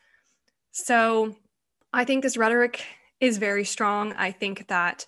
So 0.73 1.37
I 1.93 2.05
think 2.05 2.23
this 2.23 2.37
rhetoric 2.37 2.85
is 3.21 3.39
very 3.39 3.65
strong. 3.65 4.13
I 4.15 4.33
think 4.33 4.69
that 4.69 5.07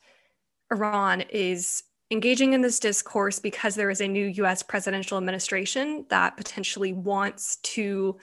Iran 0.70 1.22
is 1.22 1.82
engaging 2.10 2.52
in 2.52 2.62
this 2.62 2.80
discourse 2.80 3.38
because 3.38 3.74
there 3.74 3.90
is 3.90 4.00
a 4.00 4.08
new 4.08 4.26
US 4.44 4.62
presidential 4.62 5.18
administration 5.18 6.06
that 6.10 6.36
potentially 6.36 6.92
wants 6.92 7.56
to 7.56 8.16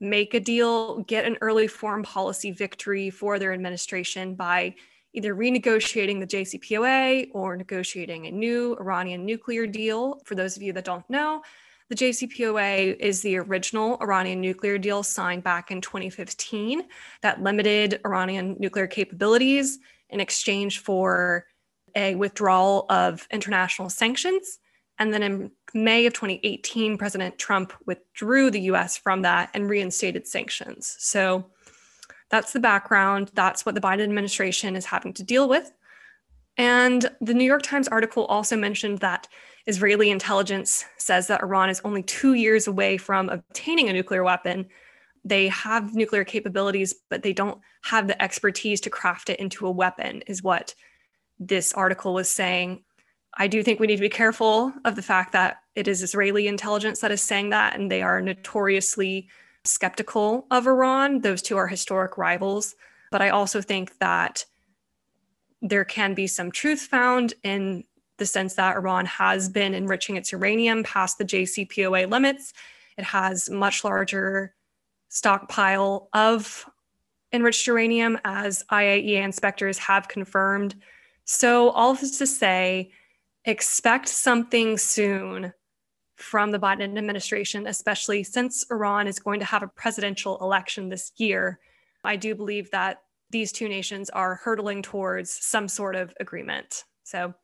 make 0.00 0.34
a 0.34 0.40
deal, 0.40 1.00
get 1.00 1.24
an 1.24 1.36
early 1.40 1.66
foreign 1.66 2.02
policy 2.02 2.50
victory 2.50 3.10
for 3.10 3.38
their 3.38 3.52
administration 3.52 4.34
by 4.34 4.74
either 5.12 5.34
renegotiating 5.34 6.20
the 6.20 6.26
JCPOA 6.26 7.30
or 7.32 7.56
negotiating 7.56 8.26
a 8.26 8.30
new 8.30 8.76
Iranian 8.78 9.24
nuclear 9.24 9.66
deal. 9.66 10.20
For 10.24 10.34
those 10.34 10.56
of 10.56 10.62
you 10.62 10.72
that 10.74 10.84
don't 10.84 11.08
know, 11.08 11.42
the 11.88 11.94
JCPOA 11.94 12.98
is 13.00 13.22
the 13.22 13.38
original 13.38 13.96
Iranian 14.02 14.40
nuclear 14.40 14.76
deal 14.76 15.02
signed 15.02 15.42
back 15.42 15.70
in 15.70 15.80
2015 15.80 16.82
that 17.22 17.42
limited 17.42 18.00
Iranian 18.04 18.56
nuclear 18.58 18.86
capabilities 18.86 19.78
in 20.10 20.20
exchange 20.20 20.80
for 20.80 21.46
a 21.96 22.14
withdrawal 22.14 22.84
of 22.90 23.26
international 23.30 23.88
sanctions. 23.88 24.58
And 24.98 25.12
then 25.12 25.22
in 25.22 25.50
May 25.74 26.06
of 26.06 26.12
2018, 26.12 26.98
President 26.98 27.38
Trump 27.38 27.72
withdrew 27.86 28.50
the 28.50 28.62
US 28.72 28.96
from 28.96 29.22
that 29.22 29.50
and 29.54 29.70
reinstated 29.70 30.26
sanctions. 30.26 30.96
So 30.98 31.46
that's 32.30 32.52
the 32.52 32.60
background. 32.60 33.30
That's 33.34 33.64
what 33.64 33.74
the 33.74 33.80
Biden 33.80 34.02
administration 34.02 34.76
is 34.76 34.84
having 34.84 35.12
to 35.14 35.22
deal 35.22 35.48
with. 35.48 35.72
And 36.56 37.08
the 37.20 37.34
New 37.34 37.44
York 37.44 37.62
Times 37.62 37.88
article 37.88 38.24
also 38.26 38.56
mentioned 38.56 38.98
that 38.98 39.28
Israeli 39.66 40.10
intelligence 40.10 40.84
says 40.96 41.28
that 41.28 41.42
Iran 41.42 41.70
is 41.70 41.80
only 41.84 42.02
two 42.02 42.34
years 42.34 42.66
away 42.66 42.96
from 42.96 43.28
obtaining 43.28 43.88
a 43.88 43.92
nuclear 43.92 44.24
weapon. 44.24 44.66
They 45.24 45.48
have 45.48 45.94
nuclear 45.94 46.24
capabilities, 46.24 46.94
but 47.10 47.22
they 47.22 47.32
don't 47.32 47.60
have 47.82 48.08
the 48.08 48.20
expertise 48.20 48.80
to 48.82 48.90
craft 48.90 49.30
it 49.30 49.38
into 49.38 49.66
a 49.66 49.70
weapon, 49.70 50.22
is 50.26 50.42
what 50.42 50.74
this 51.38 51.72
article 51.72 52.12
was 52.12 52.28
saying. 52.28 52.82
I 53.40 53.46
do 53.46 53.62
think 53.62 53.78
we 53.78 53.86
need 53.86 53.96
to 53.96 54.02
be 54.02 54.08
careful 54.08 54.72
of 54.84 54.96
the 54.96 55.02
fact 55.02 55.32
that 55.32 55.60
it 55.76 55.86
is 55.86 56.02
Israeli 56.02 56.48
intelligence 56.48 57.00
that 57.00 57.12
is 57.12 57.22
saying 57.22 57.50
that, 57.50 57.76
and 57.76 57.90
they 57.90 58.02
are 58.02 58.20
notoriously 58.20 59.28
skeptical 59.64 60.46
of 60.50 60.66
Iran. 60.66 61.20
Those 61.20 61.40
two 61.40 61.56
are 61.56 61.68
historic 61.68 62.18
rivals. 62.18 62.74
But 63.12 63.22
I 63.22 63.30
also 63.30 63.62
think 63.62 63.96
that 63.98 64.44
there 65.62 65.84
can 65.84 66.14
be 66.14 66.26
some 66.26 66.50
truth 66.50 66.82
found 66.82 67.34
in 67.44 67.84
the 68.16 68.26
sense 68.26 68.54
that 68.54 68.76
Iran 68.76 69.06
has 69.06 69.48
been 69.48 69.72
enriching 69.72 70.16
its 70.16 70.32
uranium 70.32 70.82
past 70.82 71.18
the 71.18 71.24
JCPOA 71.24 72.10
limits. 72.10 72.52
It 72.96 73.04
has 73.04 73.48
much 73.48 73.84
larger 73.84 74.54
stockpile 75.08 76.08
of 76.12 76.68
enriched 77.32 77.66
uranium, 77.66 78.18
as 78.24 78.64
IAEA 78.72 79.22
inspectors 79.22 79.78
have 79.78 80.08
confirmed. 80.08 80.74
So, 81.24 81.70
all 81.70 81.92
of 81.92 82.00
this 82.00 82.18
to 82.18 82.26
say, 82.26 82.90
expect 83.48 84.08
something 84.08 84.76
soon 84.76 85.54
from 86.16 86.50
the 86.50 86.58
Biden 86.58 86.98
administration, 86.98 87.66
especially 87.66 88.22
since 88.22 88.66
Iran 88.70 89.06
is 89.06 89.18
going 89.18 89.40
to 89.40 89.46
have 89.46 89.62
a 89.62 89.68
presidential 89.68 90.38
election 90.42 90.88
this 90.88 91.12
year. 91.16 91.58
I 92.04 92.16
do 92.16 92.34
believe 92.34 92.70
that 92.72 93.02
these 93.30 93.50
two 93.50 93.68
nations 93.68 94.10
are 94.10 94.34
hurtling 94.34 94.82
towards 94.82 95.32
some 95.32 95.66
sort 95.66 95.96
of 95.96 96.12
agreement. 96.20 96.84
So 97.04 97.34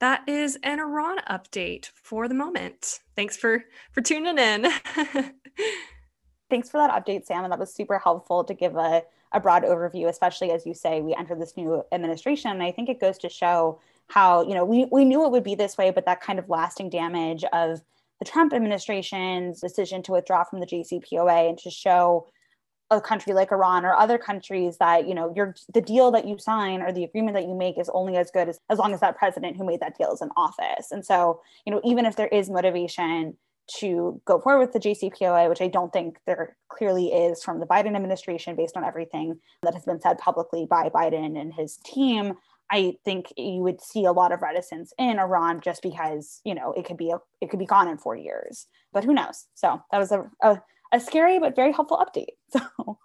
that 0.00 0.28
is 0.28 0.58
an 0.62 0.80
Iran 0.80 1.18
update 1.30 1.90
for 1.94 2.26
the 2.26 2.34
moment. 2.34 3.00
Thanks 3.14 3.36
for 3.36 3.64
for 3.92 4.00
tuning 4.00 4.38
in. 4.38 4.66
Thanks 6.50 6.68
for 6.68 6.78
that 6.78 6.90
update, 6.90 7.24
Sam. 7.24 7.44
And 7.44 7.52
that 7.52 7.58
was 7.58 7.72
super 7.72 7.98
helpful 7.98 8.44
to 8.44 8.54
give 8.54 8.76
a, 8.76 9.02
a 9.32 9.40
broad 9.40 9.62
overview, 9.62 10.08
especially 10.08 10.50
as 10.50 10.66
you 10.66 10.74
say, 10.74 11.00
we 11.00 11.14
enter 11.14 11.34
this 11.34 11.56
new 11.56 11.82
administration. 11.92 12.50
And 12.50 12.62
I 12.62 12.72
think 12.72 12.88
it 12.88 13.00
goes 13.00 13.18
to 13.18 13.28
show 13.28 13.80
how 14.08 14.46
you 14.46 14.54
know 14.54 14.64
we, 14.64 14.86
we 14.90 15.04
knew 15.04 15.24
it 15.24 15.30
would 15.30 15.44
be 15.44 15.54
this 15.54 15.76
way 15.76 15.90
but 15.90 16.06
that 16.06 16.20
kind 16.20 16.38
of 16.38 16.48
lasting 16.48 16.90
damage 16.90 17.44
of 17.52 17.80
the 18.18 18.24
trump 18.24 18.52
administration's 18.52 19.60
decision 19.60 20.02
to 20.02 20.12
withdraw 20.12 20.44
from 20.44 20.60
the 20.60 20.66
jcpoa 20.66 21.48
and 21.48 21.58
to 21.58 21.70
show 21.70 22.26
a 22.90 23.00
country 23.00 23.32
like 23.32 23.50
iran 23.50 23.84
or 23.84 23.94
other 23.94 24.16
countries 24.16 24.76
that 24.78 25.08
you 25.08 25.14
know 25.14 25.32
your 25.34 25.54
the 25.74 25.80
deal 25.80 26.10
that 26.10 26.26
you 26.26 26.38
sign 26.38 26.82
or 26.82 26.92
the 26.92 27.04
agreement 27.04 27.34
that 27.34 27.44
you 27.44 27.54
make 27.54 27.78
is 27.78 27.90
only 27.92 28.16
as 28.16 28.30
good 28.30 28.48
as, 28.48 28.60
as 28.70 28.78
long 28.78 28.94
as 28.94 29.00
that 29.00 29.18
president 29.18 29.56
who 29.56 29.66
made 29.66 29.80
that 29.80 29.98
deal 29.98 30.12
is 30.12 30.22
in 30.22 30.30
office 30.36 30.92
and 30.92 31.04
so 31.04 31.40
you 31.64 31.72
know 31.72 31.80
even 31.84 32.06
if 32.06 32.16
there 32.16 32.28
is 32.28 32.48
motivation 32.48 33.36
to 33.68 34.20
go 34.24 34.40
forward 34.40 34.60
with 34.60 34.72
the 34.72 34.78
JCPOA, 34.78 35.48
which 35.48 35.60
I 35.60 35.68
don't 35.68 35.92
think 35.92 36.18
there 36.26 36.56
clearly 36.68 37.08
is 37.08 37.42
from 37.42 37.60
the 37.60 37.66
Biden 37.66 37.96
administration 37.96 38.54
based 38.56 38.76
on 38.76 38.84
everything 38.84 39.38
that 39.62 39.74
has 39.74 39.84
been 39.84 40.00
said 40.00 40.18
publicly 40.18 40.66
by 40.68 40.88
Biden 40.88 41.38
and 41.38 41.52
his 41.52 41.78
team. 41.78 42.34
I 42.70 42.96
think 43.04 43.32
you 43.36 43.62
would 43.62 43.80
see 43.80 44.04
a 44.04 44.12
lot 44.12 44.32
of 44.32 44.42
reticence 44.42 44.92
in 44.98 45.18
Iran 45.18 45.60
just 45.60 45.82
because 45.82 46.40
you 46.44 46.54
know 46.54 46.72
it 46.72 46.84
could 46.84 46.96
be 46.96 47.10
a, 47.10 47.18
it 47.40 47.50
could 47.50 47.58
be 47.58 47.66
gone 47.66 47.88
in 47.88 47.98
four 47.98 48.16
years, 48.16 48.66
but 48.92 49.04
who 49.04 49.14
knows? 49.14 49.46
So 49.54 49.82
that 49.90 49.98
was 49.98 50.12
a, 50.12 50.30
a, 50.42 50.60
a 50.92 51.00
scary 51.00 51.38
but 51.38 51.56
very 51.56 51.72
helpful 51.72 51.98
update. 51.98 52.34
So 52.58 52.98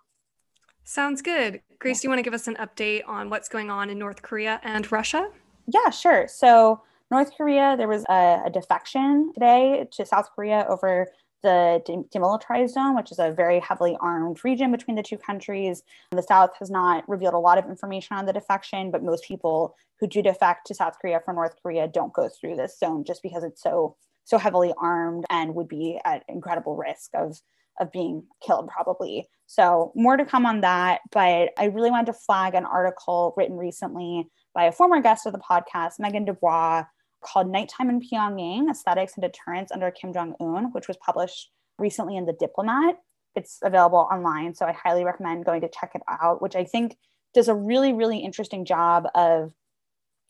sounds 0.83 1.21
good. 1.21 1.61
Grace, 1.79 1.97
yeah. 1.97 2.01
do 2.01 2.05
you 2.05 2.09
want 2.09 2.19
to 2.19 2.23
give 2.23 2.33
us 2.33 2.47
an 2.47 2.55
update 2.55 3.01
on 3.07 3.29
what's 3.29 3.47
going 3.47 3.69
on 3.69 3.89
in 3.89 3.97
North 3.97 4.21
Korea 4.21 4.59
and 4.63 4.91
Russia? 4.91 5.29
Yeah, 5.67 5.89
sure. 5.89 6.27
So 6.27 6.81
North 7.11 7.31
Korea, 7.37 7.75
there 7.77 7.87
was 7.87 8.03
a, 8.09 8.41
a 8.45 8.49
defection 8.49 9.31
today 9.33 9.87
to 9.91 10.05
South 10.05 10.29
Korea 10.35 10.65
over 10.67 11.07
the 11.43 11.81
demilitarized 12.13 12.71
zone, 12.71 12.95
which 12.95 13.11
is 13.11 13.19
a 13.19 13.31
very 13.31 13.59
heavily 13.59 13.97
armed 13.99 14.43
region 14.43 14.71
between 14.71 14.95
the 14.95 15.03
two 15.03 15.17
countries. 15.17 15.83
The 16.11 16.23
South 16.23 16.51
has 16.59 16.69
not 16.69 17.07
revealed 17.07 17.33
a 17.33 17.39
lot 17.39 17.57
of 17.57 17.65
information 17.65 18.17
on 18.17 18.25
the 18.25 18.33
defection, 18.33 18.91
but 18.91 19.03
most 19.03 19.23
people 19.23 19.75
who 19.99 20.07
do 20.07 20.21
defect 20.21 20.67
to 20.67 20.75
South 20.75 20.97
Korea 20.99 21.21
from 21.23 21.35
North 21.35 21.55
Korea 21.61 21.87
don't 21.87 22.13
go 22.13 22.29
through 22.29 22.55
this 22.55 22.77
zone 22.77 23.03
just 23.03 23.21
because 23.23 23.43
it's 23.43 23.61
so 23.61 23.95
so 24.23 24.37
heavily 24.37 24.73
armed 24.77 25.25
and 25.29 25.55
would 25.55 25.67
be 25.67 25.99
at 26.05 26.23
incredible 26.27 26.75
risk 26.75 27.11
of 27.15 27.39
of 27.79 27.91
being 27.91 28.23
killed, 28.45 28.67
probably. 28.67 29.27
So, 29.47 29.91
more 29.95 30.17
to 30.17 30.25
come 30.25 30.45
on 30.45 30.61
that. 30.61 31.01
But 31.11 31.51
I 31.57 31.65
really 31.65 31.91
wanted 31.91 32.07
to 32.07 32.13
flag 32.13 32.53
an 32.53 32.65
article 32.65 33.33
written 33.35 33.57
recently 33.57 34.27
by 34.53 34.65
a 34.65 34.71
former 34.71 35.01
guest 35.01 35.25
of 35.25 35.33
the 35.33 35.39
podcast, 35.39 35.93
Megan 35.99 36.25
Dubois, 36.25 36.83
called 37.21 37.49
Nighttime 37.49 37.89
in 37.89 38.01
Pyongyang 38.01 38.69
Aesthetics 38.69 39.13
and 39.15 39.23
Deterrence 39.23 39.71
Under 39.71 39.91
Kim 39.91 40.13
Jong 40.13 40.35
un, 40.39 40.71
which 40.73 40.87
was 40.87 40.97
published 40.97 41.51
recently 41.77 42.17
in 42.17 42.25
The 42.25 42.33
Diplomat. 42.33 42.97
It's 43.35 43.59
available 43.63 44.07
online. 44.11 44.53
So, 44.53 44.65
I 44.65 44.73
highly 44.73 45.03
recommend 45.03 45.45
going 45.45 45.61
to 45.61 45.69
check 45.69 45.91
it 45.95 46.01
out, 46.07 46.41
which 46.41 46.55
I 46.55 46.65
think 46.65 46.97
does 47.33 47.47
a 47.47 47.55
really, 47.55 47.93
really 47.93 48.19
interesting 48.19 48.65
job 48.65 49.07
of 49.15 49.53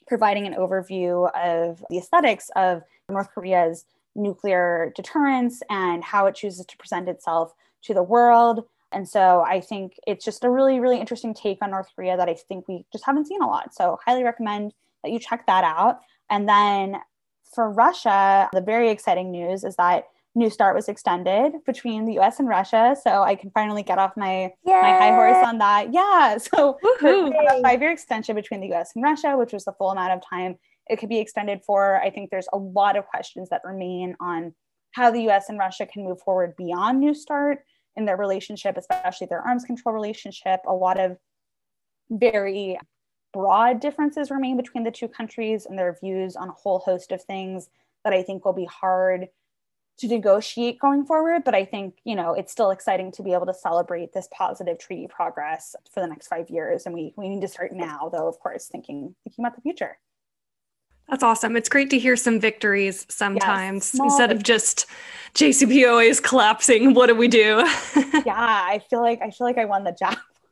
providing 0.07 0.45
an 0.45 0.53
overview 0.53 1.29
of 1.35 1.83
the 1.89 1.97
aesthetics 1.97 2.49
of 2.55 2.83
North 3.09 3.29
Korea's 3.33 3.85
nuclear 4.15 4.91
deterrence 4.95 5.61
and 5.69 6.03
how 6.03 6.25
it 6.25 6.35
chooses 6.35 6.65
to 6.65 6.77
present 6.77 7.07
itself 7.07 7.53
to 7.83 7.93
the 7.93 8.03
world. 8.03 8.65
And 8.91 9.07
so 9.07 9.41
I 9.47 9.61
think 9.61 9.93
it's 10.05 10.25
just 10.25 10.43
a 10.43 10.49
really, 10.49 10.79
really 10.79 10.99
interesting 10.99 11.33
take 11.33 11.59
on 11.61 11.71
North 11.71 11.87
Korea 11.95 12.17
that 12.17 12.27
I 12.27 12.33
think 12.33 12.67
we 12.67 12.85
just 12.91 13.05
haven't 13.05 13.27
seen 13.27 13.41
a 13.41 13.47
lot. 13.47 13.73
So 13.73 13.97
highly 14.05 14.23
recommend 14.23 14.73
that 15.03 15.11
you 15.11 15.19
check 15.19 15.45
that 15.47 15.63
out. 15.63 16.01
And 16.31 16.49
then 16.49 16.95
for 17.53 17.69
Russia, 17.69 18.49
the 18.53 18.61
very 18.61 18.89
exciting 18.89 19.29
news 19.29 19.63
is 19.63 19.75
that 19.75 20.05
New 20.33 20.49
START 20.49 20.73
was 20.73 20.87
extended 20.87 21.53
between 21.65 22.05
the 22.05 22.17
US 22.19 22.39
and 22.39 22.47
Russia. 22.47 22.95
So 23.03 23.21
I 23.21 23.35
can 23.35 23.51
finally 23.51 23.83
get 23.83 23.99
off 23.99 24.15
my, 24.15 24.53
my 24.65 24.71
high 24.71 25.09
horse 25.11 25.45
on 25.45 25.57
that. 25.59 25.93
Yeah. 25.93 26.37
So 26.39 26.77
a 27.03 27.61
five 27.61 27.81
year 27.81 27.91
extension 27.91 28.35
between 28.35 28.61
the 28.61 28.73
US 28.73 28.93
and 28.95 29.03
Russia, 29.03 29.37
which 29.37 29.51
was 29.51 29.65
the 29.65 29.73
full 29.73 29.91
amount 29.91 30.13
of 30.13 30.21
time 30.27 30.55
it 30.89 30.97
could 30.97 31.09
be 31.09 31.19
extended 31.19 31.61
for. 31.65 32.01
I 32.01 32.09
think 32.09 32.29
there's 32.29 32.47
a 32.53 32.57
lot 32.57 32.95
of 32.97 33.05
questions 33.07 33.49
that 33.49 33.61
remain 33.65 34.15
on 34.21 34.55
how 34.91 35.11
the 35.11 35.29
US 35.29 35.49
and 35.49 35.59
Russia 35.59 35.85
can 35.85 36.05
move 36.05 36.21
forward 36.21 36.55
beyond 36.57 37.01
New 37.01 37.13
START 37.13 37.59
in 37.97 38.05
their 38.05 38.17
relationship, 38.17 38.77
especially 38.77 39.27
their 39.27 39.45
arms 39.45 39.65
control 39.65 39.93
relationship. 39.93 40.61
A 40.65 40.73
lot 40.73 40.97
of 40.97 41.17
very 42.09 42.77
broad 43.33 43.79
differences 43.79 44.31
remain 44.31 44.57
between 44.57 44.83
the 44.83 44.91
two 44.91 45.07
countries 45.07 45.65
and 45.65 45.77
their 45.77 45.97
views 46.01 46.35
on 46.35 46.49
a 46.49 46.53
whole 46.53 46.79
host 46.79 47.11
of 47.11 47.23
things 47.23 47.69
that 48.03 48.13
I 48.13 48.23
think 48.23 48.45
will 48.45 48.53
be 48.53 48.65
hard 48.65 49.27
to 49.99 50.07
negotiate 50.07 50.79
going 50.79 51.05
forward. 51.05 51.43
But 51.43 51.55
I 51.55 51.65
think, 51.65 51.99
you 52.03 52.15
know, 52.15 52.33
it's 52.33 52.51
still 52.51 52.71
exciting 52.71 53.11
to 53.13 53.23
be 53.23 53.33
able 53.33 53.45
to 53.45 53.53
celebrate 53.53 54.13
this 54.13 54.27
positive 54.31 54.79
treaty 54.79 55.07
progress 55.07 55.75
for 55.93 56.01
the 56.01 56.07
next 56.07 56.27
five 56.27 56.49
years. 56.49 56.85
And 56.85 56.95
we, 56.95 57.13
we 57.15 57.29
need 57.29 57.41
to 57.41 57.47
start 57.47 57.71
now, 57.73 58.09
though, 58.11 58.27
of 58.27 58.39
course, 58.39 58.67
thinking 58.67 59.15
thinking 59.23 59.45
about 59.45 59.55
the 59.55 59.61
future. 59.61 59.97
That's 61.09 61.23
awesome. 61.23 61.57
It's 61.57 61.67
great 61.67 61.89
to 61.89 61.99
hear 61.99 62.15
some 62.15 62.39
victories 62.39 63.05
sometimes 63.09 63.91
yes, 63.93 64.01
instead 64.01 64.31
of 64.31 64.43
just 64.43 64.85
JCPOA 65.33 66.07
is 66.07 66.19
collapsing. 66.21 66.93
What 66.93 67.07
do 67.07 67.15
we 67.15 67.27
do? 67.27 67.57
yeah, 68.25 68.33
I 68.37 68.81
feel 68.89 69.01
like 69.01 69.21
I 69.21 69.29
feel 69.29 69.45
like 69.45 69.57
I 69.57 69.65
won 69.65 69.83
the 69.83 69.91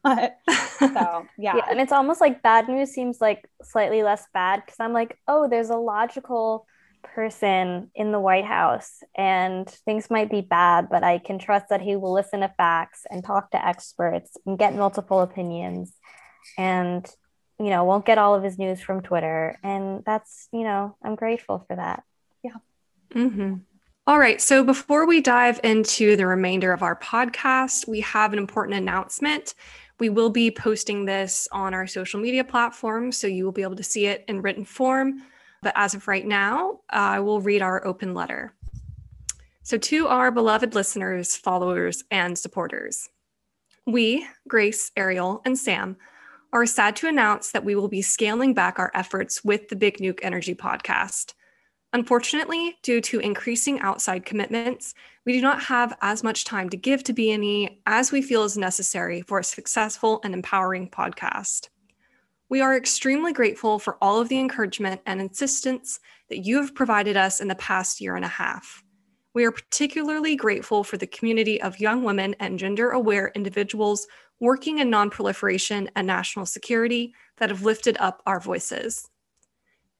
jackpot. 0.05 0.31
so 0.79 1.27
yeah. 1.37 1.55
yeah. 1.57 1.65
And 1.69 1.79
it's 1.79 1.91
almost 1.91 2.21
like 2.21 2.41
bad 2.41 2.67
news 2.67 2.91
seems 2.91 3.19
like 3.21 3.47
slightly 3.63 4.03
less 4.03 4.25
bad 4.33 4.63
because 4.65 4.79
I'm 4.79 4.93
like, 4.93 5.17
oh, 5.27 5.47
there's 5.47 5.69
a 5.69 5.77
logical 5.77 6.65
person 7.03 7.89
in 7.95 8.11
the 8.11 8.19
White 8.19 8.45
House 8.45 9.01
and 9.15 9.69
things 9.69 10.09
might 10.09 10.29
be 10.29 10.41
bad, 10.41 10.89
but 10.89 11.03
I 11.03 11.17
can 11.17 11.39
trust 11.39 11.69
that 11.69 11.81
he 11.81 11.95
will 11.95 12.13
listen 12.13 12.41
to 12.41 12.53
facts 12.57 13.05
and 13.09 13.23
talk 13.23 13.51
to 13.51 13.65
experts 13.65 14.35
and 14.45 14.59
get 14.59 14.75
multiple 14.75 15.21
opinions. 15.21 15.93
And 16.57 17.09
you 17.59 17.69
know, 17.69 17.83
won't 17.83 18.05
get 18.05 18.17
all 18.17 18.35
of 18.35 18.43
his 18.43 18.57
news 18.57 18.79
from 18.79 19.01
Twitter. 19.01 19.59
And 19.63 20.03
that's, 20.05 20.47
you 20.53 20.63
know, 20.63 20.95
I'm 21.03 21.15
grateful 21.15 21.65
for 21.67 21.75
that. 21.75 22.03
Yeah. 22.41 22.53
Mm-hmm. 23.13 23.55
All 24.07 24.17
right. 24.17 24.39
So 24.41 24.63
before 24.63 25.05
we 25.05 25.21
dive 25.21 25.59
into 25.63 26.15
the 26.15 26.25
remainder 26.25 26.71
of 26.71 26.81
our 26.81 26.95
podcast, 26.95 27.87
we 27.87 27.99
have 27.99 28.31
an 28.31 28.39
important 28.39 28.77
announcement. 28.77 29.53
We 29.99 30.09
will 30.09 30.29
be 30.29 30.49
posting 30.49 31.05
this 31.05 31.47
on 31.51 31.73
our 31.73 31.85
social 31.85 32.19
media 32.19 32.43
platforms, 32.43 33.17
so 33.17 33.27
you 33.27 33.43
will 33.43 33.51
be 33.51 33.63
able 33.63 33.75
to 33.75 33.83
see 33.83 34.05
it 34.05 34.23
in 34.27 34.41
written 34.41 34.65
form. 34.65 35.23
But 35.61 35.73
as 35.75 35.93
of 35.93 36.07
right 36.07 36.25
now, 36.25 36.79
I 36.89 37.19
will 37.19 37.41
read 37.41 37.61
our 37.61 37.85
open 37.85 38.13
letter. 38.13 38.53
So, 39.63 39.77
to 39.77 40.07
our 40.07 40.31
beloved 40.31 40.73
listeners, 40.73 41.35
followers, 41.35 42.03
and 42.09 42.37
supporters, 42.37 43.09
we, 43.85 44.25
Grace, 44.47 44.91
Ariel, 44.95 45.41
and 45.45 45.57
Sam, 45.57 45.97
are 46.53 46.65
sad 46.65 46.95
to 46.97 47.07
announce 47.07 47.51
that 47.51 47.65
we 47.65 47.75
will 47.75 47.87
be 47.87 48.01
scaling 48.01 48.53
back 48.53 48.79
our 48.79 48.91
efforts 48.95 49.43
with 49.43 49.67
the 49.67 49.75
Big 49.75 49.97
Nuke 49.97 50.19
Energy 50.23 50.55
podcast. 50.55 51.33
Unfortunately, 51.91 52.77
due 52.83 53.01
to 53.01 53.19
increasing 53.19 53.79
outside 53.79 54.23
commitments, 54.23 54.93
we 55.25 55.33
do 55.33 55.41
not 55.41 55.63
have 55.63 55.97
as 56.01 56.23
much 56.23 56.45
time 56.45 56.69
to 56.69 56.77
give 56.77 57.03
to 57.03 57.13
BNE 57.13 57.79
as 57.87 58.11
we 58.11 58.21
feel 58.21 58.43
is 58.43 58.57
necessary 58.57 59.21
for 59.23 59.39
a 59.39 59.43
successful 59.43 60.21
and 60.23 60.35
empowering 60.35 60.87
podcast. 60.89 61.69
We 62.47 62.61
are 62.61 62.77
extremely 62.77 63.33
grateful 63.33 63.79
for 63.79 63.97
all 64.01 64.19
of 64.19 64.29
the 64.29 64.39
encouragement 64.39 65.01
and 65.07 65.19
insistence 65.19 65.99
that 66.29 66.45
you 66.45 66.61
have 66.61 66.75
provided 66.75 67.17
us 67.17 67.41
in 67.41 67.47
the 67.47 67.55
past 67.55 67.99
year 67.99 68.15
and 68.15 68.25
a 68.25 68.27
half. 68.27 68.83
We 69.33 69.45
are 69.45 69.51
particularly 69.51 70.35
grateful 70.35 70.83
for 70.83 70.97
the 70.97 71.07
community 71.07 71.61
of 71.61 71.79
young 71.79 72.03
women 72.03 72.35
and 72.39 72.59
gender 72.59 72.91
aware 72.91 73.31
individuals 73.35 74.07
working 74.39 74.77
in 74.79 74.89
nonproliferation 74.89 75.89
and 75.95 76.05
national 76.05 76.45
security 76.45 77.13
that 77.37 77.49
have 77.49 77.63
lifted 77.63 77.97
up 77.99 78.21
our 78.25 78.39
voices. 78.39 79.07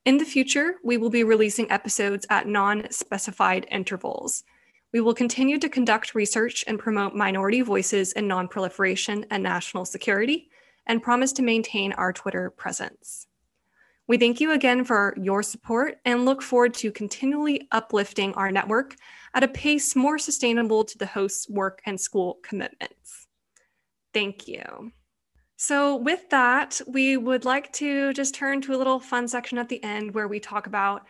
In 0.05 0.17
the 0.17 0.25
future, 0.25 0.75
we 0.83 0.97
will 0.97 1.09
be 1.09 1.23
releasing 1.23 1.69
episodes 1.71 2.25
at 2.29 2.47
non 2.47 2.89
specified 2.91 3.67
intervals. 3.69 4.43
We 4.91 5.01
will 5.01 5.13
continue 5.13 5.59
to 5.59 5.69
conduct 5.69 6.15
research 6.15 6.63
and 6.65 6.79
promote 6.79 7.13
minority 7.13 7.61
voices 7.61 8.13
in 8.13 8.27
nonproliferation 8.27 9.25
and 9.29 9.43
national 9.43 9.85
security, 9.85 10.49
and 10.87 11.03
promise 11.03 11.31
to 11.33 11.43
maintain 11.43 11.93
our 11.93 12.11
Twitter 12.11 12.49
presence. 12.49 13.27
We 14.07 14.17
thank 14.17 14.41
you 14.41 14.51
again 14.53 14.85
for 14.85 15.13
your 15.21 15.43
support 15.43 15.99
and 16.03 16.25
look 16.25 16.41
forward 16.41 16.73
to 16.75 16.91
continually 16.91 17.67
uplifting 17.71 18.33
our 18.33 18.51
network 18.51 18.95
at 19.35 19.43
a 19.43 19.47
pace 19.47 19.95
more 19.95 20.17
sustainable 20.17 20.83
to 20.85 20.97
the 20.97 21.05
host's 21.05 21.47
work 21.47 21.81
and 21.85 22.01
school 22.01 22.39
commitments. 22.41 23.27
Thank 24.11 24.47
you. 24.47 24.91
So, 25.61 25.97
with 25.97 26.29
that, 26.29 26.79
we 26.87 27.17
would 27.17 27.43
like 27.43 27.73
to 27.73 28.13
just 28.13 28.33
turn 28.33 28.61
to 28.61 28.73
a 28.73 28.77
little 28.77 28.97
fun 28.97 29.27
section 29.27 29.57
at 29.57 29.67
the 29.67 29.83
end 29.83 30.13
where 30.13 30.25
we 30.29 30.39
talk 30.39 30.67
about 30.67 31.05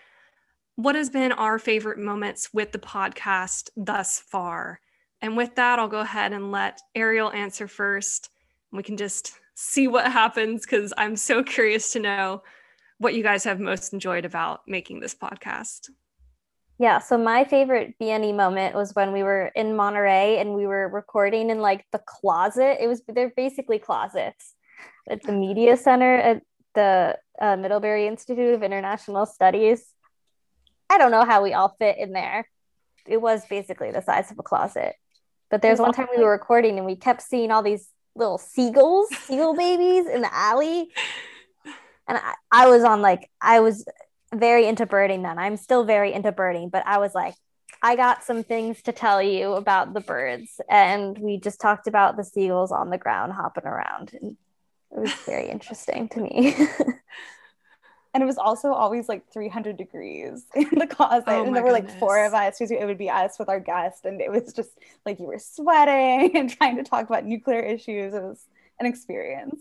what 0.76 0.96
has 0.96 1.12
been 1.12 1.32
our 1.32 1.60
favorite 1.60 2.00
moments 2.00 2.52
with 2.52 2.72
the 2.72 2.80
podcast 2.80 3.70
thus 3.78 4.18
far. 4.18 4.80
And 5.22 5.38
with 5.38 5.54
that, 5.54 5.78
I'll 5.78 5.88
go 5.88 6.00
ahead 6.00 6.34
and 6.34 6.52
let 6.52 6.82
Ariel 6.96 7.32
answer 7.32 7.68
first. 7.68 8.32
We 8.72 8.82
can 8.82 8.98
just 8.98 9.34
see 9.54 9.88
what 9.88 10.12
happens 10.12 10.66
because 10.66 10.94
I'm 10.98 11.16
so 11.16 11.44
curious 11.56 11.94
to 11.94 12.00
know 12.00 12.42
what 12.98 13.14
you 13.14 13.22
guys 13.22 13.44
have 13.44 13.60
most 13.60 13.94
enjoyed 13.94 14.26
about 14.26 14.68
making 14.68 15.00
this 15.00 15.14
podcast. 15.14 15.92
Yeah, 16.80 17.00
so 17.00 17.18
my 17.18 17.44
favorite 17.44 17.96
BNE 18.02 18.36
moment 18.36 18.74
was 18.74 18.96
when 18.96 19.12
we 19.12 19.22
were 19.22 19.52
in 19.54 19.76
Monterey 19.76 20.38
and 20.40 20.54
we 20.54 20.66
were 20.66 20.88
recording 20.88 21.50
in 21.50 21.60
like 21.60 21.86
the 21.92 22.00
closet. 22.00 22.82
It 22.82 22.88
was 22.88 23.02
they're 23.06 23.34
basically 23.36 23.80
closets 23.80 24.56
at 25.10 25.22
the 25.24 25.34
media 25.34 25.76
center 25.76 26.16
at 26.16 26.42
the 26.76 27.18
uh, 27.42 27.58
Middlebury 27.58 28.08
Institute 28.08 28.54
of 28.54 28.64
International 28.64 29.26
Studies. 29.26 29.86
I 30.90 30.98
don't 30.98 31.12
know 31.12 31.26
how 31.26 31.44
we 31.44 31.54
all 31.54 31.76
fit 31.80 31.98
in 31.98 32.14
there. 32.14 32.48
It 33.06 33.22
was 33.22 33.46
basically 33.48 33.92
the 33.92 34.02
size 34.02 34.32
of 34.32 34.40
a 34.40 34.44
closet. 34.44 34.96
But 35.52 35.62
there's 35.62 35.80
one 35.80 35.92
time 35.92 36.08
we 36.16 36.24
were 36.24 36.32
recording 36.32 36.78
and 36.78 36.86
we 36.86 36.96
kept 36.96 37.22
seeing 37.22 37.52
all 37.52 37.64
these 37.64 37.90
little 38.16 38.38
seagulls, 38.38 39.10
seagull 39.10 39.54
babies 39.54 40.08
in 40.08 40.22
the 40.22 40.34
alley. 40.34 40.90
And 42.08 42.18
I, 42.18 42.36
I 42.52 42.70
was 42.70 42.86
on 42.86 43.02
like 43.02 43.30
I 43.42 43.60
was 43.60 43.84
very 44.34 44.68
into 44.68 44.86
birding 44.86 45.24
then. 45.24 45.38
I'm 45.38 45.58
still 45.58 45.84
very 45.84 46.14
into 46.14 46.32
birding, 46.32 46.70
but 46.70 46.84
I 46.86 46.98
was 47.00 47.16
like, 47.16 47.36
I 47.82 47.96
got 47.96 48.24
some 48.24 48.44
things 48.44 48.82
to 48.84 48.92
tell 48.92 49.22
you 49.22 49.54
about 49.54 49.94
the 49.94 50.02
birds. 50.02 50.60
And 50.70 51.18
we 51.18 51.40
just 51.40 51.62
talked 51.62 51.88
about 51.88 52.18
the 52.18 52.24
seagulls 52.24 52.72
on 52.72 52.90
the 52.90 52.98
ground 52.98 53.34
hopping 53.34 53.66
around. 53.66 54.12
And 54.20 54.38
it 54.92 55.00
was 55.00 55.14
very 55.26 55.48
interesting 55.50 56.10
to 56.10 56.20
me. 56.20 56.56
and 58.14 58.24
it 58.24 58.26
was 58.26 58.38
also 58.38 58.74
always 58.74 59.08
like 59.08 59.32
300 59.32 59.78
degrees 59.78 60.46
in 60.56 60.70
the 60.78 60.88
closet. 60.88 61.24
Oh 61.28 61.46
and 61.46 61.56
there 61.56 61.64
were 61.64 61.72
goodness. 61.72 61.92
like 61.92 62.00
four 62.00 62.26
of 62.26 62.34
us. 62.34 62.60
It 62.60 62.86
would 62.86 62.98
be 62.98 63.10
us 63.10 63.40
with 63.40 63.50
our 63.50 63.60
guest. 63.60 64.06
And 64.06 64.20
it 64.20 64.32
was 64.32 64.52
just 64.54 64.72
like 65.06 65.20
you 65.20 65.28
were 65.28 65.40
sweating 65.40 66.36
and 66.36 66.50
trying 66.50 66.78
to 66.78 66.84
talk 66.84 67.08
about 67.08 67.26
nuclear 67.26 67.62
issues. 67.62 68.14
It 68.14 68.22
was 68.22 68.46
an 68.80 68.86
experience 68.86 69.60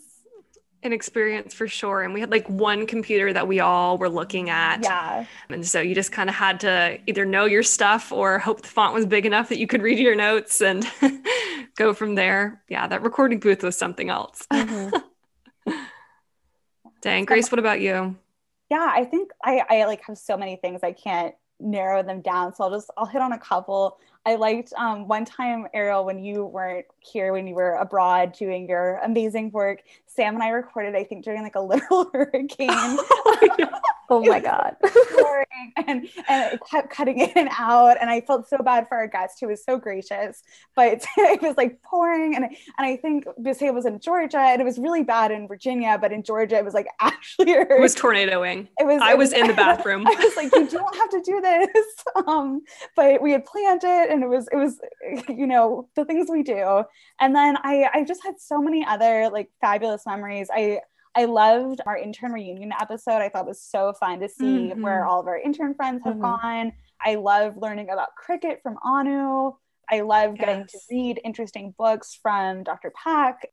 an 0.83 0.93
experience 0.93 1.55
for 1.55 1.67
sure. 1.67 2.03
And 2.03 2.15
we 2.15 2.21
had 2.21 2.31
like 2.31 2.49
one 2.49 2.87
computer 2.87 3.33
that 3.33 3.49
we 3.49 3.61
all 3.61 3.99
were 3.99 4.09
looking 4.09 4.49
at. 4.49 4.83
Yeah. 4.83 5.27
And 5.49 5.67
so 5.67 5.81
you 5.81 5.95
just 5.95 6.13
kind 6.13 6.29
of 6.29 6.37
had 6.37 6.61
to 6.61 6.99
either 7.07 7.25
know 7.25 7.47
your 7.47 7.63
stuff 7.63 8.13
or 8.13 8.39
hope 8.39 8.63
the 8.63 8.69
font 8.69 8.95
was 8.95 9.07
big 9.07 9.27
enough 9.27 9.49
that 9.49 9.59
you 9.59 9.67
could 9.67 9.83
read 9.83 9.99
your 9.99 10.15
notes 10.15 10.61
and 10.61 10.87
go 11.77 11.93
from 11.95 12.15
there. 12.15 12.63
Yeah, 12.69 12.87
that 12.87 13.03
recording 13.03 13.41
booth 13.41 13.63
was 13.63 13.77
something 13.77 14.09
else. 14.09 14.47
Mm-hmm. 14.53 15.71
Dang, 17.01 17.25
Grace, 17.25 17.51
what 17.51 17.59
about 17.59 17.81
you? 17.81 18.17
Yeah, 18.71 18.89
I 18.91 19.05
think 19.05 19.31
I, 19.43 19.63
I 19.69 19.85
like 19.87 20.03
have 20.07 20.19
so 20.19 20.37
many 20.37 20.57
things 20.57 20.81
I 20.83 20.93
can't 20.93 21.35
narrow 21.61 22.03
them 22.03 22.21
down. 22.21 22.55
So 22.55 22.65
I'll 22.65 22.71
just 22.71 22.91
I'll 22.97 23.07
hit 23.07 23.23
on 23.23 23.33
a 23.33 23.39
couple. 23.39 23.99
I 24.29 24.35
liked 24.35 24.75
um, 24.77 25.09
one 25.09 25.25
time, 25.25 25.69
Ariel, 25.73 26.05
when 26.05 26.23
you 26.23 26.45
weren't 26.45 26.85
here, 27.01 27.33
when 27.33 27.47
you 27.47 27.55
were 27.55 27.77
abroad 27.77 28.35
doing 28.35 28.69
your 28.69 28.99
amazing 28.99 29.51
work, 29.53 29.81
Sam 30.05 30.35
and 30.35 30.43
I 30.43 30.49
recorded, 30.49 30.95
I 30.95 31.05
think, 31.05 31.25
during 31.25 31.43
like 31.43 31.55
a 31.55 31.61
little 31.73 32.11
hurricane. 32.13 32.69
oh 34.11 34.25
my 34.25 34.41
God. 34.41 34.77
and, 35.87 36.09
and 36.29 36.55
it 36.55 36.61
kept 36.69 36.91
cutting 36.91 37.21
in 37.21 37.31
and 37.37 37.49
out. 37.57 37.97
And 38.01 38.11
I 38.11 38.21
felt 38.21 38.49
so 38.49 38.59
bad 38.59 38.89
for 38.89 38.97
our 38.97 39.07
guest 39.07 39.39
who 39.41 39.49
was 39.49 39.65
so 39.65 39.79
gracious, 39.79 40.43
but 40.75 41.05
it 41.17 41.41
was 41.41 41.57
like 41.57 41.81
pouring. 41.83 42.35
And, 42.35 42.45
and 42.45 42.55
I 42.79 42.97
think 42.97 43.27
Biscay 43.41 43.71
was 43.71 43.87
in 43.87 44.01
Georgia 44.01 44.39
and 44.39 44.61
it 44.61 44.65
was 44.65 44.79
really 44.79 45.05
bad 45.05 45.31
in 45.31 45.47
Virginia, 45.47 45.99
but 46.01 46.13
in 46.13 46.23
Georgia, 46.23 46.57
it 46.57 46.65
was 46.65 46.75
like 46.75 46.89
actually, 47.01 47.53
it 47.53 47.81
was 47.81 47.95
tornadoing. 47.95 48.69
It 48.79 48.87
was, 48.87 49.01
I 49.03 49.15
was, 49.15 49.31
was 49.31 49.39
in 49.39 49.47
the 49.47 49.55
bathroom. 49.55 50.07
I 50.07 50.15
was 50.15 50.37
like, 50.37 50.53
you 50.53 50.67
don't 50.67 50.97
have 50.97 51.11
to 51.11 51.21
do 51.21 51.41
this. 51.41 51.87
Um, 52.27 52.63
but 52.97 53.23
we 53.23 53.33
had 53.33 53.45
planned 53.45 53.83
it 53.85 54.11
and 54.11 54.18
it 54.23 54.29
was, 54.29 54.49
it 54.53 54.57
was, 54.57 54.79
you 55.29 55.47
know, 55.47 55.89
the 55.97 56.05
things 56.05 56.29
we 56.31 56.43
do. 56.43 56.85
And 57.21 57.35
then 57.35 57.57
I, 57.63 57.89
I 57.93 58.05
just 58.05 58.23
had 58.25 58.41
so 58.41 58.61
many 58.61 58.85
other 58.85 59.29
like 59.33 59.51
fabulous 59.61 60.07
memories. 60.07 60.49
I, 60.53 60.81
I 61.15 61.25
loved 61.25 61.81
our 61.87 61.97
intern 61.97 62.33
reunion 62.33 62.73
episode. 62.79 63.23
I 63.23 63.29
thought 63.29 63.47
it 63.47 63.49
was 63.49 63.61
so 63.61 63.93
fun 63.93 64.21
to 64.21 64.29
see 64.29 64.71
mm-hmm. 64.71 64.83
where 64.83 65.05
all 65.05 65.21
of 65.21 65.27
our 65.27 65.39
intern 65.39 65.75
friends 65.75 66.03
have 66.05 66.15
mm-hmm. 66.15 66.23
gone. 66.23 66.73
I 67.05 67.17
love 67.17 67.57
learning 67.57 67.91
about 67.91 68.15
cricket 68.17 68.61
from 68.63 68.79
Anu. 68.85 69.53
I 69.91 70.01
love 70.03 70.37
yes. 70.37 70.41
getting 70.41 70.67
to 70.67 70.79
read 70.91 71.21
interesting 71.25 71.75
books 71.79 72.19
from 72.21 72.63
Dr. 72.63 72.93
Pack 73.03 73.49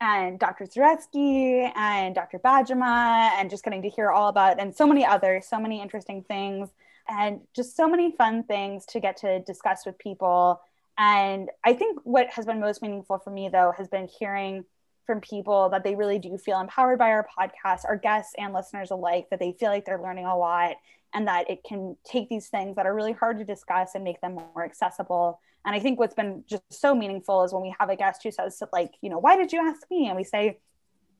and 0.00 0.38
Dr. 0.38 0.64
Zaretsky 0.66 1.70
and 1.76 2.14
Dr. 2.14 2.38
Bajema 2.38 3.30
and 3.36 3.50
just 3.50 3.64
getting 3.64 3.82
to 3.82 3.88
hear 3.88 4.10
all 4.10 4.28
about 4.28 4.60
and 4.60 4.74
so 4.74 4.86
many 4.86 5.04
others, 5.04 5.46
so 5.48 5.58
many 5.58 5.80
interesting 5.80 6.22
things 6.22 6.70
and 7.08 7.40
just 7.54 7.76
so 7.76 7.88
many 7.88 8.12
fun 8.12 8.44
things 8.44 8.86
to 8.86 9.00
get 9.00 9.16
to 9.18 9.40
discuss 9.40 9.84
with 9.84 9.98
people. 9.98 10.60
And 10.96 11.50
I 11.64 11.74
think 11.74 12.00
what 12.04 12.28
has 12.30 12.46
been 12.46 12.60
most 12.60 12.82
meaningful 12.82 13.18
for 13.18 13.30
me 13.30 13.48
though 13.48 13.72
has 13.76 13.88
been 13.88 14.08
hearing 14.08 14.64
from 15.06 15.20
people 15.20 15.68
that 15.68 15.84
they 15.84 15.94
really 15.94 16.18
do 16.18 16.38
feel 16.38 16.60
empowered 16.60 16.98
by 16.98 17.10
our 17.10 17.26
podcast, 17.38 17.84
our 17.84 17.96
guests 17.96 18.34
and 18.38 18.54
listeners 18.54 18.90
alike, 18.90 19.28
that 19.30 19.38
they 19.38 19.52
feel 19.52 19.68
like 19.68 19.84
they're 19.84 20.00
learning 20.00 20.24
a 20.24 20.36
lot 20.36 20.76
and 21.12 21.28
that 21.28 21.50
it 21.50 21.62
can 21.62 21.96
take 22.04 22.28
these 22.28 22.48
things 22.48 22.76
that 22.76 22.86
are 22.86 22.94
really 22.94 23.12
hard 23.12 23.38
to 23.38 23.44
discuss 23.44 23.94
and 23.94 24.02
make 24.02 24.20
them 24.20 24.34
more 24.34 24.64
accessible. 24.64 25.40
And 25.64 25.74
I 25.74 25.78
think 25.78 25.98
what's 25.98 26.14
been 26.14 26.44
just 26.46 26.62
so 26.70 26.94
meaningful 26.94 27.44
is 27.44 27.52
when 27.52 27.62
we 27.62 27.74
have 27.78 27.90
a 27.90 27.96
guest 27.96 28.22
who 28.22 28.30
says, 28.30 28.62
like, 28.72 28.94
you 29.00 29.10
know, 29.10 29.18
why 29.18 29.36
did 29.36 29.52
you 29.52 29.60
ask 29.60 29.82
me? 29.90 30.08
And 30.08 30.16
we 30.16 30.24
say, 30.24 30.58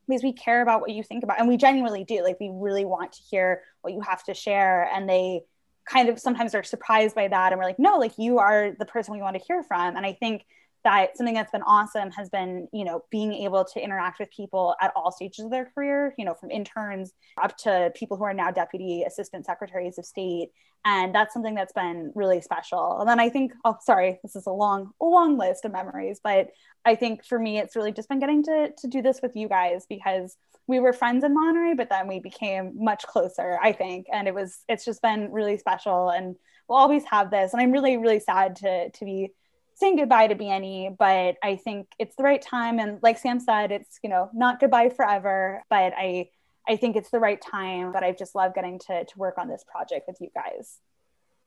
because 0.08 0.22
we 0.22 0.32
care 0.32 0.62
about 0.62 0.80
what 0.80 0.90
you 0.90 1.02
think 1.02 1.24
about, 1.24 1.38
and 1.38 1.48
we 1.48 1.56
genuinely 1.56 2.04
do. 2.04 2.22
Like, 2.22 2.38
we 2.38 2.50
really 2.52 2.84
want 2.84 3.12
to 3.12 3.22
hear 3.22 3.62
what 3.80 3.94
you 3.94 4.00
have 4.00 4.22
to 4.24 4.34
share. 4.34 4.90
And 4.92 5.08
they 5.08 5.42
kind 5.86 6.08
of 6.08 6.18
sometimes 6.18 6.54
are 6.54 6.62
surprised 6.62 7.14
by 7.14 7.28
that. 7.28 7.52
And 7.52 7.58
we're 7.58 7.66
like, 7.66 7.78
no, 7.78 7.96
like, 7.96 8.18
you 8.18 8.38
are 8.38 8.72
the 8.78 8.86
person 8.86 9.14
we 9.14 9.20
want 9.20 9.36
to 9.36 9.42
hear 9.46 9.62
from. 9.62 9.96
And 9.96 10.04
I 10.06 10.12
think 10.14 10.44
that 10.84 11.16
something 11.16 11.34
that's 11.34 11.50
been 11.50 11.62
awesome 11.62 12.10
has 12.10 12.28
been 12.28 12.68
you 12.72 12.84
know 12.84 13.02
being 13.10 13.32
able 13.32 13.64
to 13.64 13.82
interact 13.82 14.18
with 14.18 14.30
people 14.30 14.74
at 14.80 14.92
all 14.94 15.10
stages 15.10 15.44
of 15.44 15.50
their 15.50 15.70
career 15.74 16.14
you 16.16 16.24
know 16.24 16.34
from 16.34 16.50
interns 16.50 17.12
up 17.42 17.56
to 17.56 17.90
people 17.94 18.16
who 18.16 18.24
are 18.24 18.34
now 18.34 18.50
deputy 18.50 19.02
assistant 19.06 19.44
secretaries 19.44 19.98
of 19.98 20.04
state 20.04 20.50
and 20.84 21.14
that's 21.14 21.32
something 21.32 21.54
that's 21.54 21.72
been 21.72 22.12
really 22.14 22.40
special 22.40 22.98
and 23.00 23.08
then 23.08 23.18
i 23.18 23.28
think 23.28 23.52
oh 23.64 23.76
sorry 23.80 24.18
this 24.22 24.36
is 24.36 24.46
a 24.46 24.52
long 24.52 24.90
long 25.00 25.36
list 25.38 25.64
of 25.64 25.72
memories 25.72 26.20
but 26.22 26.48
i 26.84 26.94
think 26.94 27.24
for 27.24 27.38
me 27.38 27.58
it's 27.58 27.76
really 27.76 27.92
just 27.92 28.08
been 28.08 28.20
getting 28.20 28.42
to 28.42 28.70
to 28.76 28.86
do 28.86 29.02
this 29.02 29.20
with 29.22 29.34
you 29.34 29.48
guys 29.48 29.86
because 29.88 30.36
we 30.66 30.80
were 30.80 30.92
friends 30.92 31.24
in 31.24 31.34
Monterey, 31.34 31.74
but 31.74 31.90
then 31.90 32.08
we 32.08 32.20
became 32.20 32.72
much 32.76 33.02
closer, 33.06 33.58
I 33.62 33.72
think. 33.72 34.06
And 34.12 34.26
it 34.26 34.34
was, 34.34 34.60
it's 34.68 34.84
just 34.84 35.02
been 35.02 35.30
really 35.30 35.58
special. 35.58 36.08
And 36.08 36.36
we'll 36.68 36.78
always 36.78 37.04
have 37.04 37.30
this. 37.30 37.52
And 37.52 37.60
I'm 37.60 37.72
really, 37.72 37.96
really 37.96 38.20
sad 38.20 38.56
to, 38.56 38.90
to 38.90 39.04
be 39.04 39.32
saying 39.74 39.96
goodbye 39.96 40.28
to 40.28 40.34
BNE, 40.34 40.96
but 40.96 41.36
I 41.42 41.56
think 41.56 41.88
it's 41.98 42.16
the 42.16 42.22
right 42.22 42.40
time. 42.40 42.78
And 42.78 43.02
like 43.02 43.18
Sam 43.18 43.40
said, 43.40 43.72
it's, 43.72 43.98
you 44.02 44.10
know, 44.10 44.30
not 44.32 44.60
goodbye 44.60 44.90
forever, 44.90 45.62
but 45.68 45.92
I, 45.96 46.28
I 46.66 46.76
think 46.76 46.96
it's 46.96 47.10
the 47.10 47.18
right 47.18 47.40
time, 47.40 47.92
but 47.92 48.02
I've 48.02 48.18
just 48.18 48.34
love 48.34 48.54
getting 48.54 48.78
to, 48.80 49.04
to 49.04 49.18
work 49.18 49.36
on 49.36 49.48
this 49.48 49.64
project 49.64 50.06
with 50.06 50.20
you 50.20 50.28
guys. 50.34 50.78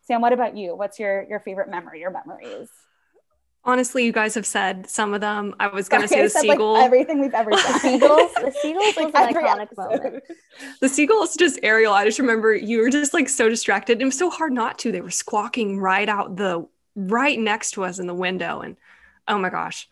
Sam, 0.02 0.22
what 0.22 0.34
about 0.34 0.56
you? 0.56 0.76
What's 0.76 1.00
your, 1.00 1.26
your 1.30 1.40
favorite 1.40 1.70
memory 1.70 2.02
your 2.02 2.12
memories? 2.12 2.70
Honestly, 3.64 4.06
you 4.06 4.14
guys 4.14 4.36
have 4.36 4.46
said 4.46 4.90
some 4.90 5.14
of 5.14 5.20
them. 5.20 5.54
I 5.60 5.68
was 5.68 5.90
going 5.90 6.02
to 6.04 6.08
say 6.08 6.22
the 6.22 6.30
said, 6.30 6.42
seagull. 6.42 6.74
Like, 6.74 6.86
everything 6.86 7.20
we've 7.20 7.34
ever 7.34 7.52
said. 7.52 7.74
the 7.74 7.80
seagulls. 7.80 8.34
The 8.34 8.56
seagulls 8.62 8.96
was 8.96 9.14
like 9.14 9.16
an 9.16 9.34
iconic 9.34 9.62
episode. 9.62 10.04
moment. 10.04 10.24
The 10.80 10.90
seagulls, 10.90 11.36
just 11.36 11.60
Ariel. 11.64 11.94
I 11.94 12.06
just 12.06 12.20
remember 12.20 12.56
you 12.56 12.80
were 12.80 12.90
just 12.90 13.14
like 13.14 13.28
so 13.28 13.50
distracted. 13.50 14.02
It 14.02 14.06
was 14.06 14.18
so 14.18 14.30
hard 14.30 14.54
not 14.54 14.80
to. 14.80 14.92
They 14.92 15.02
were 15.02 15.12
squawking 15.12 15.80
right 15.80 16.08
out 16.08 16.38
the 16.38 16.68
right 16.98 17.40
next 17.40 17.72
to 17.72 17.86
us 17.86 18.00
in 18.00 18.08
the 18.08 18.14
window. 18.14 18.60
And 18.60 18.76
oh 19.28 19.38
my 19.38 19.50
gosh. 19.50 19.88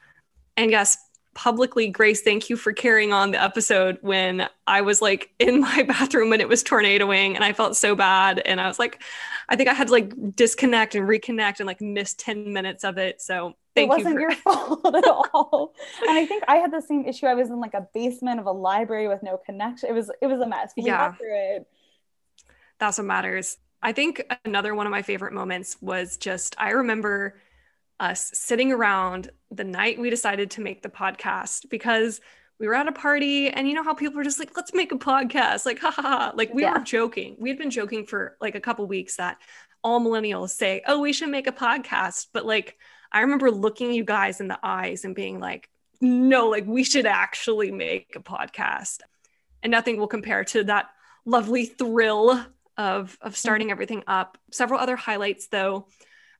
And 0.57 0.71
yes, 0.71 0.97
publicly, 1.35 1.89
Grace, 1.89 2.21
thank 2.21 2.49
you 2.49 2.55
for 2.55 2.73
carrying 2.73 3.13
on 3.13 3.31
the 3.31 3.41
episode 3.41 3.99
when 4.01 4.47
I 4.65 4.81
was 4.81 5.01
like 5.01 5.29
in 5.39 5.61
my 5.61 5.83
bathroom 5.83 6.31
when 6.31 6.41
it 6.41 6.49
was 6.49 6.63
tornadoing 6.63 7.35
and 7.35 7.43
I 7.43 7.53
felt 7.53 7.77
so 7.77 7.95
bad. 7.95 8.39
And 8.39 8.59
I 8.59 8.67
was 8.67 8.79
like, 8.79 9.01
I 9.47 9.55
think 9.55 9.69
I 9.69 9.73
had 9.73 9.87
to 9.87 9.93
like 9.93 10.35
disconnect 10.35 10.95
and 10.95 11.07
reconnect 11.07 11.59
and 11.59 11.67
like 11.67 11.81
miss 11.81 12.15
10 12.15 12.51
minutes 12.51 12.83
of 12.83 12.97
it. 12.97 13.21
So 13.21 13.53
thank 13.75 13.91
it 13.91 13.97
wasn't 13.97 14.15
you. 14.15 14.15
For- 14.15 14.21
your 14.21 14.31
fault 14.35 14.95
at 14.95 15.07
all. 15.33 15.75
and 16.01 16.17
I 16.17 16.25
think 16.25 16.43
I 16.47 16.55
had 16.55 16.73
the 16.73 16.81
same 16.81 17.05
issue. 17.05 17.27
I 17.27 17.35
was 17.35 17.49
in 17.49 17.59
like 17.59 17.75
a 17.75 17.87
basement 17.93 18.39
of 18.39 18.47
a 18.47 18.51
library 18.51 19.07
with 19.07 19.21
no 19.21 19.37
connection. 19.37 19.89
It 19.89 19.93
was 19.93 20.09
it 20.21 20.27
was 20.27 20.39
a 20.39 20.47
mess. 20.47 20.73
We 20.75 20.83
yeah. 20.83 21.09
got 21.09 21.17
through 21.19 21.55
it. 21.55 21.67
That's 22.79 22.97
what 22.97 23.05
matters. 23.05 23.57
I 23.85 23.91
think 23.91 24.25
another 24.45 24.73
one 24.73 24.87
of 24.87 24.91
my 24.91 25.03
favorite 25.03 25.31
moments 25.31 25.77
was 25.79 26.17
just 26.17 26.55
I 26.57 26.71
remember 26.71 27.39
us 27.99 28.31
sitting 28.33 28.71
around 28.71 29.29
the 29.51 29.63
night 29.63 29.99
we 29.99 30.09
decided 30.09 30.49
to 30.51 30.61
make 30.61 30.81
the 30.81 30.89
podcast 30.89 31.69
because 31.69 32.19
we 32.59 32.67
were 32.67 32.73
at 32.73 32.87
a 32.87 32.91
party 32.91 33.47
and 33.47 33.67
you 33.67 33.75
know 33.75 33.83
how 33.83 33.93
people 33.93 34.15
were 34.15 34.23
just 34.23 34.39
like 34.39 34.57
let's 34.57 34.73
make 34.73 34.91
a 34.91 34.97
podcast. 34.97 35.67
Like 35.67 35.77
ha 35.77 35.91
ha 35.91 36.01
ha. 36.01 36.31
Like 36.33 36.51
we 36.51 36.63
yeah. 36.63 36.79
were 36.79 36.83
joking. 36.83 37.35
We 37.37 37.49
had 37.49 37.59
been 37.59 37.69
joking 37.69 38.07
for 38.07 38.35
like 38.41 38.55
a 38.55 38.59
couple 38.59 38.87
weeks 38.87 39.17
that 39.17 39.37
all 39.83 40.01
millennials 40.01 40.49
say 40.49 40.81
oh 40.87 40.99
we 40.99 41.13
should 41.13 41.29
make 41.29 41.45
a 41.45 41.51
podcast. 41.51 42.29
But 42.33 42.43
like 42.43 42.79
i 43.11 43.21
remember 43.21 43.51
looking 43.51 43.93
you 43.93 44.03
guys 44.03 44.41
in 44.41 44.47
the 44.47 44.59
eyes 44.63 45.05
and 45.05 45.13
being 45.13 45.39
like 45.39 45.69
no 46.01 46.49
like 46.49 46.65
we 46.65 46.83
should 46.83 47.05
actually 47.05 47.71
make 47.71 48.15
a 48.15 48.19
podcast. 48.19 49.01
And 49.61 49.69
nothing 49.69 49.97
will 49.97 50.07
compare 50.07 50.43
to 50.43 50.63
that 50.63 50.89
lovely 51.23 51.65
thrill 51.65 52.43
of 52.77 53.17
of 53.21 53.31
mm-hmm. 53.31 53.35
starting 53.35 53.71
everything 53.71 54.03
up. 54.07 54.37
Several 54.51 54.79
other 54.79 54.95
highlights 54.95 55.47
though. 55.47 55.87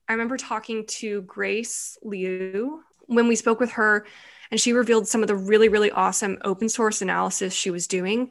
I 0.08 0.12
remember 0.12 0.36
talking 0.36 0.86
to 0.86 1.22
Grace 1.22 1.98
Liu 2.02 2.82
when 3.06 3.28
we 3.28 3.36
spoke 3.36 3.60
with 3.60 3.72
her 3.72 4.06
and 4.50 4.60
she 4.60 4.72
revealed 4.72 5.08
some 5.08 5.22
of 5.22 5.28
the 5.28 5.36
really 5.36 5.68
really 5.68 5.90
awesome 5.90 6.38
open 6.44 6.68
source 6.68 7.02
analysis 7.02 7.52
she 7.52 7.70
was 7.70 7.86
doing. 7.86 8.30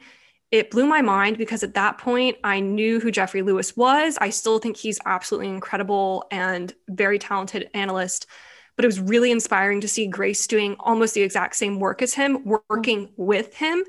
It 0.51 0.71
blew 0.71 0.85
my 0.85 1.01
mind 1.01 1.37
because 1.37 1.63
at 1.63 1.73
that 1.73 1.97
point 1.97 2.37
I 2.43 2.59
knew 2.59 2.99
who 2.99 3.11
Jeffrey 3.11 3.41
Lewis 3.41 3.75
was. 3.75 4.17
I 4.21 4.29
still 4.29 4.59
think 4.59 4.77
he's 4.77 4.99
absolutely 5.05 5.49
incredible 5.49 6.25
and 6.31 6.73
very 6.87 7.19
talented 7.19 7.69
analyst 7.73 8.27
but 8.75 8.83
it 8.83 8.87
was 8.87 8.99
really 8.99 9.31
inspiring 9.31 9.81
to 9.81 9.87
see 9.87 10.07
Grace 10.07 10.47
doing 10.47 10.75
almost 10.79 11.13
the 11.13 11.21
exact 11.21 11.55
same 11.55 11.79
work 11.79 12.01
as 12.01 12.13
him, 12.13 12.43
working 12.69 13.09
with 13.15 13.55
him 13.55 13.83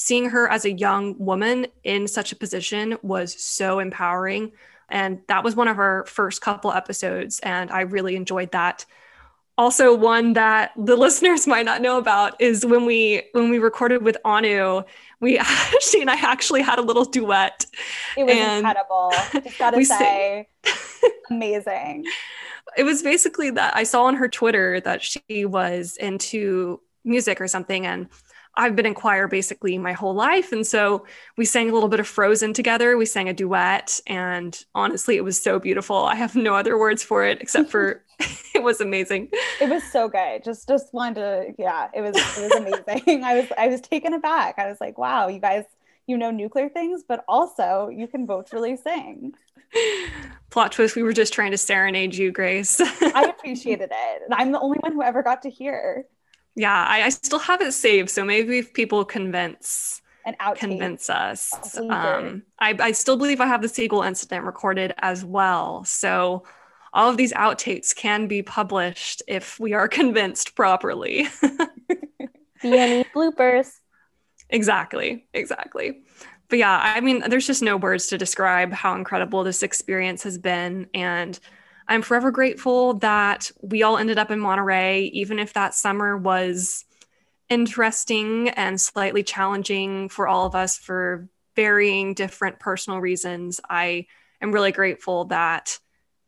seeing 0.00 0.30
her 0.30 0.48
as 0.48 0.64
a 0.64 0.72
young 0.72 1.14
woman 1.18 1.66
in 1.84 2.08
such 2.08 2.32
a 2.32 2.36
position 2.36 2.96
was 3.02 3.38
so 3.38 3.80
empowering. 3.80 4.50
And 4.88 5.20
that 5.28 5.44
was 5.44 5.54
one 5.54 5.68
of 5.68 5.78
our 5.78 6.06
first 6.06 6.40
couple 6.40 6.72
episodes. 6.72 7.38
And 7.40 7.70
I 7.70 7.82
really 7.82 8.16
enjoyed 8.16 8.52
that. 8.52 8.86
Also, 9.58 9.94
one 9.94 10.32
that 10.32 10.72
the 10.74 10.96
listeners 11.06 11.46
might 11.46 11.66
not 11.66 11.82
know 11.82 11.98
about 11.98 12.40
is 12.40 12.64
when 12.64 12.86
we 12.86 13.24
when 13.32 13.50
we 13.50 13.58
recorded 13.58 14.02
with 14.02 14.16
Anu, 14.24 14.84
we 15.20 15.38
she 15.82 16.00
and 16.00 16.08
I 16.08 16.14
actually 16.14 16.62
had 16.62 16.78
a 16.78 16.82
little 16.82 17.04
duet. 17.04 17.66
It 18.16 18.24
was 18.24 18.34
incredible. 18.34 19.12
Just 19.44 19.58
gotta 19.58 19.84
say, 19.84 20.48
amazing. 21.28 22.06
It 22.74 22.84
was 22.84 23.02
basically 23.02 23.50
that 23.50 23.76
I 23.76 23.82
saw 23.82 24.04
on 24.04 24.14
her 24.14 24.28
Twitter 24.28 24.80
that 24.80 25.02
she 25.02 25.44
was 25.44 25.98
into 25.98 26.80
music 27.04 27.38
or 27.38 27.48
something, 27.48 27.84
and 27.84 28.08
I've 28.54 28.76
been 28.76 28.86
in 28.86 28.94
choir 28.94 29.28
basically 29.28 29.78
my 29.78 29.92
whole 29.92 30.14
life. 30.14 30.52
And 30.52 30.66
so 30.66 31.06
we 31.36 31.44
sang 31.44 31.70
a 31.70 31.72
little 31.72 31.88
bit 31.88 32.00
of 32.00 32.06
Frozen 32.06 32.52
together. 32.52 32.96
We 32.96 33.06
sang 33.06 33.28
a 33.28 33.32
duet. 33.32 34.00
And 34.06 34.58
honestly, 34.74 35.16
it 35.16 35.24
was 35.24 35.40
so 35.40 35.58
beautiful. 35.58 35.96
I 35.96 36.14
have 36.16 36.34
no 36.34 36.54
other 36.54 36.78
words 36.78 37.02
for 37.02 37.24
it 37.24 37.40
except 37.40 37.70
for 37.70 38.02
it 38.54 38.62
was 38.62 38.80
amazing. 38.80 39.28
It 39.60 39.68
was 39.68 39.82
so 39.84 40.08
good. 40.08 40.44
Just 40.44 40.68
just 40.68 40.92
wanted 40.92 41.14
to, 41.14 41.54
yeah, 41.58 41.88
it 41.94 42.00
was 42.00 42.16
it 42.16 42.42
was 42.42 42.52
amazing. 42.52 43.24
I 43.24 43.40
was 43.40 43.52
I 43.56 43.68
was 43.68 43.80
taken 43.80 44.12
aback. 44.14 44.58
I 44.58 44.66
was 44.66 44.80
like, 44.80 44.98
wow, 44.98 45.28
you 45.28 45.38
guys, 45.38 45.64
you 46.06 46.16
know 46.16 46.30
nuclear 46.30 46.68
things, 46.68 47.02
but 47.06 47.24
also 47.28 47.88
you 47.88 48.06
can 48.06 48.26
both 48.26 48.52
really 48.52 48.76
sing. 48.76 49.32
Plot 50.50 50.72
twist, 50.72 50.96
we 50.96 51.02
were 51.02 51.12
just 51.12 51.32
trying 51.32 51.52
to 51.52 51.58
serenade 51.58 52.14
you, 52.14 52.32
Grace. 52.32 52.80
I 52.80 53.32
appreciated 53.36 53.90
it. 53.92 54.22
And 54.24 54.34
I'm 54.34 54.50
the 54.50 54.58
only 54.58 54.78
one 54.78 54.92
who 54.92 55.02
ever 55.02 55.22
got 55.22 55.42
to 55.42 55.50
hear 55.50 56.06
yeah 56.56 56.84
I, 56.88 57.02
I, 57.04 57.08
still 57.10 57.38
have 57.38 57.60
it 57.60 57.72
saved 57.72 58.10
so 58.10 58.24
maybe 58.24 58.58
if 58.58 58.72
people 58.72 59.04
convince 59.04 60.02
An 60.24 60.34
outtake. 60.40 60.56
convince 60.56 61.08
us. 61.08 61.76
Um, 61.78 62.42
I, 62.58 62.76
I 62.78 62.92
still 62.92 63.16
believe 63.16 63.40
I 63.40 63.46
have 63.46 63.62
the 63.62 63.68
seagull 63.68 64.02
incident 64.02 64.44
recorded 64.44 64.92
as 64.98 65.24
well. 65.24 65.84
So 65.84 66.44
all 66.92 67.08
of 67.08 67.16
these 67.16 67.32
outtakes 67.32 67.94
can 67.94 68.26
be 68.26 68.42
published 68.42 69.22
if 69.28 69.58
we 69.60 69.72
are 69.72 69.88
convinced 70.00 70.54
properly. 70.54 71.28
Any 72.62 73.04
bloopers. 73.04 73.72
exactly. 74.50 75.26
Exactly. 75.32 76.02
But 76.48 76.58
yeah, 76.58 76.80
I 76.82 77.00
mean, 77.00 77.22
there's 77.28 77.46
just 77.46 77.62
no 77.62 77.76
words 77.76 78.08
to 78.08 78.18
describe 78.18 78.72
how 78.72 78.94
incredible 78.96 79.44
this 79.44 79.62
experience 79.62 80.24
has 80.24 80.36
been. 80.36 80.88
And 80.92 81.38
I'm 81.88 82.02
forever 82.02 82.30
grateful 82.30 82.94
that 82.94 83.50
we 83.60 83.82
all 83.82 83.98
ended 83.98 84.18
up 84.18 84.30
in 84.30 84.40
Monterey, 84.40 85.04
even 85.06 85.38
if 85.38 85.52
that 85.54 85.74
summer 85.74 86.16
was 86.16 86.84
interesting 87.48 88.48
and 88.50 88.80
slightly 88.80 89.22
challenging 89.22 90.08
for 90.08 90.28
all 90.28 90.46
of 90.46 90.54
us 90.54 90.78
for 90.78 91.28
varying 91.56 92.14
different 92.14 92.60
personal 92.60 93.00
reasons. 93.00 93.60
I 93.68 94.06
am 94.40 94.52
really 94.52 94.72
grateful 94.72 95.24
that 95.26 95.78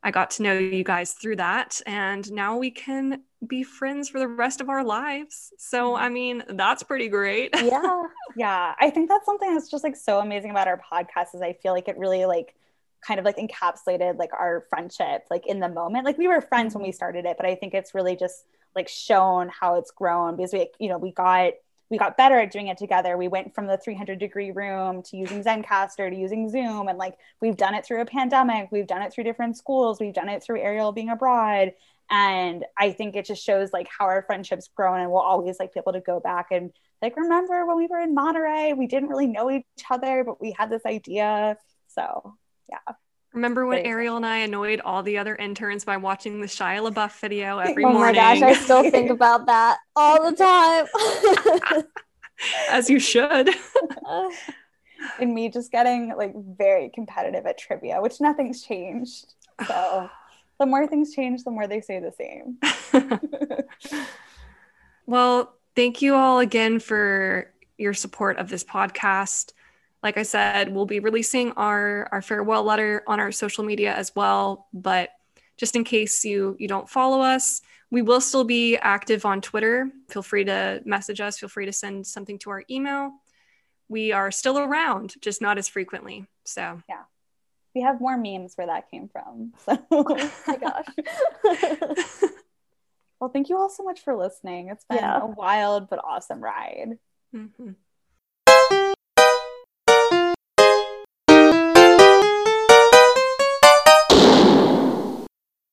I 0.05 0.11
got 0.11 0.31
to 0.31 0.43
know 0.43 0.57
you 0.57 0.83
guys 0.83 1.13
through 1.13 1.37
that. 1.37 1.79
And 1.85 2.29
now 2.33 2.57
we 2.57 2.71
can 2.71 3.21
be 3.47 3.63
friends 3.63 4.09
for 4.09 4.19
the 4.19 4.27
rest 4.27 4.59
of 4.59 4.67
our 4.67 4.83
lives. 4.83 5.53
So, 5.57 5.95
I 5.95 6.09
mean, 6.09 6.43
that's 6.49 6.83
pretty 6.83 7.07
great. 7.07 7.51
Yeah. 7.63 8.03
yeah 8.35 8.73
i 8.79 8.89
think 8.89 9.09
that's 9.09 9.25
something 9.25 9.53
that's 9.53 9.69
just 9.69 9.83
like 9.83 9.95
so 9.95 10.19
amazing 10.19 10.51
about 10.51 10.67
our 10.67 10.79
podcast 10.91 11.35
is 11.35 11.41
i 11.41 11.53
feel 11.53 11.73
like 11.73 11.87
it 11.87 11.97
really 11.97 12.25
like 12.25 12.55
kind 13.05 13.19
of 13.19 13.25
like 13.25 13.37
encapsulated 13.37 14.17
like 14.17 14.33
our 14.33 14.65
friendship 14.69 15.25
like 15.29 15.45
in 15.47 15.59
the 15.59 15.69
moment. 15.69 16.05
Like 16.05 16.17
we 16.17 16.27
were 16.27 16.41
friends 16.41 16.73
when 16.73 16.83
we 16.83 16.91
started 16.91 17.25
it 17.25 17.37
but 17.37 17.45
i 17.45 17.55
think 17.55 17.73
it's 17.73 17.93
really 17.93 18.15
just 18.15 18.45
like 18.75 18.87
shown 18.87 19.49
how 19.49 19.75
it's 19.75 19.91
grown 19.91 20.35
because 20.35 20.53
we 20.53 20.69
you 20.79 20.89
know 20.89 20.97
we 20.97 21.11
got 21.11 21.53
we 21.89 21.97
got 21.97 22.17
better 22.17 22.39
at 22.39 22.51
doing 22.51 22.67
it 22.67 22.77
together. 22.77 23.17
We 23.17 23.27
went 23.27 23.53
from 23.53 23.67
the 23.67 23.77
300 23.77 24.17
degree 24.17 24.49
room 24.49 25.03
to 25.03 25.17
using 25.17 25.43
Zencastr 25.43 26.09
to 26.09 26.15
using 26.15 26.49
zoom 26.49 26.87
and 26.87 26.97
like 26.97 27.17
we've 27.39 27.57
done 27.57 27.75
it 27.75 27.85
through 27.85 28.01
a 28.01 28.05
pandemic. 28.05 28.69
We've 28.71 28.87
done 28.87 29.03
it 29.03 29.13
through 29.13 29.25
different 29.25 29.57
schools. 29.57 29.99
We've 29.99 30.13
done 30.13 30.29
it 30.29 30.41
through 30.41 30.61
ariel 30.61 30.91
being 30.91 31.09
abroad. 31.09 31.73
And 32.09 32.65
i 32.77 32.91
think 32.91 33.15
it 33.15 33.25
just 33.25 33.43
shows 33.43 33.71
like 33.73 33.87
how 33.95 34.05
our 34.05 34.23
friendship's 34.23 34.69
grown 34.75 35.01
and 35.01 35.11
we'll 35.11 35.21
always 35.21 35.57
like 35.59 35.73
be 35.73 35.79
able 35.79 35.93
to 35.93 36.01
go 36.01 36.19
back 36.19 36.47
and 36.51 36.71
like 37.01 37.15
remember 37.15 37.65
when 37.65 37.77
we 37.77 37.87
were 37.87 37.99
in 37.99 38.15
monterey. 38.15 38.73
We 38.73 38.87
didn't 38.87 39.09
really 39.09 39.27
know 39.27 39.51
each 39.51 39.63
other 39.91 40.23
but 40.23 40.41
we 40.41 40.55
had 40.57 40.71
this 40.71 40.85
idea. 40.85 41.57
So 41.89 42.35
yeah 42.69 42.93
Remember 43.33 43.65
when. 43.65 43.83
Ariel 43.83 44.15
and 44.15 44.25
I 44.27 44.37
annoyed 44.39 44.79
all 44.85 45.01
the 45.01 45.17
other 45.17 45.35
interns 45.35 45.83
by 45.83 45.97
watching 45.97 46.39
the 46.39 46.45
Shia 46.45 46.87
LaBeouf 46.87 47.19
video 47.19 47.57
every 47.69 47.83
morning? 47.83 47.99
Oh 47.99 48.05
my 48.05 48.13
gosh, 48.13 48.41
I 48.43 48.53
still 48.53 48.91
think 48.91 49.09
about 49.09 49.47
that 49.47 49.79
all 49.95 50.29
the 50.29 50.35
time. 50.37 51.83
As 52.69 52.91
you 52.91 52.99
should. 52.99 53.49
and 55.19 55.33
me 55.33 55.49
just 55.49 55.71
getting 55.71 56.13
like 56.15 56.33
very 56.35 56.89
competitive 56.93 57.47
at 57.47 57.57
trivia 57.57 58.01
which 58.01 58.21
nothing's 58.21 58.61
changed 58.63 59.33
so 59.67 60.09
the 60.59 60.65
more 60.65 60.87
things 60.87 61.13
change 61.13 61.43
the 61.43 61.51
more 61.51 61.67
they 61.67 61.81
say 61.81 61.99
the 61.99 62.11
same 62.11 62.57
well, 65.05 65.55
thank 65.75 66.01
you 66.01 66.15
all 66.15 66.39
again 66.39 66.79
for 66.79 67.51
your 67.77 67.93
support 67.93 68.37
of 68.37 68.49
this 68.49 68.63
podcast. 68.63 69.53
Like 70.03 70.17
I 70.17 70.23
said, 70.23 70.73
we'll 70.73 70.85
be 70.85 70.99
releasing 70.99 71.53
our, 71.53 72.09
our 72.11 72.21
farewell 72.21 72.63
letter 72.63 73.03
on 73.07 73.19
our 73.21 73.31
social 73.31 73.63
media 73.63 73.93
as 73.95 74.13
well. 74.15 74.67
But 74.73 75.09
just 75.57 75.75
in 75.75 75.83
case 75.83 76.25
you 76.25 76.55
you 76.59 76.67
don't 76.67 76.89
follow 76.89 77.21
us, 77.21 77.61
we 77.89 78.01
will 78.01 78.19
still 78.21 78.43
be 78.43 78.75
active 78.77 79.25
on 79.25 79.39
Twitter. 79.39 79.89
Feel 80.09 80.23
free 80.23 80.43
to 80.45 80.81
message 80.83 81.21
us. 81.21 81.39
Feel 81.39 81.47
free 81.49 81.65
to 81.67 81.71
send 81.71 82.05
something 82.05 82.37
to 82.39 82.49
our 82.49 82.63
email. 82.69 83.11
We 83.87 84.11
are 84.11 84.31
still 84.31 84.59
around, 84.59 85.13
just 85.21 85.41
not 85.41 85.57
as 85.57 85.67
frequently. 85.69 86.25
So 86.43 86.81
yeah. 86.89 87.03
we 87.75 87.81
have 87.81 88.01
more 88.01 88.17
memes 88.17 88.55
where 88.55 88.67
that 88.67 88.89
came 88.91 89.07
from 89.09 89.53
so 89.65 89.77
oh 89.91 90.31
my 90.47 90.57
gosh. 90.57 90.85
well 93.19 93.29
thank 93.29 93.49
you 93.49 93.57
all 93.57 93.69
so 93.69 93.83
much 93.83 94.01
for 94.01 94.15
listening 94.15 94.69
it's 94.69 94.83
been 94.85 94.97
Yeah. 94.97 95.21
a 95.21 95.25
wild 95.27 95.89
but 95.89 95.99
awesome 96.03 96.41
ride 96.41 96.97
mhm. 97.33 97.75